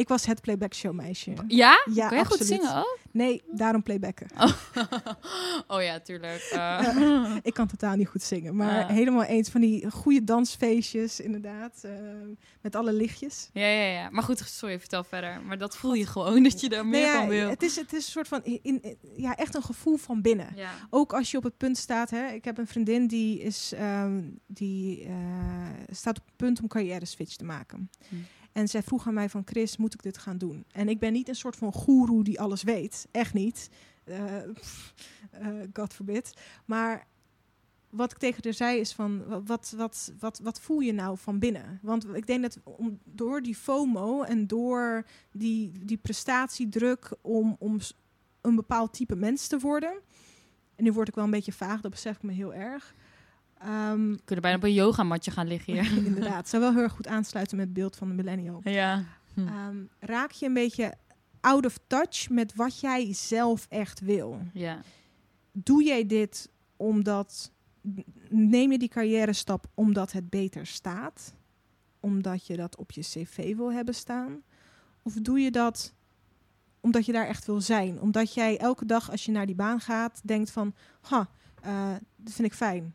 Ik 0.00 0.08
was 0.08 0.26
het 0.26 0.40
playback 0.40 0.74
show 0.74 0.92
meisje. 0.94 1.32
Ja? 1.48 1.84
Ja, 1.94 2.08
Kan 2.08 2.18
je 2.18 2.24
goed 2.24 2.38
zingen 2.46 2.76
ook? 2.76 2.98
Nee, 3.12 3.42
daarom 3.52 3.82
playbacken. 3.82 4.26
oh 5.68 5.82
ja, 5.82 6.00
tuurlijk. 6.00 6.48
Eh, 6.60 7.36
Ik 7.42 7.54
kan 7.54 7.66
totaal 7.66 7.96
niet 7.96 8.08
goed 8.08 8.22
zingen, 8.22 8.56
maar 8.56 8.82
Ah. 8.84 8.88
helemaal 8.90 9.22
eens 9.22 9.48
van 9.48 9.60
die 9.60 9.90
goede 9.90 10.24
dansfeestjes, 10.24 11.20
inderdaad, 11.20 11.78
eh, 11.82 11.90
met 12.60 12.76
alle 12.76 12.92
lichtjes. 12.92 13.50
ja, 13.52 13.66
ja, 13.66 13.84
ja. 13.86 14.10
Maar 14.10 14.22
goed, 14.22 14.38
sorry, 14.38 14.78
vertel 14.80 15.04
verder. 15.04 15.40
Maar 15.46 15.58
dat 15.58 15.76
voel 15.76 15.94
je 15.94 16.06
gewoon, 16.06 16.42
dat 16.42 16.60
je 16.60 16.68
daar 16.68 16.86
meer 16.86 17.00
Nee, 17.00 17.10
ja, 17.10 17.18
van 17.18 17.28
wil. 17.28 17.48
het, 17.48 17.62
is, 17.62 17.76
het 17.76 17.92
is 17.92 18.04
een 18.06 18.12
soort 18.12 18.28
van, 18.28 18.40
in, 18.44 18.58
in- 18.62 18.96
ja, 19.16 19.36
echt 19.36 19.54
een 19.54 19.62
gevoel 19.62 19.96
van 19.96 20.22
binnen. 20.22 20.48
Ja. 20.56 20.70
Ook 20.90 21.12
als 21.12 21.30
je 21.30 21.36
op 21.36 21.42
het 21.42 21.56
punt 21.56 21.76
staat, 21.78 22.10
hè, 22.10 22.28
ik 22.32 22.44
heb 22.44 22.58
een 22.58 22.66
vriendin 22.66 23.06
die, 23.06 23.40
is, 23.40 23.72
ehm, 23.72 24.22
die 24.46 25.04
eh, 25.04 25.14
staat 25.90 26.18
op 26.18 26.24
het 26.26 26.36
punt 26.36 26.60
om 26.60 26.68
carrière 26.68 27.04
switch 27.06 27.34
te 27.36 27.44
maken. 27.44 27.90
Hm. 28.08 28.14
En 28.52 28.68
zij 28.68 28.82
vroeg 28.82 29.06
aan 29.06 29.14
mij 29.14 29.28
van, 29.28 29.42
Chris, 29.44 29.76
moet 29.76 29.94
ik 29.94 30.02
dit 30.02 30.18
gaan 30.18 30.38
doen? 30.38 30.64
En 30.72 30.88
ik 30.88 30.98
ben 30.98 31.12
niet 31.12 31.28
een 31.28 31.34
soort 31.34 31.56
van 31.56 31.72
goeroe 31.72 32.24
die 32.24 32.40
alles 32.40 32.62
weet. 32.62 33.08
Echt 33.10 33.34
niet. 33.34 33.70
Eh, 34.04 34.42
eh, 34.42 34.48
God 35.72 35.94
forbid. 35.94 36.34
Maar 36.64 37.06
wat 37.90 38.12
ik 38.12 38.18
tegen 38.18 38.40
haar 38.44 38.52
zei 38.52 38.78
is 38.80 38.92
van, 38.92 39.24
wa- 39.26 39.42
wat, 39.42 39.74
wat, 39.76 40.12
wat, 40.18 40.40
wat 40.42 40.60
voel 40.60 40.80
je 40.80 40.92
nou 40.92 41.18
van 41.18 41.38
binnen? 41.38 41.78
Want 41.82 42.06
ik 42.14 42.26
denk 42.26 42.42
dat 42.42 42.58
om, 42.64 42.98
door 43.04 43.42
die 43.42 43.54
FOMO 43.56 44.22
en 44.22 44.46
door 44.46 45.04
die, 45.32 45.72
die 45.84 45.96
prestatiedruk 45.96 47.12
om, 47.20 47.56
om 47.58 47.78
een 48.40 48.54
bepaald 48.56 48.92
type 48.92 49.16
mens 49.16 49.46
te 49.46 49.58
worden... 49.58 49.92
En 50.76 50.86
nu 50.86 50.92
word 50.92 51.08
ik 51.08 51.14
wel 51.14 51.24
een 51.24 51.30
beetje 51.30 51.52
vaag, 51.52 51.80
dat 51.80 51.90
besef 51.90 52.16
ik 52.16 52.22
me 52.22 52.32
heel 52.32 52.54
erg. 52.54 52.94
We 53.60 54.20
kunnen 54.24 54.42
bijna 54.42 54.56
op 54.56 54.62
een 54.62 54.72
yogamatje 54.72 55.30
gaan 55.30 55.46
liggen 55.46 55.72
hier. 55.72 55.96
inderdaad, 56.06 56.48
zou 56.48 56.62
wel 56.62 56.72
heel 56.72 56.82
erg 56.82 56.92
goed 56.92 57.06
aansluiten 57.16 57.56
met 57.56 57.66
het 57.66 57.74
beeld 57.74 57.96
van 57.96 58.08
de 58.08 58.14
millennial. 58.14 58.60
ja. 58.64 59.04
Hm. 59.34 59.46
Ehm, 59.46 59.76
raak 59.98 60.30
je 60.30 60.46
een 60.46 60.54
beetje 60.54 60.94
out 61.40 61.66
of 61.66 61.78
touch 61.86 62.28
met 62.28 62.54
wat 62.54 62.80
jij 62.80 63.12
zelf 63.14 63.66
echt 63.68 64.00
wil? 64.00 64.40
Ja. 64.52 64.80
Doe 65.52 65.84
jij 65.84 66.06
dit 66.06 66.48
omdat... 66.76 67.52
Neem 68.28 68.72
je 68.72 68.78
die 68.78 68.88
carrière 68.88 69.32
stap 69.32 69.66
omdat 69.74 70.12
het 70.12 70.30
beter 70.30 70.66
staat? 70.66 71.34
Omdat 72.00 72.46
je 72.46 72.56
dat 72.56 72.76
op 72.76 72.90
je 72.90 73.00
cv 73.00 73.56
wil 73.56 73.72
hebben 73.72 73.94
staan? 73.94 74.42
Of 75.02 75.14
doe 75.14 75.40
je 75.40 75.50
dat 75.50 75.94
omdat 76.80 77.06
je 77.06 77.12
daar 77.12 77.26
echt 77.26 77.46
wil 77.46 77.60
zijn? 77.60 78.00
Omdat 78.00 78.34
jij 78.34 78.58
elke 78.58 78.86
dag 78.86 79.10
als 79.10 79.24
je 79.24 79.32
naar 79.32 79.46
die 79.46 79.54
baan 79.54 79.80
gaat 79.80 80.20
denkt 80.24 80.50
van... 80.50 80.74
Ha, 81.00 81.30
eh 81.62 81.92
dat 82.16 82.32
vind 82.32 82.48
ik 82.48 82.54
fijn. 82.54 82.94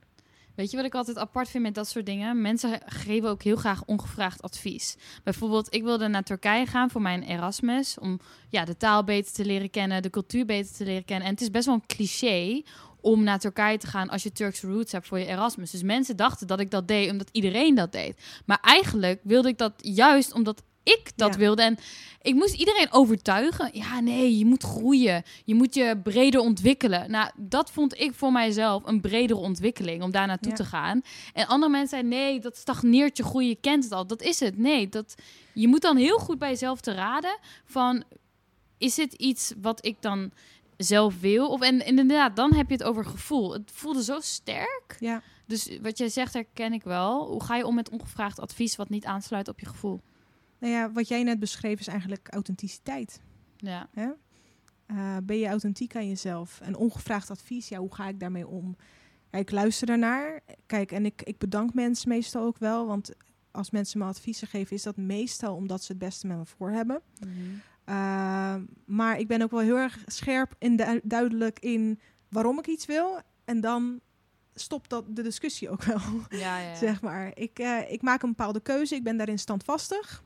Weet 0.55 0.71
je 0.71 0.77
wat 0.77 0.85
ik 0.85 0.95
altijd 0.95 1.17
apart 1.17 1.49
vind 1.49 1.63
met 1.63 1.75
dat 1.75 1.87
soort 1.87 2.05
dingen? 2.05 2.41
Mensen 2.41 2.79
geven 2.85 3.29
ook 3.29 3.43
heel 3.43 3.55
graag 3.55 3.83
ongevraagd 3.85 4.41
advies. 4.41 4.95
Bijvoorbeeld, 5.23 5.73
ik 5.73 5.83
wilde 5.83 6.07
naar 6.07 6.23
Turkije 6.23 6.65
gaan 6.65 6.89
voor 6.89 7.01
mijn 7.01 7.23
Erasmus. 7.23 7.99
Om 7.99 8.19
ja, 8.49 8.65
de 8.65 8.77
taal 8.77 9.03
beter 9.03 9.33
te 9.33 9.45
leren 9.45 9.69
kennen, 9.69 10.01
de 10.01 10.09
cultuur 10.09 10.45
beter 10.45 10.75
te 10.75 10.83
leren 10.83 11.05
kennen. 11.05 11.27
En 11.27 11.33
het 11.33 11.41
is 11.41 11.51
best 11.51 11.65
wel 11.65 11.75
een 11.75 11.85
cliché 11.87 12.61
om 13.01 13.23
naar 13.23 13.39
Turkije 13.39 13.77
te 13.77 13.87
gaan 13.87 14.09
als 14.09 14.23
je 14.23 14.31
Turkse 14.31 14.67
roots 14.67 14.91
hebt 14.91 15.07
voor 15.07 15.19
je 15.19 15.25
Erasmus. 15.25 15.71
Dus 15.71 15.83
mensen 15.83 16.15
dachten 16.15 16.47
dat 16.47 16.59
ik 16.59 16.71
dat 16.71 16.87
deed 16.87 17.11
omdat 17.11 17.29
iedereen 17.31 17.75
dat 17.75 17.91
deed. 17.91 18.21
Maar 18.45 18.59
eigenlijk 18.61 19.19
wilde 19.23 19.47
ik 19.47 19.57
dat 19.57 19.73
juist 19.77 20.33
omdat 20.33 20.63
ik 20.85 21.11
dat 21.15 21.33
Ja. 21.33 21.39
wilde. 21.39 21.61
En 21.61 21.77
ik 22.21 22.33
moest 22.33 22.53
iedereen 22.53 22.91
overtuigen. 22.91 23.69
Ja, 23.73 23.99
nee, 23.99 24.37
je 24.37 24.45
moet 24.45 24.63
groeien. 24.63 25.23
Je 25.45 25.55
moet 25.55 25.73
je 25.75 25.99
breder 26.03 26.39
ontwikkelen. 26.39 27.11
Nou, 27.11 27.31
dat 27.37 27.71
vond 27.71 27.99
ik 27.99 28.13
voor 28.13 28.31
mijzelf 28.31 28.85
een 28.85 29.01
bredere 29.01 29.39
ontwikkeling 29.39 30.03
om 30.03 30.11
daar 30.11 30.27
naartoe 30.27 30.49
Ja. 30.51 30.55
te 30.57 30.63
gaan. 30.65 31.01
En 31.33 31.47
andere 31.47 31.71
mensen 31.71 31.89
zeiden, 31.89 32.09
nee, 32.11 32.39
dat 32.39 32.57
stagneert 32.57 33.17
je 33.17 33.23
groei, 33.23 33.47
je 33.47 33.57
kent 33.61 33.83
het 33.83 33.93
al. 33.93 34.07
Dat 34.07 34.21
is 34.21 34.39
het. 34.39 34.57
Nee, 34.57 34.89
dat, 34.89 35.15
je 35.53 35.67
moet 35.67 35.81
dan 35.81 35.97
heel 35.97 36.17
goed 36.17 36.39
bij 36.39 36.49
jezelf 36.49 36.81
te 36.81 36.93
raden 36.93 37.37
van, 37.65 38.03
is 38.77 38.95
dit 38.95 39.13
iets 39.13 39.53
wat 39.61 39.85
ik 39.85 39.95
dan 39.99 40.31
zelf 40.77 41.19
wil? 41.19 41.47
Of 41.49 41.61
en, 41.61 41.81
en 41.85 41.97
inderdaad, 41.97 42.35
dan 42.35 42.53
heb 42.53 42.67
je 42.69 42.75
het 42.75 42.83
over 42.83 43.05
gevoel. 43.05 43.53
Het 43.53 43.71
voelde 43.73 44.03
zo 44.03 44.19
sterk. 44.19 44.95
Ja. 44.99 45.21
Dus 45.47 45.69
wat 45.81 45.97
jij 45.97 46.09
zegt, 46.09 46.33
herken 46.33 46.73
ik 46.73 46.83
wel. 46.83 47.27
Hoe 47.27 47.43
ga 47.43 47.55
je 47.55 47.65
om 47.65 47.75
met 47.75 47.89
ongevraagd 47.89 48.39
advies 48.39 48.75
wat 48.75 48.89
niet 48.89 49.05
aansluit 49.05 49.47
op 49.47 49.59
je 49.59 49.65
gevoel? 49.65 50.01
Nou 50.59 50.73
ja, 50.73 50.91
wat 50.91 51.07
jij 51.07 51.23
net 51.23 51.39
beschreef 51.39 51.79
is 51.79 51.87
eigenlijk 51.87 52.27
authenticiteit. 52.33 53.21
Ja, 53.57 53.89
Hè? 53.93 54.09
Eh, 54.85 55.17
ben 55.23 55.37
je 55.37 55.47
authentiek 55.47 55.95
aan 55.95 56.07
jezelf? 56.07 56.59
En 56.61 56.75
ongevraagd 56.75 57.29
advies, 57.29 57.69
ja, 57.69 57.79
hoe 57.79 57.95
ga 57.95 58.07
ik 58.07 58.19
daarmee 58.19 58.47
om? 58.47 58.75
Ja, 59.31 59.39
ik 59.39 59.51
luister 59.51 59.87
daarnaar. 59.87 60.39
Kijk, 60.65 60.91
en 60.91 61.05
ik, 61.05 61.21
ik 61.21 61.37
bedank 61.37 61.73
mensen 61.73 62.09
meestal 62.09 62.43
ook 62.43 62.57
wel. 62.57 62.87
Want 62.87 63.11
als 63.51 63.69
mensen 63.69 63.99
me 63.99 64.05
adviezen 64.05 64.47
geven, 64.47 64.75
is 64.75 64.83
dat 64.83 64.97
meestal 64.97 65.55
omdat 65.55 65.83
ze 65.83 65.91
het 65.91 66.01
beste 66.01 66.27
met 66.27 66.37
me 66.37 66.45
voor 66.45 66.69
hebben. 66.69 67.01
Uh, 67.85 68.55
maar 68.85 69.19
ik 69.19 69.27
ben 69.27 69.41
ook 69.41 69.51
wel 69.51 69.59
heel 69.59 69.77
erg 69.77 70.03
scherp 70.05 70.55
en 70.59 70.75
du 70.75 71.01
duidelijk 71.03 71.59
in 71.59 71.99
waarom 72.29 72.59
ik 72.59 72.67
iets 72.67 72.85
wil. 72.85 73.19
En 73.45 73.61
dan 73.61 73.99
stopt 74.53 74.89
dat 74.89 75.15
de 75.15 75.21
discussie 75.21 75.69
ook 75.69 75.83
wel. 75.83 75.99
ja, 76.29 76.37
ja, 76.37 76.59
ja. 76.59 76.75
zeg 76.85 77.01
maar. 77.01 77.31
Ik, 77.33 77.59
uh, 77.59 77.91
ik 77.91 78.01
maak 78.01 78.21
een 78.21 78.29
bepaalde 78.29 78.59
keuze, 78.59 78.95
ik 78.95 79.03
ben 79.03 79.17
daarin 79.17 79.39
standvastig. 79.39 80.23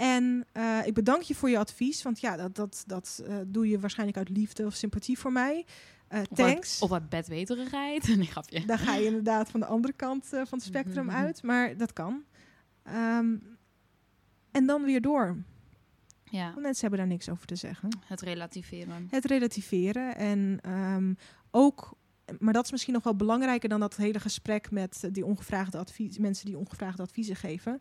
En 0.00 0.46
uh, 0.56 0.86
ik 0.86 0.94
bedank 0.94 1.22
je 1.22 1.34
voor 1.34 1.50
je 1.50 1.58
advies, 1.58 2.02
want 2.02 2.20
ja, 2.20 2.36
dat, 2.36 2.54
dat, 2.54 2.84
dat 2.86 3.22
uh, 3.28 3.36
doe 3.46 3.68
je 3.68 3.78
waarschijnlijk 3.80 4.18
uit 4.18 4.28
liefde 4.28 4.66
of 4.66 4.74
sympathie 4.74 5.18
voor 5.18 5.32
mij. 5.32 5.66
Uh, 6.12 6.20
Of 6.20 6.36
thanks. 6.36 6.80
of 6.80 6.92
uit 6.92 7.08
bedweterigheid. 7.08 8.08
Nee, 8.16 8.26
grapje. 8.26 8.64
Daar 8.64 8.78
ga 8.78 8.94
je 8.94 9.04
inderdaad 9.04 9.50
van 9.50 9.60
de 9.60 9.66
andere 9.66 9.92
kant 9.92 10.26
van 10.26 10.46
het 10.50 10.62
spectrum 10.62 11.06
Mhm. 11.06 11.16
uit, 11.16 11.42
maar 11.42 11.76
dat 11.76 11.92
kan. 11.92 12.22
Um, 12.88 13.58
en 14.50 14.66
dan 14.66 14.84
weer 14.84 15.00
door. 15.00 15.36
Ja. 16.24 16.44
Want 16.44 16.60
mensen 16.62 16.80
hebben 16.80 16.98
daar 16.98 17.08
niks 17.16 17.28
over 17.28 17.46
te 17.46 17.56
zeggen. 17.56 17.88
Het 18.04 18.20
relativeren. 18.20 19.06
Het 19.10 19.24
relativeren 19.24 20.16
en 20.16 20.60
um, 20.70 21.16
ook 21.50 21.98
maar 22.38 22.52
dat 22.52 22.64
is 22.64 22.70
misschien 22.70 22.94
nog 22.94 23.02
wel 23.02 23.16
belangrijker 23.16 23.68
dan 23.68 23.80
dat 23.80 23.96
hele 23.96 24.20
gesprek 24.20 24.70
met 24.70 25.08
die 25.12 25.24
ongevraagde 25.24 25.78
advies, 25.78 26.18
mensen 26.18 26.46
die 26.46 26.58
ongevraagde 26.58 27.02
adviezen 27.02 27.36
geven. 27.36 27.80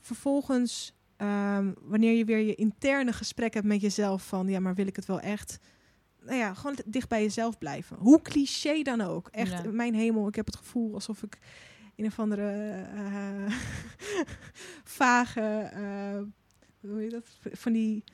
Vervolgens, 0.00 0.94
um, 1.22 1.74
wanneer 1.82 2.12
je 2.12 2.24
weer 2.24 2.38
je 2.38 2.54
interne 2.54 3.12
gesprek 3.12 3.54
hebt 3.54 3.66
met 3.66 3.80
jezelf 3.80 4.26
van, 4.26 4.48
ja, 4.48 4.60
maar 4.60 4.74
wil 4.74 4.86
ik 4.86 4.96
het 4.96 5.06
wel 5.06 5.20
echt? 5.20 5.58
Nou 6.20 6.36
ja, 6.38 6.54
gewoon 6.54 6.78
dicht 6.86 7.08
bij 7.08 7.22
jezelf 7.22 7.58
blijven. 7.58 7.96
Hoe 7.96 8.22
cliché 8.22 8.82
dan 8.82 9.00
ook. 9.00 9.28
Echt, 9.28 9.50
Ja. 9.64 9.70
mijn 9.70 9.94
hemel, 9.94 10.28
ik 10.28 10.34
heb 10.34 10.46
het 10.46 10.56
gevoel 10.56 10.94
alsof 10.94 11.22
ik 11.22 11.38
in 11.94 12.04
een 12.04 12.10
of 12.10 12.18
andere 12.18 12.86
uh, 12.94 13.52
vage, 14.84 15.70
uh, 15.76 16.22
hoe 16.90 17.00
heet 17.00 17.10
dat, 17.10 17.26
van 17.52 17.72
die 17.72 18.04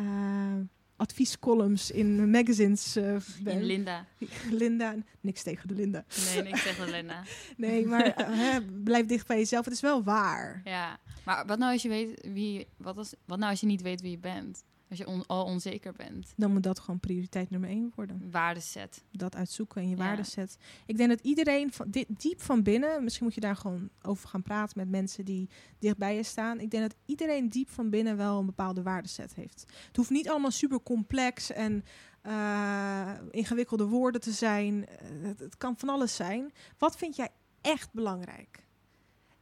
uh, 0.00 0.52
adviescolumns 0.98 1.90
in 1.90 2.30
magazines. 2.30 2.96
Uh, 2.96 3.16
in 3.44 3.62
Linda. 3.62 4.06
Linda, 4.50 4.94
niks 5.20 5.42
tegen 5.42 5.68
de 5.68 5.74
Linda. 5.74 6.04
Nee, 6.34 6.42
niks 6.42 6.62
tegen 6.62 6.86
de 6.86 6.90
Linda. 6.90 7.22
nee, 7.56 7.86
maar 7.86 8.06
uh, 8.06 8.26
hè, 8.28 8.62
blijf 8.62 9.06
dicht 9.06 9.26
bij 9.26 9.36
jezelf. 9.36 9.64
Het 9.64 9.74
is 9.74 9.80
wel 9.80 10.02
waar. 10.02 10.60
Ja, 10.64 10.98
maar 11.24 11.46
wat 11.46 11.58
nou 11.58 11.72
als 11.72 11.82
je 11.82 11.88
weet 11.88 12.26
wie, 12.32 12.66
wat, 12.76 12.96
als, 12.96 13.14
wat 13.24 13.38
nou 13.38 13.50
als 13.50 13.60
je 13.60 13.66
niet 13.66 13.82
weet 13.82 14.00
wie 14.00 14.10
je 14.10 14.18
bent? 14.18 14.64
Als 14.90 14.98
je 14.98 15.06
on- 15.06 15.26
al 15.26 15.44
onzeker 15.44 15.92
bent. 15.92 16.32
Dan 16.36 16.52
moet 16.52 16.62
dat 16.62 16.78
gewoon 16.78 17.00
prioriteit 17.00 17.50
nummer 17.50 17.68
één 17.68 17.92
worden. 17.94 18.30
Waardeset. 18.30 19.04
Dat 19.10 19.36
uitzoeken 19.36 19.80
en 19.82 19.88
je 19.88 19.96
Ja. 19.96 20.04
waardeset. 20.04 20.56
Ik 20.86 20.96
denk 20.96 21.08
dat 21.08 21.20
iedereen 21.20 21.72
van, 21.72 21.90
di- 21.90 22.04
diep 22.08 22.40
van 22.40 22.62
binnen, 22.62 23.02
misschien 23.04 23.24
moet 23.24 23.34
je 23.34 23.40
daar 23.40 23.56
gewoon 23.56 23.88
over 24.02 24.28
gaan 24.28 24.42
praten 24.42 24.78
met 24.78 24.88
mensen 24.90 25.24
die 25.24 25.48
dichtbij 25.78 26.16
je 26.16 26.22
staan. 26.22 26.60
Ik 26.60 26.70
denk 26.70 26.82
dat 26.82 26.94
iedereen 27.06 27.48
diep 27.48 27.68
van 27.70 27.90
binnen 27.90 28.16
wel 28.16 28.38
een 28.38 28.46
bepaalde 28.46 28.82
waardeset 28.82 29.34
heeft. 29.34 29.64
Het 29.86 29.96
hoeft 29.96 30.10
niet 30.10 30.28
allemaal 30.28 30.50
super 30.50 30.82
complex 30.82 31.50
en 31.52 31.84
eh, 32.22 33.12
ingewikkelde 33.30 33.84
woorden 33.86 34.20
te 34.20 34.32
zijn. 34.32 34.86
Eh, 34.86 34.96
het, 35.22 35.40
het 35.40 35.56
kan 35.56 35.76
van 35.78 35.88
alles 35.88 36.14
zijn. 36.16 36.52
Wat 36.78 36.96
vind 36.96 37.16
jij 37.16 37.28
echt 37.60 37.92
belangrijk? 37.92 38.66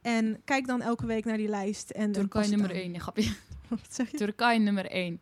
En 0.07 0.41
kijk 0.45 0.67
dan 0.67 0.81
elke 0.81 1.05
week 1.05 1.25
naar 1.25 1.37
die 1.37 1.47
lijst. 1.47 1.89
En, 1.89 2.11
Turkije 2.11 2.41
het 2.41 2.51
nummer 2.51 2.69
aan. 2.69 2.75
1. 2.75 2.91
Nee, 2.91 2.99
grapje. 2.99 3.33
Wat 3.67 3.79
zeg 3.89 4.11
je? 4.11 4.17
Turkije 4.17 4.59
nummer 4.59 4.85
1. 4.85 5.21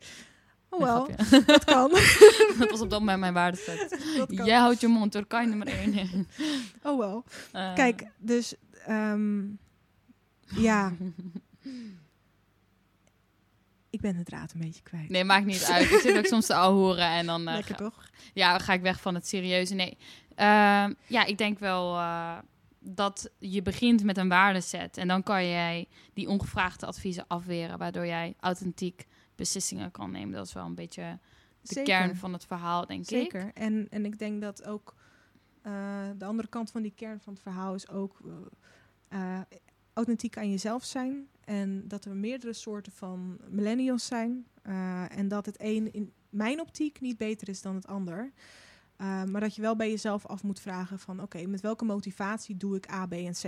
Oh 0.70 0.82
wel, 0.82 1.10
dat 1.46 1.64
kan. 1.64 1.90
dat 2.60 2.70
was 2.70 2.82
op 2.82 2.90
dat 2.90 3.00
moment 3.00 3.20
mijn 3.20 3.34
waardeset. 3.34 3.90
dat 4.18 4.36
kan. 4.36 4.46
Jij 4.46 4.58
houdt 4.58 4.82
je 4.82 4.88
mond, 4.88 5.12
Turkije 5.12 5.48
nummer 5.48 5.68
1. 5.68 6.28
Oh 6.84 6.98
wel. 7.00 7.24
Eh, 7.52 7.74
Kijk, 7.74 8.08
dus 8.18 8.56
ehm, 8.86 9.44
ja, 10.48 10.94
ik 13.90 14.02
ben 14.02 14.18
de 14.18 14.24
draad 14.24 14.54
een 14.54 14.60
beetje 14.60 14.84
kwijt. 14.84 15.10
Nee, 15.10 15.24
maakt 15.24 15.46
niet 15.46 15.64
uit. 15.64 15.92
Ik 15.92 16.00
zit 16.00 16.18
ook 16.18 16.26
soms 16.26 16.46
te 16.46 16.54
horen 16.54 17.08
en 17.10 17.26
dan, 17.26 17.48
eh, 17.48 17.54
Lekker 17.54 17.76
ga, 17.76 17.84
toch? 17.84 18.10
ja, 18.34 18.60
ga 18.60 18.74
ik 18.74 18.82
weg 18.82 19.02
van 19.02 19.16
het 19.16 19.28
serieuze. 19.28 19.74
Nee, 19.74 19.98
Ehm, 20.36 20.94
ja, 21.08 21.26
ik 21.26 21.38
denk 21.38 21.60
wel 21.60 21.98
eh, 21.98 22.38
dat 22.88 23.30
je 23.40 23.62
begint 23.62 24.04
met 24.04 24.18
een 24.18 24.30
waardeset. 24.30 24.98
En 24.98 25.08
dan 25.08 25.24
kan 25.24 25.48
jij 25.48 25.88
die 26.14 26.28
ongevraagde 26.28 26.86
adviezen 26.86 27.26
afweren, 27.28 27.78
waardoor 27.78 28.06
jij 28.06 28.34
authentiek 28.40 29.06
beslissingen 29.36 29.92
kan 29.92 30.12
nemen. 30.12 30.34
Dat 30.34 30.48
is 30.48 30.54
wel 30.54 30.66
een 30.66 30.76
beetje 30.76 31.20
de 31.62 31.74
Zeker. 31.74 31.84
kern 31.84 32.16
van 32.16 32.34
het 32.34 32.46
verhaal, 32.46 32.86
denk 32.86 33.02
ik. 33.02 33.08
Zeker. 33.08 33.52
En, 33.54 33.88
en 33.90 34.06
ik 34.06 34.20
denk 34.20 34.42
dat 34.42 34.66
ook 34.66 34.96
eh, 35.62 36.10
de 36.18 36.26
andere 36.26 36.48
kant 36.48 36.72
van 36.72 36.82
die 36.82 36.94
kern 36.96 37.20
van 37.20 37.34
het 37.34 37.42
verhaal 37.42 37.74
is 37.74 37.90
ook 37.90 38.20
eh, 39.08 39.40
authentiek 39.94 40.38
aan 40.38 40.50
jezelf 40.50 40.84
zijn. 40.84 41.28
En 41.44 41.88
dat 41.88 42.06
er 42.06 42.16
meerdere 42.16 42.54
soorten 42.54 42.92
van 42.92 43.38
millennials 43.50 44.06
zijn. 44.06 44.46
Eh, 44.62 45.18
en 45.18 45.28
dat 45.28 45.46
het 45.46 45.56
een 45.60 45.94
in 45.94 46.14
mijn 46.30 46.62
optiek 46.62 47.02
niet 47.02 47.18
beter 47.18 47.50
is 47.50 47.62
dan 47.62 47.76
het 47.76 47.88
ander. 47.88 48.32
Eh, 48.98 49.24
maar 49.24 49.42
dat 49.42 49.56
je 49.56 49.62
wel 49.62 49.76
bij 49.76 49.90
jezelf 49.90 50.26
af 50.26 50.44
moet 50.44 50.60
vragen 50.60 51.00
van 51.00 51.22
oké, 51.22 51.46
met 51.46 51.62
welke 51.62 51.86
motivatie 51.86 52.58
doe 52.58 52.76
ik 52.76 52.92
A, 52.92 53.06
B 53.06 53.14
en 53.14 53.34
C? 53.34 53.44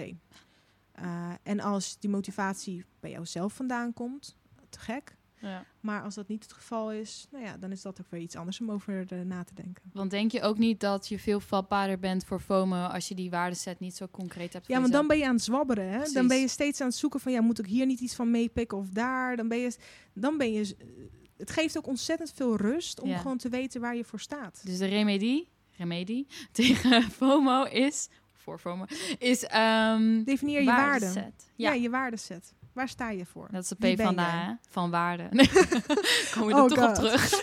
Eh, 0.92 1.32
en 1.44 1.60
als 1.60 2.00
die 2.00 2.10
motivatie 2.10 2.86
bij 3.00 3.12
jouzelf 3.12 3.54
vandaan 3.54 3.94
komt, 3.94 4.36
te 4.70 4.80
gek. 4.80 5.16
Ja. 5.42 5.66
Maar 5.80 6.04
als 6.04 6.16
dat 6.16 6.28
niet 6.28 6.44
het 6.44 6.54
geval 6.54 6.92
is, 6.92 7.28
nou 7.32 7.44
ja, 7.44 7.58
dan 7.58 7.72
is 7.72 7.82
dat 7.82 8.02
ook 8.02 8.08
weer 8.10 8.22
iets 8.22 8.36
anders 8.36 8.62
om 8.62 8.72
over 8.72 9.26
na 9.26 9.44
te 9.44 9.54
denken. 9.54 9.84
Want 9.94 10.12
denk 10.12 10.32
je 10.32 10.42
ook 10.42 10.58
niet 10.58 10.80
dat 10.80 11.08
je 11.08 11.20
veel 11.20 11.40
vatbaarder 11.40 12.00
bent 12.00 12.26
voor 12.26 12.40
FOMO 12.40 12.86
als 12.86 13.08
je 13.08 13.16
die 13.16 13.30
waardeset 13.30 13.80
niet 13.80 13.96
zo 13.96 14.08
concreet 14.12 14.54
hebt? 14.54 14.68
Ja, 14.68 14.80
maar 14.80 14.90
dan 14.90 15.08
ben 15.08 15.18
je 15.18 15.28
aan 15.28 15.36
het 15.36 15.44
zwabberen. 15.44 15.90
Hè? 15.90 15.96
Precies. 15.96 16.14
Dan 16.14 16.28
ben 16.28 16.40
je 16.40 16.48
steeds 16.48 16.82
aan 16.82 16.88
het 16.88 16.96
zoeken 16.96 17.20
van, 17.20 17.32
ja, 17.32 17.42
moet 17.42 17.60
ik 17.60 17.66
hier 17.66 17.86
niet 17.86 18.00
iets 18.00 18.16
van 18.16 18.32
meepikken 18.32 18.78
of 18.78 18.90
daar? 18.90 19.36
Dan 19.36 19.48
ben 19.48 19.58
je, 19.58 19.78
dan 20.14 20.38
ben 20.38 20.54
je, 20.54 20.76
het 21.38 21.52
geeft 21.52 21.78
ook 21.78 21.88
ontzettend 21.88 22.32
veel 22.36 22.56
rust 22.56 23.00
om 23.00 23.10
Ja. 23.10 23.18
gewoon 23.18 23.38
te 23.38 23.50
weten 23.50 23.82
waar 23.82 23.96
je 23.96 24.04
voor 24.04 24.20
staat. 24.20 24.62
Dus 24.64 24.78
de 24.78 24.86
remedie, 24.86 25.50
remedie 25.78 26.28
tegen 26.52 27.04
FOMO 27.04 27.64
is, 27.64 28.08
voor 28.34 28.60
FOMO, 28.60 28.86
is 29.18 29.44
um, 29.44 30.24
Definieer 30.24 30.60
je 30.60 30.66
waarde. 30.66 31.12
Ja. 31.16 31.32
Ja, 31.56 31.74
je 31.74 31.90
waardeset. 31.90 32.54
Waar 32.78 32.90
sta 32.90 33.10
je 33.10 33.26
voor? 33.26 33.48
dat 33.52 33.64
is 33.64 33.70
de 33.70 33.76
P 33.76 34.02
van 34.02 34.16
de 34.16 34.58
van 34.70 34.90
waarde. 34.90 35.24
Kom 36.34 36.48
je 36.50 36.56
Oh 36.56 36.64
er 36.64 36.68
toch 36.68 36.88
op 36.90 36.94
terug? 36.96 37.42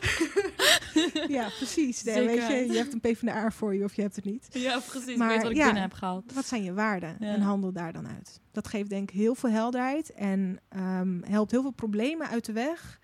ja, 1.39 1.49
precies. 1.57 2.03
Nee, 2.03 2.27
weet 2.27 2.47
je, 2.47 2.73
je 2.73 2.77
hebt 2.77 2.93
een 2.93 3.01
PvdA 3.01 3.51
voor 3.51 3.75
je 3.75 3.85
of 3.85 3.95
je 3.95 4.03
hebt 4.03 4.17
het 4.17 4.25
niet. 4.25 4.47
ja, 4.51 4.79
precies. 4.79 5.17
Maar 5.17 5.29
ik 5.29 5.35
weet 5.35 5.43
wat 5.43 5.51
ik 5.51 5.57
ja. 5.57 5.65
binnen 5.65 5.83
heb 5.83 5.93
gehaald. 5.93 6.33
Wat 6.33 6.47
zijn 6.47 6.63
je 6.63 6.73
waarden? 6.73 7.17
Ja. 7.21 7.27
En 7.27 7.41
handel 7.41 7.73
daar 7.73 7.93
dan 7.93 8.09
uit. 8.09 8.41
Dat 8.53 8.69
geeft 8.69 8.91
denk 8.91 9.11
ik 9.11 9.17
heel 9.17 9.35
veel 9.35 9.51
helderheid 9.51 10.13
en 10.13 10.61
ehm, 10.69 11.21
helpt 11.23 11.51
heel 11.51 11.63
veel 11.63 11.71
problemen 11.71 12.29
uit 12.29 12.45
de 12.45 12.53
weg. 12.53 13.01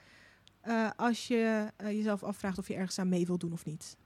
Eh, 0.61 0.91
als 0.97 1.29
je 1.29 1.73
eh, 1.77 1.91
jezelf 1.91 2.23
afvraagt 2.23 2.59
of 2.59 2.69
je 2.69 2.75
ergens 2.75 2.99
aan 2.99 3.09
mee 3.09 3.27
wil 3.27 3.39
doen 3.39 3.53
of 3.53 3.65
niet. 3.65 3.97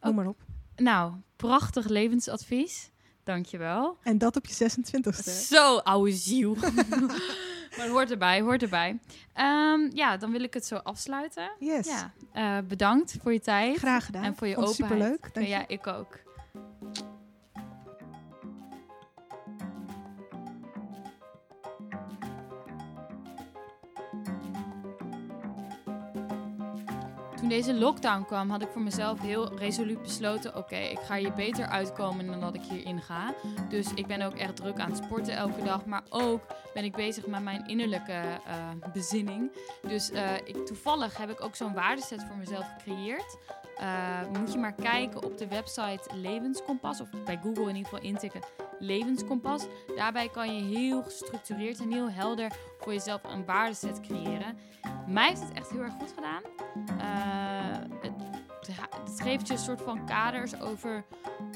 Noem 0.00 0.14
maar 0.14 0.26
op. 0.26 0.42
Nou, 0.76 1.14
prachtig 1.36 1.88
levensadvies. 1.88 2.92
Dankjewel. 3.22 3.98
En 4.02 4.18
dat 4.18 4.36
op 4.36 4.46
je 4.46 4.70
26ste. 4.70 5.30
Zo, 5.46 5.76
oude 5.76 6.12
ziel. 6.12 6.56
maar 7.76 7.88
hoort 7.88 8.10
erbij, 8.10 8.40
hoort 8.40 8.62
erbij. 8.62 8.98
Ehm, 9.32 9.90
ja, 9.92 10.16
dan 10.16 10.30
wil 10.30 10.42
ik 10.42 10.54
het 10.54 10.66
zo 10.66 10.76
afsluiten. 10.76 11.50
Yes. 11.58 11.86
Ja, 11.86 12.12
eh, 12.32 12.66
bedankt 12.68 13.16
voor 13.22 13.32
je 13.32 13.40
tijd. 13.40 13.76
Graag 13.76 14.04
gedaan. 14.04 14.24
En 14.24 14.36
voor 14.36 14.46
je 14.46 14.54
Vond 14.54 14.68
openheid. 14.68 15.00
Superleuk. 15.00 15.34
Dank 15.34 15.46
je. 15.46 15.52
Ja, 15.52 15.68
ik 15.68 15.86
ook. 15.86 16.18
Toen 27.44 27.52
deze 27.52 27.74
lockdown 27.74 28.24
kwam, 28.24 28.50
had 28.50 28.62
ik 28.62 28.68
voor 28.72 28.82
mezelf 28.82 29.20
heel 29.20 29.58
resoluut 29.58 30.02
besloten: 30.02 30.56
oké, 30.56 30.76
ik 30.76 30.98
ga 30.98 31.16
hier 31.16 31.32
beter 31.32 31.66
uitkomen 31.66 32.26
dan 32.26 32.40
dat 32.40 32.54
ik 32.54 32.62
hierin 32.62 33.02
ga. 33.02 33.34
Dus 33.68 33.94
ik 33.94 34.06
ben 34.06 34.22
ook 34.22 34.34
echt 34.34 34.56
druk 34.56 34.78
aan 34.78 34.90
het 34.90 35.04
sporten 35.04 35.36
elke 35.36 35.62
dag, 35.64 35.84
maar 35.86 36.02
ook 36.08 36.40
ben 36.74 36.84
ik 36.84 36.92
bezig 36.92 37.26
met 37.26 37.42
mijn 37.42 37.66
innerlijke 37.66 38.12
eh, 38.12 38.92
bezinning. 38.92 39.52
Dus 39.88 40.10
eh, 40.10 40.34
ik, 40.44 40.66
toevallig 40.66 41.16
heb 41.16 41.30
ik 41.30 41.44
ook 41.44 41.56
zo'n 41.56 41.74
waardeset 41.74 42.24
voor 42.24 42.36
mezelf 42.36 42.66
gecreëerd. 42.78 43.38
Eh, 43.76 44.38
moet 44.38 44.52
je 44.52 44.58
maar 44.58 44.74
kijken 44.74 45.24
op 45.24 45.38
de 45.38 45.48
website 45.48 46.16
Levenskompas, 46.16 47.00
of 47.00 47.08
bij 47.24 47.40
Google 47.42 47.68
in 47.68 47.76
ieder 47.76 47.92
geval 47.92 48.04
intikken 48.04 48.40
Levenskompas. 48.78 49.66
Daarbij 49.96 50.28
kan 50.28 50.56
je 50.56 50.76
heel 50.76 51.02
gestructureerd 51.02 51.80
en 51.80 51.92
heel 51.92 52.10
helder 52.10 52.52
voor 52.78 52.92
jezelf 52.92 53.20
een 53.24 53.44
waardeset 53.44 54.00
creëren. 54.00 54.58
Mij 55.06 55.28
heeft 55.28 55.40
het 55.40 55.52
echt 55.52 55.70
heel 55.70 55.82
erg 55.82 55.92
goed 55.92 56.14
gedaan. 56.14 56.42
Eh, 56.98 57.78
het, 58.00 58.12
het 59.04 59.20
geeft 59.20 59.46
je 59.46 59.52
een 59.52 59.58
soort 59.58 59.82
van 59.82 60.06
kaders 60.06 60.60
over 60.60 61.04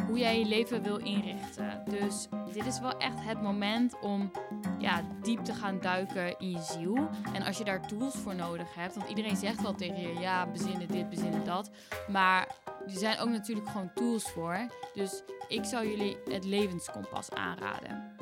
hoe 0.07 0.19
jij 0.19 0.39
je 0.39 0.47
leven 0.47 0.83
wil 0.83 0.97
inrichten. 0.97 1.83
Dus 1.85 2.29
dit 2.53 2.67
is 2.67 2.81
wel 2.81 2.99
echt 2.99 3.25
het 3.25 3.43
moment 3.43 3.99
om 4.01 4.31
ja, 4.79 5.03
diep 5.23 5.45
te 5.45 5.55
gaan 5.55 5.81
duiken 5.81 6.39
in 6.39 6.51
je 6.51 6.63
ziel. 6.63 7.09
En 7.33 7.43
als 7.43 7.59
je 7.59 7.65
daar 7.65 7.87
tools 7.87 8.15
voor 8.15 8.35
nodig 8.35 8.75
hebt, 8.75 8.95
want 8.95 9.09
iedereen 9.09 9.37
zegt 9.37 9.63
wel 9.63 9.75
tegen 9.75 10.01
je, 10.01 10.21
ja, 10.21 10.47
bezinnen 10.47 10.89
dit, 10.89 11.09
bezinnen 11.09 11.45
dat. 11.45 11.71
Maar 12.09 12.49
er 12.93 12.99
zijn 12.99 13.19
ook 13.19 13.29
natuurlijk 13.29 13.69
gewoon 13.69 13.93
tools 13.95 14.31
voor. 14.31 14.67
Dus 14.95 15.23
ik 15.49 15.65
zou 15.65 15.89
jullie 15.89 16.17
het 16.31 16.45
levenskompas 16.45 17.31
aanraden. 17.31 18.18